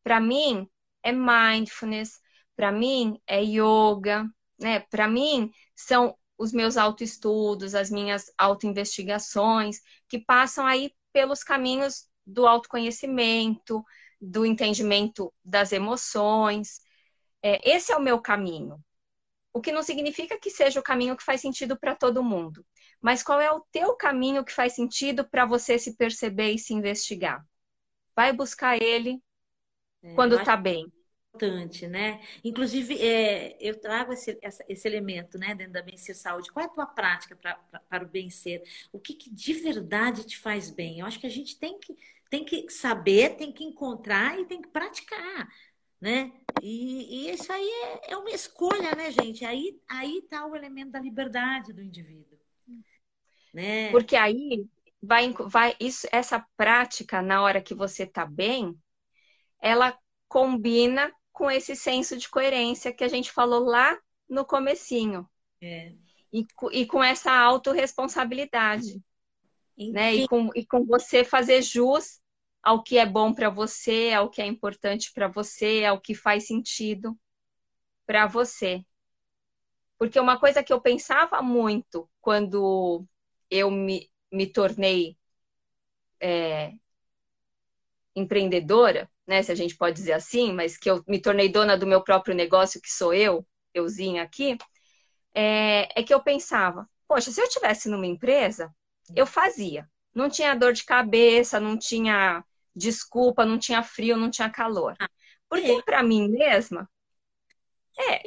Para 0.04 0.20
mim 0.20 0.68
é 1.04 1.12
mindfulness, 1.12 2.20
para 2.56 2.72
mim 2.72 3.20
é 3.28 3.42
yoga, 3.44 4.26
né? 4.60 4.82
Para 4.82 5.08
mim 5.08 5.52
são 5.76 6.16
os 6.38 6.52
meus 6.52 6.78
autoestudos, 6.78 7.76
as 7.76 7.90
minhas 7.92 8.32
autoinvestigações, 8.38 9.80
que 10.08 10.20
passam 10.20 10.66
aí 10.66 10.92
pelos 11.14 11.44
caminhos 11.44 12.08
do 12.26 12.48
autoconhecimento, 12.48 13.84
do 14.20 14.46
entendimento 14.46 15.34
das 15.44 15.72
emoções. 15.72 16.80
É, 17.44 17.70
esse 17.70 17.92
é 17.92 17.98
o 17.98 18.02
meu 18.02 18.20
caminho. 18.22 18.80
O 19.54 19.62
que 19.62 19.72
não 19.72 19.84
significa 19.84 20.40
que 20.40 20.50
seja 20.50 20.80
o 20.80 20.84
caminho 20.84 21.18
que 21.18 21.24
faz 21.24 21.42
sentido 21.42 21.78
para 21.78 21.96
todo 21.96 22.24
mundo. 22.24 22.66
Mas 23.02 23.24
qual 23.24 23.40
é 23.40 23.52
o 23.52 23.62
teu 23.72 23.96
caminho 23.96 24.46
que 24.46 24.54
faz 24.54 24.74
sentido 24.74 25.28
para 25.28 25.46
você 25.46 25.80
se 25.80 25.96
perceber 25.96 26.52
e 26.52 26.60
se 26.60 26.74
investigar? 26.74 27.46
Vai 28.16 28.32
buscar 28.32 28.82
ele 28.82 29.22
é, 30.04 30.14
quando 30.14 30.36
está 30.36 30.56
bem. 30.56 30.92
Importante, 31.34 31.88
né? 31.88 32.22
Inclusive, 32.44 33.02
é, 33.02 33.58
eu 33.60 33.80
trago 33.80 34.14
esse, 34.14 34.38
esse 34.68 34.88
elemento 34.88 35.38
né, 35.40 35.56
dentro 35.56 35.74
da 35.74 35.82
Bem-Ser 35.82 36.14
Saúde. 36.14 36.52
Qual 36.52 36.64
é 36.64 36.68
a 36.68 36.72
tua 36.72 36.86
prática 36.86 37.36
pra, 37.36 37.56
pra, 37.56 37.80
para 37.80 38.04
o 38.04 38.08
bem-ser? 38.08 38.62
O 38.92 39.00
que, 39.00 39.14
que 39.14 39.34
de 39.34 39.54
verdade 39.54 40.26
te 40.26 40.38
faz 40.38 40.70
bem? 40.70 41.00
Eu 41.00 41.06
acho 41.06 41.20
que 41.20 41.28
a 41.28 41.32
gente 41.32 41.58
tem 41.58 41.80
que, 41.80 41.96
tem 42.30 42.44
que 42.44 42.70
saber, 42.70 43.38
tem 43.38 43.52
que 43.52 43.64
encontrar 43.64 44.40
e 44.40 44.46
tem 44.46 44.62
que 44.62 44.68
praticar 44.68 45.48
né? 46.02 46.32
E, 46.62 47.28
e 47.28 47.32
isso 47.32 47.52
aí 47.54 47.70
é, 47.70 48.14
é, 48.14 48.18
uma 48.18 48.32
escolha, 48.32 48.96
né, 48.96 49.12
gente? 49.12 49.46
Aí 49.46 49.80
aí 49.88 50.18
está 50.18 50.46
o 50.48 50.56
elemento 50.56 50.92
da 50.92 51.00
liberdade 51.00 51.72
do 51.72 51.84
indivíduo, 51.84 52.31
né? 53.54 53.92
Porque 53.92 54.16
aí 54.16 54.66
vai, 55.02 55.34
vai 55.34 55.76
isso, 55.80 56.08
essa 56.12 56.46
prática 56.56 57.22
na 57.22 57.42
hora 57.42 57.62
que 57.62 57.74
você 57.74 58.04
está 58.04 58.26
bem, 58.26 58.78
ela 59.62 59.98
combina 60.28 61.14
com 61.32 61.50
esse 61.50 61.76
senso 61.76 62.18
de 62.18 62.30
coerência 62.30 62.94
que 62.94 63.04
a 63.04 63.08
gente 63.08 63.32
falou 63.32 63.66
lá 63.66 63.98
no 64.30 64.46
comecinho. 64.46 65.28
É. 65.62 65.94
E, 66.32 66.46
e 66.72 66.86
com 66.86 67.04
essa 67.04 67.32
autorresponsabilidade. 67.32 69.02
Né? 69.78 70.16
E, 70.16 70.28
com, 70.28 70.50
e 70.56 70.66
com 70.66 70.86
você 70.86 71.24
fazer 71.24 71.62
jus 71.62 72.22
ao 72.62 72.84
que 72.84 72.98
é 72.98 73.06
bom 73.06 73.34
para 73.34 73.50
você, 73.50 74.12
ao 74.16 74.30
que 74.30 74.42
é 74.42 74.46
importante 74.46 75.12
para 75.14 75.28
você, 75.28 75.84
ao 75.84 76.00
que 76.00 76.14
faz 76.14 76.46
sentido 76.46 77.18
para 78.06 78.28
você. 78.28 78.86
Porque 79.98 80.20
uma 80.20 80.40
coisa 80.40 80.64
que 80.64 80.72
eu 80.72 80.82
pensava 80.82 81.42
muito 81.42 82.10
quando 82.22 83.06
eu 83.52 83.70
me, 83.72 84.10
me 84.32 84.48
tornei 84.48 85.18
é, 86.20 86.74
empreendedora, 88.16 89.10
né, 89.28 89.42
se 89.44 89.52
a 89.52 89.56
gente 89.56 89.76
pode 89.76 89.96
dizer 89.96 90.14
assim, 90.14 90.52
mas 90.52 90.78
que 90.78 90.90
eu 90.90 91.04
me 91.08 91.22
tornei 91.22 91.50
dona 91.50 91.78
do 91.78 91.88
meu 91.88 92.04
próprio 92.04 92.36
negócio, 92.36 92.82
que 92.82 92.92
sou 92.92 93.14
eu, 93.14 93.46
euzinha 93.74 94.24
aqui, 94.24 94.58
é, 95.34 96.00
é 96.00 96.04
que 96.04 96.14
eu 96.14 96.22
pensava, 96.22 96.90
poxa, 97.08 97.32
se 97.32 97.42
eu 97.42 97.50
tivesse 97.50 97.90
numa 97.90 98.06
empresa, 98.08 98.74
eu 99.16 99.26
fazia. 99.26 99.90
Não 100.14 100.30
tinha 100.30 100.56
dor 100.56 100.74
de 100.74 100.84
cabeça, 100.84 101.60
não 101.60 101.78
tinha 101.78 102.44
desculpa, 102.76 103.46
não 103.46 103.58
tinha 103.58 103.84
frio, 103.84 104.18
não 104.18 104.30
tinha 104.30 104.50
calor. 104.50 104.96
Ah, 105.00 105.10
porque 105.50 105.72
é. 105.72 105.82
para 105.84 106.04
mim 106.04 106.30
mesma, 106.30 106.90
é. 107.98 108.24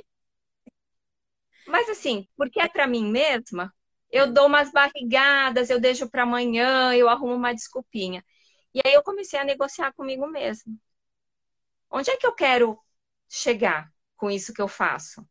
Mas 1.67 1.89
assim, 1.89 2.27
porque 2.37 2.61
é 2.61 2.69
para 2.69 2.87
mim 2.87 3.11
mesma, 3.11 3.73
eu 4.15 4.33
dou 4.33 4.47
umas 4.47 4.71
barrigadas, 4.71 5.71
eu 5.71 5.81
deixo 5.81 6.09
para 6.09 6.23
amanhã, 6.23 6.95
eu 6.95 7.09
arrumo 7.09 7.35
uma 7.35 7.53
desculpinha. 7.53 8.25
E 8.73 8.81
aí 8.87 8.95
eu 8.95 9.03
comecei 9.03 9.41
a 9.41 9.45
negociar 9.45 9.93
comigo 9.93 10.25
mesma. 10.29 10.73
Onde 11.91 12.13
é 12.13 12.17
que 12.17 12.25
eu 12.25 12.33
quero 12.33 12.79
chegar 13.29 13.93
com 14.17 14.31
isso 14.31 14.55
que 14.55 14.63
eu 14.63 14.69
faço? 14.69 15.27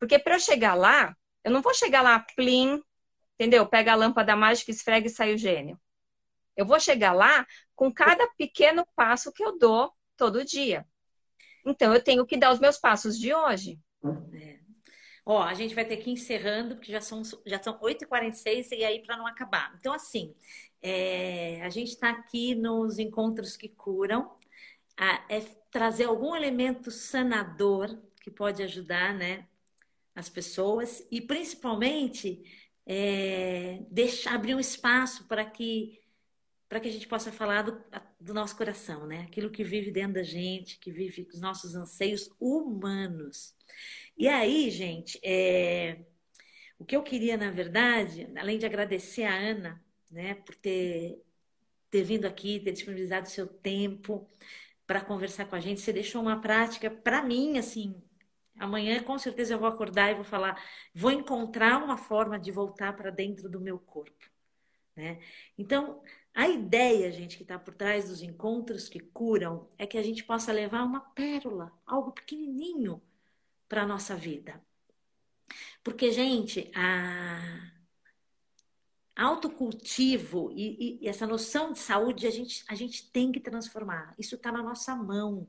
Porque 0.00 0.18
para 0.18 0.34
eu 0.34 0.40
chegar 0.40 0.74
lá, 0.74 1.16
eu 1.44 1.52
não 1.52 1.62
vou 1.62 1.72
chegar 1.72 2.02
lá 2.02 2.18
plim, 2.34 2.82
entendeu? 3.34 3.64
Pega 3.68 3.92
a 3.92 3.96
lâmpada 3.96 4.34
mágica, 4.34 4.72
esfrega 4.72 5.06
e 5.06 5.10
sai 5.10 5.32
o 5.32 5.38
gênio. 5.38 5.80
Eu 6.56 6.66
vou 6.66 6.80
chegar 6.80 7.12
lá 7.12 7.46
com 7.76 7.92
cada 7.92 8.26
pequeno 8.36 8.84
passo 8.96 9.32
que 9.32 9.44
eu 9.44 9.56
dou 9.56 9.92
todo 10.16 10.44
dia. 10.44 10.84
Então, 11.64 11.94
eu 11.94 12.02
tenho 12.02 12.26
que 12.26 12.36
dar 12.36 12.52
os 12.52 12.58
meus 12.58 12.78
passos 12.78 13.16
de 13.16 13.32
hoje. 13.32 13.78
É. 14.32 14.57
Ó, 15.30 15.42
a 15.42 15.52
gente 15.52 15.74
vai 15.74 15.84
ter 15.84 15.98
que 15.98 16.08
ir 16.08 16.14
encerrando, 16.14 16.74
porque 16.76 16.90
já 16.90 17.02
são, 17.02 17.20
já 17.44 17.62
são 17.62 17.78
8h46 17.80 18.72
e 18.72 18.82
aí 18.82 19.02
para 19.02 19.14
não 19.14 19.26
acabar. 19.26 19.76
Então, 19.78 19.92
assim, 19.92 20.34
é, 20.80 21.60
a 21.62 21.68
gente 21.68 21.88
está 21.88 22.08
aqui 22.08 22.54
nos 22.54 22.98
encontros 22.98 23.54
que 23.54 23.68
curam, 23.68 24.34
a, 24.96 25.26
é 25.28 25.40
trazer 25.70 26.04
algum 26.04 26.34
elemento 26.34 26.90
sanador 26.90 27.94
que 28.22 28.30
pode 28.30 28.62
ajudar, 28.62 29.12
né, 29.12 29.46
as 30.14 30.30
pessoas 30.30 31.06
e 31.10 31.20
principalmente 31.20 32.42
é, 32.86 33.82
deixar 33.90 34.34
abrir 34.34 34.54
um 34.54 34.60
espaço 34.60 35.28
para 35.28 35.44
que 35.44 36.00
para 36.70 36.80
que 36.80 36.88
a 36.88 36.92
gente 36.92 37.08
possa 37.08 37.32
falar 37.32 37.62
do, 37.62 37.82
do, 38.20 38.34
nosso 38.34 38.54
coração, 38.54 39.06
né? 39.06 39.22
Aquilo 39.22 39.48
que 39.48 39.64
vive 39.64 39.90
dentro 39.90 40.14
da 40.14 40.22
gente, 40.22 40.78
que 40.78 40.90
vive 40.90 41.26
os 41.32 41.40
nossos 41.40 41.74
anseios 41.74 42.28
humanos. 42.38 43.54
E 44.18 44.28
aí, 44.28 44.70
gente, 44.70 45.18
é... 45.22 46.00
o 46.78 46.84
que 46.84 46.96
eu 46.96 47.02
queria, 47.02 47.36
na 47.36 47.50
verdade, 47.50 48.28
além 48.36 48.58
de 48.58 48.66
agradecer 48.66 49.24
a 49.24 49.34
Ana, 49.34 49.82
né, 50.10 50.34
por 50.34 50.54
ter, 50.56 51.22
ter 51.90 52.02
vindo 52.04 52.26
aqui, 52.26 52.60
ter 52.60 52.72
disponibilizado 52.72 53.26
o 53.26 53.30
seu 53.30 53.46
tempo 53.46 54.28
para 54.86 55.00
conversar 55.02 55.46
com 55.46 55.56
a 55.56 55.60
gente, 55.60 55.80
você 55.80 55.92
deixou 55.92 56.22
uma 56.22 56.40
prática 56.40 56.90
para 56.90 57.22
mim, 57.22 57.58
assim, 57.58 57.94
Amanhã, 58.58 59.02
com 59.02 59.16
certeza, 59.18 59.54
eu 59.54 59.58
vou 59.58 59.68
acordar 59.68 60.10
e 60.10 60.14
vou 60.14 60.24
falar, 60.24 60.60
vou 60.92 61.12
encontrar 61.12 61.82
uma 61.82 61.96
forma 61.96 62.38
de 62.38 62.50
voltar 62.50 62.94
para 62.96 63.10
dentro 63.10 63.48
do 63.48 63.60
meu 63.60 63.78
corpo. 63.78 64.28
Né? 64.96 65.20
Então, 65.56 66.02
a 66.34 66.48
ideia, 66.48 67.10
gente, 67.12 67.36
que 67.36 67.44
está 67.44 67.58
por 67.58 67.74
trás 67.74 68.08
dos 68.08 68.20
encontros 68.20 68.88
que 68.88 68.98
curam 68.98 69.68
é 69.78 69.86
que 69.86 69.96
a 69.96 70.02
gente 70.02 70.24
possa 70.24 70.52
levar 70.52 70.82
uma 70.82 71.00
pérola, 71.00 71.72
algo 71.86 72.10
pequenininho 72.12 73.00
para 73.68 73.82
a 73.82 73.86
nossa 73.86 74.16
vida. 74.16 74.60
Porque, 75.82 76.10
gente, 76.10 76.70
a 76.74 77.72
autocultivo 79.18 80.52
e, 80.54 81.00
e, 81.02 81.08
essa 81.08 81.26
noção 81.26 81.72
de 81.72 81.80
saúde 81.80 82.24
a 82.24 82.30
gente, 82.30 82.64
a 82.68 82.74
gente 82.76 83.10
tem 83.10 83.32
que 83.32 83.40
transformar. 83.40 84.14
Isso 84.16 84.36
está 84.36 84.52
na 84.52 84.62
nossa 84.62 84.94
mão. 84.94 85.48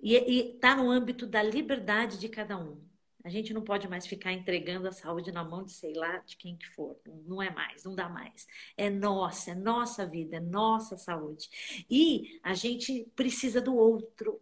E 0.00 0.14
está 0.14 0.76
no 0.76 0.90
âmbito 0.90 1.26
da 1.26 1.42
liberdade 1.42 2.18
de 2.18 2.28
cada 2.28 2.58
um. 2.58 2.80
A 3.24 3.28
gente 3.28 3.52
não 3.52 3.62
pode 3.62 3.88
mais 3.88 4.06
ficar 4.06 4.32
entregando 4.32 4.88
a 4.88 4.92
saúde 4.92 5.32
na 5.32 5.44
mão 5.44 5.64
de 5.64 5.72
sei 5.72 5.92
lá 5.92 6.18
de 6.18 6.36
quem 6.36 6.56
que 6.56 6.66
for. 6.68 6.96
Não 7.26 7.42
é 7.42 7.50
mais, 7.50 7.84
não 7.84 7.94
dá 7.94 8.08
mais. 8.08 8.46
É 8.76 8.88
nossa, 8.88 9.50
é 9.50 9.54
nossa 9.54 10.06
vida, 10.06 10.36
é 10.36 10.40
nossa 10.40 10.96
saúde. 10.96 11.48
E 11.90 12.40
a 12.42 12.54
gente 12.54 13.10
precisa 13.14 13.60
do 13.60 13.76
outro. 13.76 14.40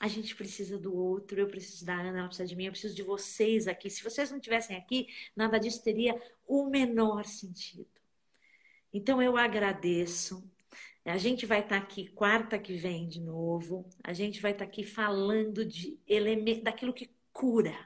A 0.00 0.08
gente 0.08 0.34
precisa 0.36 0.78
do 0.78 0.94
outro, 0.94 1.40
eu 1.40 1.46
preciso 1.46 1.84
da 1.84 1.94
Ana, 1.94 2.18
ela 2.18 2.28
precisa 2.28 2.46
de 2.48 2.54
mim, 2.54 2.66
eu 2.66 2.72
preciso 2.72 2.94
de 2.94 3.02
vocês 3.02 3.66
aqui. 3.66 3.88
Se 3.88 4.04
vocês 4.04 4.30
não 4.30 4.38
estivessem 4.38 4.76
aqui, 4.76 5.08
nada 5.34 5.58
disso 5.58 5.82
teria 5.82 6.20
o 6.46 6.68
menor 6.68 7.24
sentido. 7.24 7.88
Então 8.92 9.22
eu 9.22 9.36
agradeço. 9.36 10.44
A 11.04 11.16
gente 11.16 11.46
vai 11.46 11.60
estar 11.60 11.76
aqui 11.78 12.08
quarta 12.08 12.58
que 12.58 12.74
vem 12.74 13.08
de 13.08 13.20
novo. 13.20 13.88
A 14.02 14.12
gente 14.12 14.40
vai 14.40 14.52
estar 14.52 14.64
aqui 14.64 14.84
falando 14.84 15.64
de 15.64 15.98
elemento, 16.06 16.64
daquilo 16.64 16.92
que 16.92 17.10
cura 17.32 17.76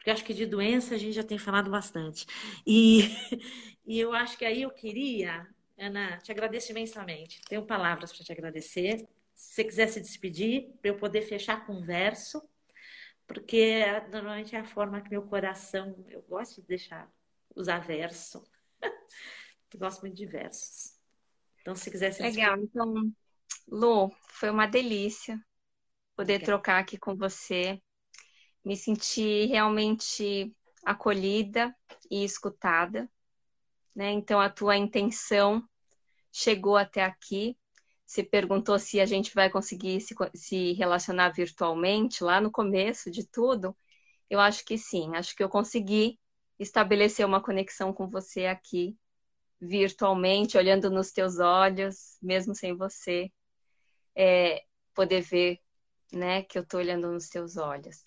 porque 0.00 0.10
acho 0.10 0.24
que 0.24 0.32
de 0.32 0.46
doença 0.46 0.94
a 0.94 0.98
gente 0.98 1.12
já 1.12 1.22
tem 1.22 1.36
falado 1.36 1.70
bastante. 1.70 2.26
E, 2.66 3.02
e 3.86 4.00
eu 4.00 4.14
acho 4.14 4.38
que 4.38 4.46
aí 4.46 4.62
eu 4.62 4.70
queria, 4.70 5.46
Ana, 5.78 6.16
te 6.22 6.32
agradeço 6.32 6.70
imensamente. 6.72 7.42
Tenho 7.46 7.66
palavras 7.66 8.10
para 8.10 8.24
te 8.24 8.32
agradecer. 8.32 9.06
Se 9.40 9.54
você 9.54 9.64
quiser 9.64 9.88
se 9.88 10.00
despedir, 10.00 10.72
para 10.80 10.90
eu 10.90 10.98
poder 10.98 11.22
fechar 11.22 11.66
com 11.66 11.80
verso, 11.82 12.42
porque 13.26 13.84
normalmente 14.12 14.56
é 14.56 14.60
a 14.60 14.64
forma 14.64 15.00
que 15.02 15.10
meu 15.10 15.22
coração, 15.24 16.04
eu 16.08 16.22
gosto 16.22 16.60
de 16.62 16.68
deixar, 16.68 17.10
usar 17.56 17.80
verso. 17.80 18.44
eu 19.72 19.78
gosto 19.78 20.00
muito 20.02 20.16
de 20.16 20.26
versos. 20.26 20.94
Então, 21.60 21.74
se 21.76 21.90
quiser 21.90 22.12
se 22.12 22.22
Legal, 22.22 22.58
despedir. 22.62 22.62
então, 22.62 23.12
Lu, 23.68 24.10
foi 24.30 24.50
uma 24.50 24.66
delícia 24.66 25.40
poder 26.16 26.40
trocar 26.42 26.80
aqui 26.80 26.98
com 26.98 27.16
você 27.16 27.80
me 28.64 28.76
senti 28.76 29.46
realmente 29.46 30.54
acolhida 30.84 31.74
e 32.10 32.24
escutada, 32.24 33.10
né? 33.96 34.10
Então 34.12 34.40
a 34.40 34.50
tua 34.50 34.76
intenção 34.76 35.62
chegou 36.32 36.76
até 36.76 37.04
aqui. 37.04 37.58
Você 38.10 38.24
perguntou 38.24 38.76
se 38.76 39.00
a 39.00 39.06
gente 39.06 39.32
vai 39.32 39.48
conseguir 39.48 40.00
se, 40.00 40.16
se 40.34 40.72
relacionar 40.72 41.28
virtualmente 41.28 42.24
lá 42.24 42.40
no 42.40 42.50
começo 42.50 43.08
de 43.08 43.24
tudo. 43.24 43.76
Eu 44.28 44.40
acho 44.40 44.64
que 44.64 44.76
sim, 44.76 45.14
acho 45.14 45.36
que 45.36 45.44
eu 45.44 45.48
consegui 45.48 46.18
estabelecer 46.58 47.24
uma 47.24 47.40
conexão 47.40 47.92
com 47.92 48.08
você 48.08 48.46
aqui 48.46 48.98
virtualmente, 49.60 50.58
olhando 50.58 50.90
nos 50.90 51.12
teus 51.12 51.38
olhos, 51.38 52.18
mesmo 52.20 52.52
sem 52.52 52.76
você 52.76 53.30
é, 54.16 54.64
poder 54.92 55.20
ver, 55.20 55.60
né, 56.12 56.42
que 56.42 56.58
eu 56.58 56.62
estou 56.62 56.80
olhando 56.80 57.12
nos 57.12 57.28
teus 57.28 57.56
olhos. 57.56 58.02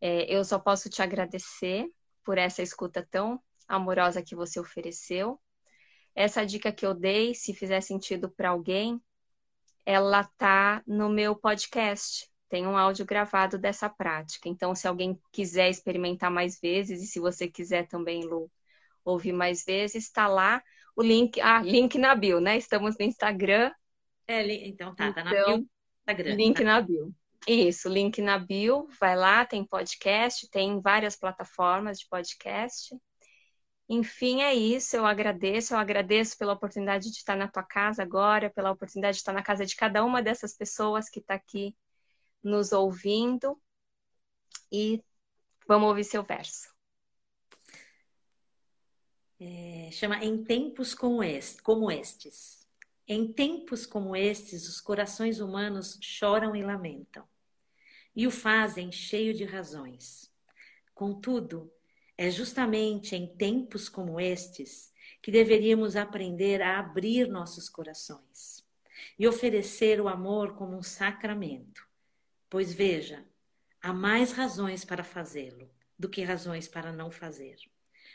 É, 0.00 0.32
eu 0.32 0.44
só 0.44 0.60
posso 0.60 0.88
te 0.88 1.02
agradecer 1.02 1.90
por 2.22 2.38
essa 2.38 2.62
escuta 2.62 3.04
tão 3.10 3.42
amorosa 3.66 4.22
que 4.22 4.36
você 4.36 4.60
ofereceu. 4.60 5.40
Essa 6.14 6.46
dica 6.46 6.70
que 6.70 6.86
eu 6.86 6.94
dei, 6.94 7.34
se 7.34 7.52
fizer 7.52 7.80
sentido 7.80 8.30
para 8.30 8.50
alguém, 8.50 9.02
ela 9.90 10.22
tá 10.38 10.82
no 10.86 11.08
meu 11.08 11.34
podcast. 11.34 12.30
Tem 12.48 12.66
um 12.66 12.76
áudio 12.76 13.04
gravado 13.04 13.58
dessa 13.58 13.88
prática. 13.88 14.48
Então, 14.48 14.74
se 14.74 14.86
alguém 14.86 15.20
quiser 15.32 15.68
experimentar 15.68 16.30
mais 16.30 16.60
vezes, 16.60 17.02
e 17.02 17.06
se 17.06 17.18
você 17.18 17.48
quiser 17.48 17.88
também, 17.88 18.24
Lu, 18.24 18.50
ouvir 19.04 19.32
mais 19.32 19.64
vezes, 19.64 20.04
está 20.04 20.28
lá 20.28 20.62
o 20.96 21.02
link. 21.02 21.40
Ah, 21.40 21.60
link 21.60 21.98
na 21.98 22.14
bio, 22.14 22.40
né? 22.40 22.56
Estamos 22.56 22.96
no 22.98 23.04
Instagram. 23.04 23.72
É, 24.28 24.68
então 24.68 24.94
tá, 24.94 25.12
tá 25.12 25.24
na 25.24 25.32
então, 25.32 25.56
bio. 25.58 25.68
Instagram. 26.00 26.34
Link 26.34 26.58
tá. 26.58 26.64
na 26.64 26.80
bio. 26.80 27.14
Isso, 27.48 27.88
link 27.88 28.20
na 28.20 28.38
bio, 28.38 28.86
vai 29.00 29.16
lá, 29.16 29.46
tem 29.46 29.64
podcast, 29.64 30.48
tem 30.50 30.78
várias 30.80 31.16
plataformas 31.16 31.98
de 31.98 32.06
podcast. 32.06 32.94
Enfim, 33.92 34.40
é 34.42 34.54
isso. 34.54 34.94
Eu 34.94 35.04
agradeço, 35.04 35.74
eu 35.74 35.78
agradeço 35.78 36.38
pela 36.38 36.52
oportunidade 36.52 37.10
de 37.10 37.16
estar 37.16 37.36
na 37.36 37.48
tua 37.48 37.64
casa 37.64 38.04
agora, 38.04 38.48
pela 38.48 38.70
oportunidade 38.70 39.16
de 39.16 39.20
estar 39.20 39.32
na 39.32 39.42
casa 39.42 39.66
de 39.66 39.74
cada 39.74 40.04
uma 40.04 40.22
dessas 40.22 40.56
pessoas 40.56 41.10
que 41.10 41.18
está 41.18 41.34
aqui 41.34 41.76
nos 42.40 42.70
ouvindo. 42.70 43.60
E 44.70 45.02
vamos 45.66 45.88
ouvir 45.88 46.04
seu 46.04 46.22
verso. 46.22 46.72
É, 49.40 49.90
chama 49.90 50.24
Em 50.24 50.44
Tempos 50.44 50.94
como, 50.94 51.22
como 51.64 51.90
Estes. 51.90 52.60
Em 53.08 53.32
tempos 53.32 53.86
como 53.86 54.14
estes, 54.14 54.68
os 54.68 54.80
corações 54.80 55.40
humanos 55.40 55.98
choram 56.00 56.54
e 56.54 56.62
lamentam 56.62 57.26
e 58.14 58.24
o 58.24 58.30
fazem 58.30 58.92
cheio 58.92 59.34
de 59.34 59.44
razões. 59.44 60.32
Contudo, 60.94 61.72
é 62.20 62.30
justamente 62.30 63.16
em 63.16 63.26
tempos 63.26 63.88
como 63.88 64.20
estes 64.20 64.92
que 65.22 65.32
deveríamos 65.32 65.96
aprender 65.96 66.60
a 66.60 66.78
abrir 66.78 67.26
nossos 67.26 67.66
corações 67.66 68.62
e 69.18 69.26
oferecer 69.26 70.02
o 70.02 70.06
amor 70.06 70.54
como 70.54 70.76
um 70.76 70.82
sacramento. 70.82 71.88
Pois 72.50 72.74
veja, 72.74 73.24
há 73.80 73.94
mais 73.94 74.32
razões 74.32 74.84
para 74.84 75.02
fazê-lo 75.02 75.70
do 75.98 76.10
que 76.10 76.22
razões 76.22 76.68
para 76.68 76.92
não 76.92 77.10
fazer. 77.10 77.56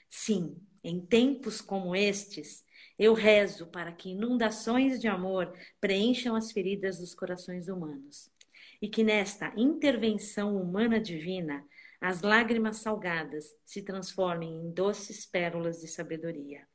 Sim, 0.07 0.55
em 0.83 1.03
tempos 1.03 1.59
como 1.59 1.95
estes, 1.95 2.63
eu 2.99 3.15
rezo 3.15 3.65
para 3.65 3.91
que 3.91 4.11
inundações 4.11 5.01
de 5.01 5.07
amor 5.07 5.51
preencham 5.81 6.35
as 6.35 6.51
feridas 6.51 6.99
dos 6.99 7.15
corações 7.15 7.69
humanos 7.69 8.29
e 8.79 8.87
que 8.87 9.03
nesta 9.03 9.51
intervenção 9.57 10.55
humana 10.55 10.99
divina 10.99 11.65
as 11.99 12.21
lágrimas 12.21 12.77
salgadas 12.77 13.45
se 13.65 13.81
transformem 13.81 14.49
em 14.49 14.71
doces 14.71 15.25
pérolas 15.25 15.81
de 15.81 15.87
sabedoria, 15.87 16.67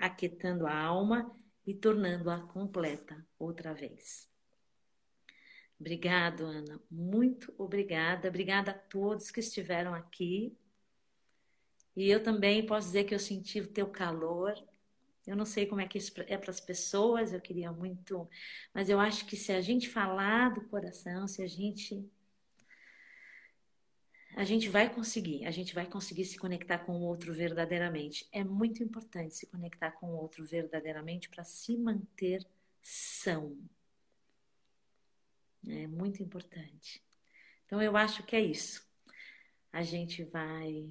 aquietando 0.00 0.66
a 0.66 0.76
alma 0.76 1.30
e 1.66 1.74
tornando-a 1.74 2.40
completa 2.48 3.26
outra 3.38 3.72
vez. 3.72 4.28
Obrigado, 5.78 6.44
Ana. 6.44 6.80
Muito 6.90 7.52
obrigada. 7.58 8.28
Obrigada 8.28 8.70
a 8.70 8.74
todos 8.74 9.30
que 9.30 9.40
estiveram 9.40 9.94
aqui. 9.94 10.56
E 11.96 12.08
eu 12.08 12.22
também 12.22 12.64
posso 12.64 12.88
dizer 12.88 13.04
que 13.04 13.14
eu 13.14 13.18
senti 13.18 13.60
o 13.60 13.66
teu 13.66 13.86
calor, 13.86 14.52
eu 15.26 15.36
não 15.36 15.44
sei 15.44 15.66
como 15.66 15.80
é 15.80 15.86
que 15.86 15.96
isso 15.96 16.12
é 16.26 16.36
para 16.36 16.50
as 16.50 16.60
pessoas, 16.60 17.32
eu 17.32 17.40
queria 17.40 17.72
muito, 17.72 18.28
mas 18.74 18.88
eu 18.88 18.98
acho 18.98 19.26
que 19.26 19.36
se 19.36 19.52
a 19.52 19.60
gente 19.60 19.88
falar 19.88 20.52
do 20.52 20.68
coração, 20.68 21.26
se 21.26 21.42
a 21.42 21.46
gente 21.46 22.10
a 24.36 24.44
gente 24.44 24.68
vai 24.68 24.92
conseguir, 24.92 25.44
a 25.44 25.50
gente 25.50 25.74
vai 25.74 25.86
conseguir 25.86 26.24
se 26.24 26.36
conectar 26.36 26.78
com 26.78 26.92
o 26.92 27.02
outro 27.02 27.32
verdadeiramente. 27.32 28.28
É 28.32 28.42
muito 28.42 28.82
importante 28.82 29.34
se 29.34 29.46
conectar 29.46 29.92
com 29.92 30.06
o 30.08 30.16
outro 30.16 30.44
verdadeiramente 30.44 31.28
para 31.28 31.44
se 31.44 31.76
manter 31.76 32.44
são. 32.82 33.56
É 35.66 35.86
muito 35.86 36.22
importante. 36.22 37.02
Então 37.64 37.80
eu 37.80 37.96
acho 37.96 38.22
que 38.24 38.34
é 38.36 38.40
isso. 38.40 38.84
A 39.72 39.82
gente 39.82 40.24
vai 40.24 40.88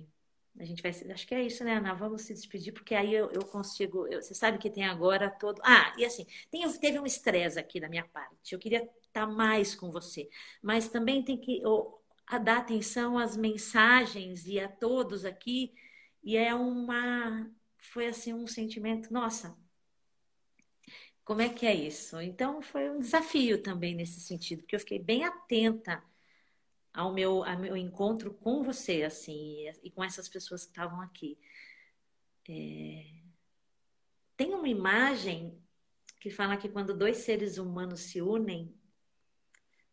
a 0.59 0.65
gente 0.65 0.83
vai. 0.83 0.91
Acho 0.91 1.27
que 1.27 1.33
é 1.33 1.41
isso, 1.41 1.63
né, 1.63 1.77
Ana? 1.77 1.95
Vamos 1.95 2.21
se 2.21 2.33
despedir, 2.33 2.73
porque 2.73 2.93
aí 2.93 3.13
eu, 3.13 3.31
eu 3.31 3.43
consigo. 3.45 4.07
Eu, 4.07 4.21
você 4.21 4.35
sabe 4.35 4.59
que 4.59 4.69
tem 4.69 4.85
agora 4.85 5.29
todo. 5.29 5.59
Ah, 5.63 5.93
e 5.97 6.05
assim, 6.05 6.27
tem, 6.51 6.69
teve 6.79 6.99
um 6.99 7.05
estresse 7.05 7.59
aqui 7.59 7.79
da 7.79 7.89
minha 7.89 8.05
parte. 8.05 8.53
Eu 8.53 8.59
queria 8.59 8.87
estar 9.07 9.25
mais 9.25 9.73
com 9.73 9.91
você, 9.91 10.29
mas 10.61 10.89
também 10.89 11.23
tem 11.23 11.37
que 11.37 11.59
oh, 12.37 12.43
dar 12.43 12.57
atenção 12.59 13.17
às 13.17 13.35
mensagens 13.37 14.45
e 14.47 14.59
a 14.59 14.67
todos 14.67 15.25
aqui. 15.25 15.73
E 16.23 16.37
é 16.37 16.53
uma. 16.55 17.51
Foi 17.77 18.07
assim 18.07 18.33
um 18.33 18.47
sentimento, 18.47 19.11
nossa, 19.13 19.57
como 21.23 21.41
é 21.41 21.49
que 21.49 21.65
é 21.65 21.73
isso? 21.73 22.19
Então 22.21 22.61
foi 22.61 22.89
um 22.89 22.99
desafio 22.99 23.61
também 23.61 23.95
nesse 23.95 24.19
sentido, 24.19 24.61
porque 24.61 24.75
eu 24.75 24.79
fiquei 24.79 24.99
bem 24.99 25.23
atenta 25.25 26.03
ao 26.93 27.13
meu, 27.13 27.43
ao 27.43 27.57
meu 27.57 27.75
encontro 27.77 28.33
com 28.33 28.61
você, 28.61 29.03
assim, 29.03 29.65
e 29.83 29.89
com 29.89 30.03
essas 30.03 30.29
pessoas 30.29 30.63
que 30.63 30.71
estavam 30.71 31.01
aqui. 31.01 31.37
É... 32.47 33.05
Tem 34.35 34.53
uma 34.53 34.67
imagem 34.67 35.57
que 36.19 36.29
fala 36.29 36.57
que 36.57 36.69
quando 36.69 36.97
dois 36.97 37.17
seres 37.17 37.57
humanos 37.57 38.01
se 38.01 38.21
unem, 38.21 38.73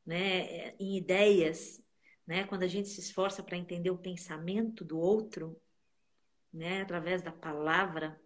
né, 0.04 0.70
em 0.78 0.96
ideias, 0.96 1.82
né, 2.30 2.44
quando 2.44 2.62
a 2.62 2.68
gente 2.68 2.88
se 2.88 3.00
esforça 3.00 3.42
para 3.42 3.56
entender 3.56 3.90
o 3.90 3.98
pensamento 3.98 4.84
do 4.84 4.96
outro, 4.96 5.60
né, 6.52 6.82
através 6.82 7.22
da 7.24 7.32
palavra, 7.32 8.22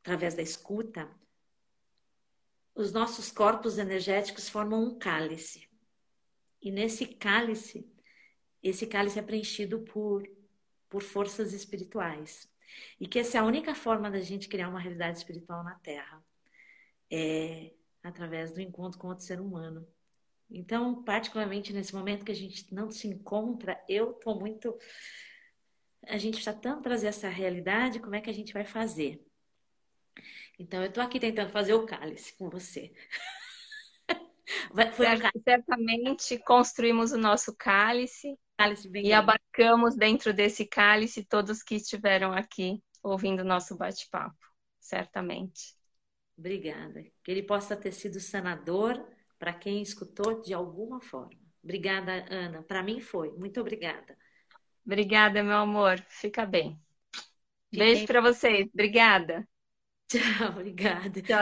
através 0.00 0.32
da 0.32 0.40
escuta, 0.40 1.06
os 2.74 2.94
nossos 2.94 3.30
corpos 3.30 3.76
energéticos 3.76 4.48
formam 4.48 4.84
um 4.84 4.98
cálice. 4.98 5.68
E 6.62 6.70
nesse 6.70 7.04
cálice, 7.04 7.86
esse 8.62 8.86
cálice 8.86 9.18
é 9.18 9.22
preenchido 9.22 9.80
por, 9.80 10.26
por 10.88 11.02
forças 11.02 11.52
espirituais. 11.52 12.50
E 12.98 13.06
que 13.06 13.18
essa 13.18 13.36
é 13.36 13.40
a 13.42 13.44
única 13.44 13.74
forma 13.74 14.10
da 14.10 14.20
gente 14.20 14.48
criar 14.48 14.70
uma 14.70 14.80
realidade 14.80 15.18
espiritual 15.18 15.62
na 15.62 15.74
Terra. 15.80 16.24
É 17.10 17.74
através 18.02 18.52
do 18.52 18.62
encontro 18.62 18.98
com 18.98 19.08
outro 19.08 19.24
ser 19.24 19.42
humano. 19.42 19.86
Então, 20.50 21.02
particularmente 21.02 21.72
nesse 21.72 21.94
momento 21.94 22.24
que 22.24 22.32
a 22.32 22.34
gente 22.34 22.72
não 22.72 22.90
se 22.90 23.06
encontra, 23.06 23.82
eu 23.88 24.12
estou 24.12 24.38
muito. 24.38 24.76
A 26.06 26.16
gente 26.16 26.38
está 26.38 26.52
tanto 26.52 26.82
trazer 26.82 27.08
essa 27.08 27.28
realidade, 27.28 28.00
como 28.00 28.14
é 28.14 28.20
que 28.20 28.30
a 28.30 28.34
gente 28.34 28.52
vai 28.52 28.64
fazer? 28.64 29.22
Então, 30.58 30.80
eu 30.80 30.88
estou 30.88 31.02
aqui 31.02 31.20
tentando 31.20 31.50
fazer 31.50 31.74
o 31.74 31.86
cálice 31.86 32.36
com 32.36 32.48
você. 32.48 32.92
Foi 34.94 35.06
Certamente 35.44 36.38
construímos 36.38 37.12
o 37.12 37.18
nosso 37.18 37.54
cálice, 37.54 38.38
cálice 38.56 38.90
e 38.94 39.12
abarcamos 39.12 39.94
dentro 39.94 40.32
desse 40.32 40.64
cálice 40.64 41.24
todos 41.24 41.62
que 41.62 41.74
estiveram 41.74 42.32
aqui 42.32 42.82
ouvindo 43.02 43.40
o 43.40 43.44
nosso 43.44 43.76
bate-papo, 43.76 44.36
certamente. 44.80 45.76
Obrigada. 46.36 47.04
Que 47.22 47.30
ele 47.30 47.42
possa 47.42 47.76
ter 47.76 47.92
sido 47.92 48.20
sanador 48.20 49.06
para 49.38 49.52
quem 49.52 49.82
escutou 49.82 50.40
de 50.42 50.52
alguma 50.52 51.00
forma. 51.00 51.38
Obrigada, 51.62 52.24
Ana. 52.30 52.62
Para 52.62 52.82
mim 52.82 53.00
foi. 53.00 53.30
Muito 53.32 53.60
obrigada. 53.60 54.16
Obrigada, 54.84 55.42
meu 55.42 55.56
amor. 55.56 56.00
Fica 56.08 56.46
bem. 56.46 56.80
Fiquem... 57.70 57.78
Beijo 57.78 58.06
para 58.06 58.20
vocês. 58.20 58.68
Obrigada. 58.72 59.46
Tchau, 60.08 60.48
obrigada. 60.50 61.20
Tchau. 61.22 61.36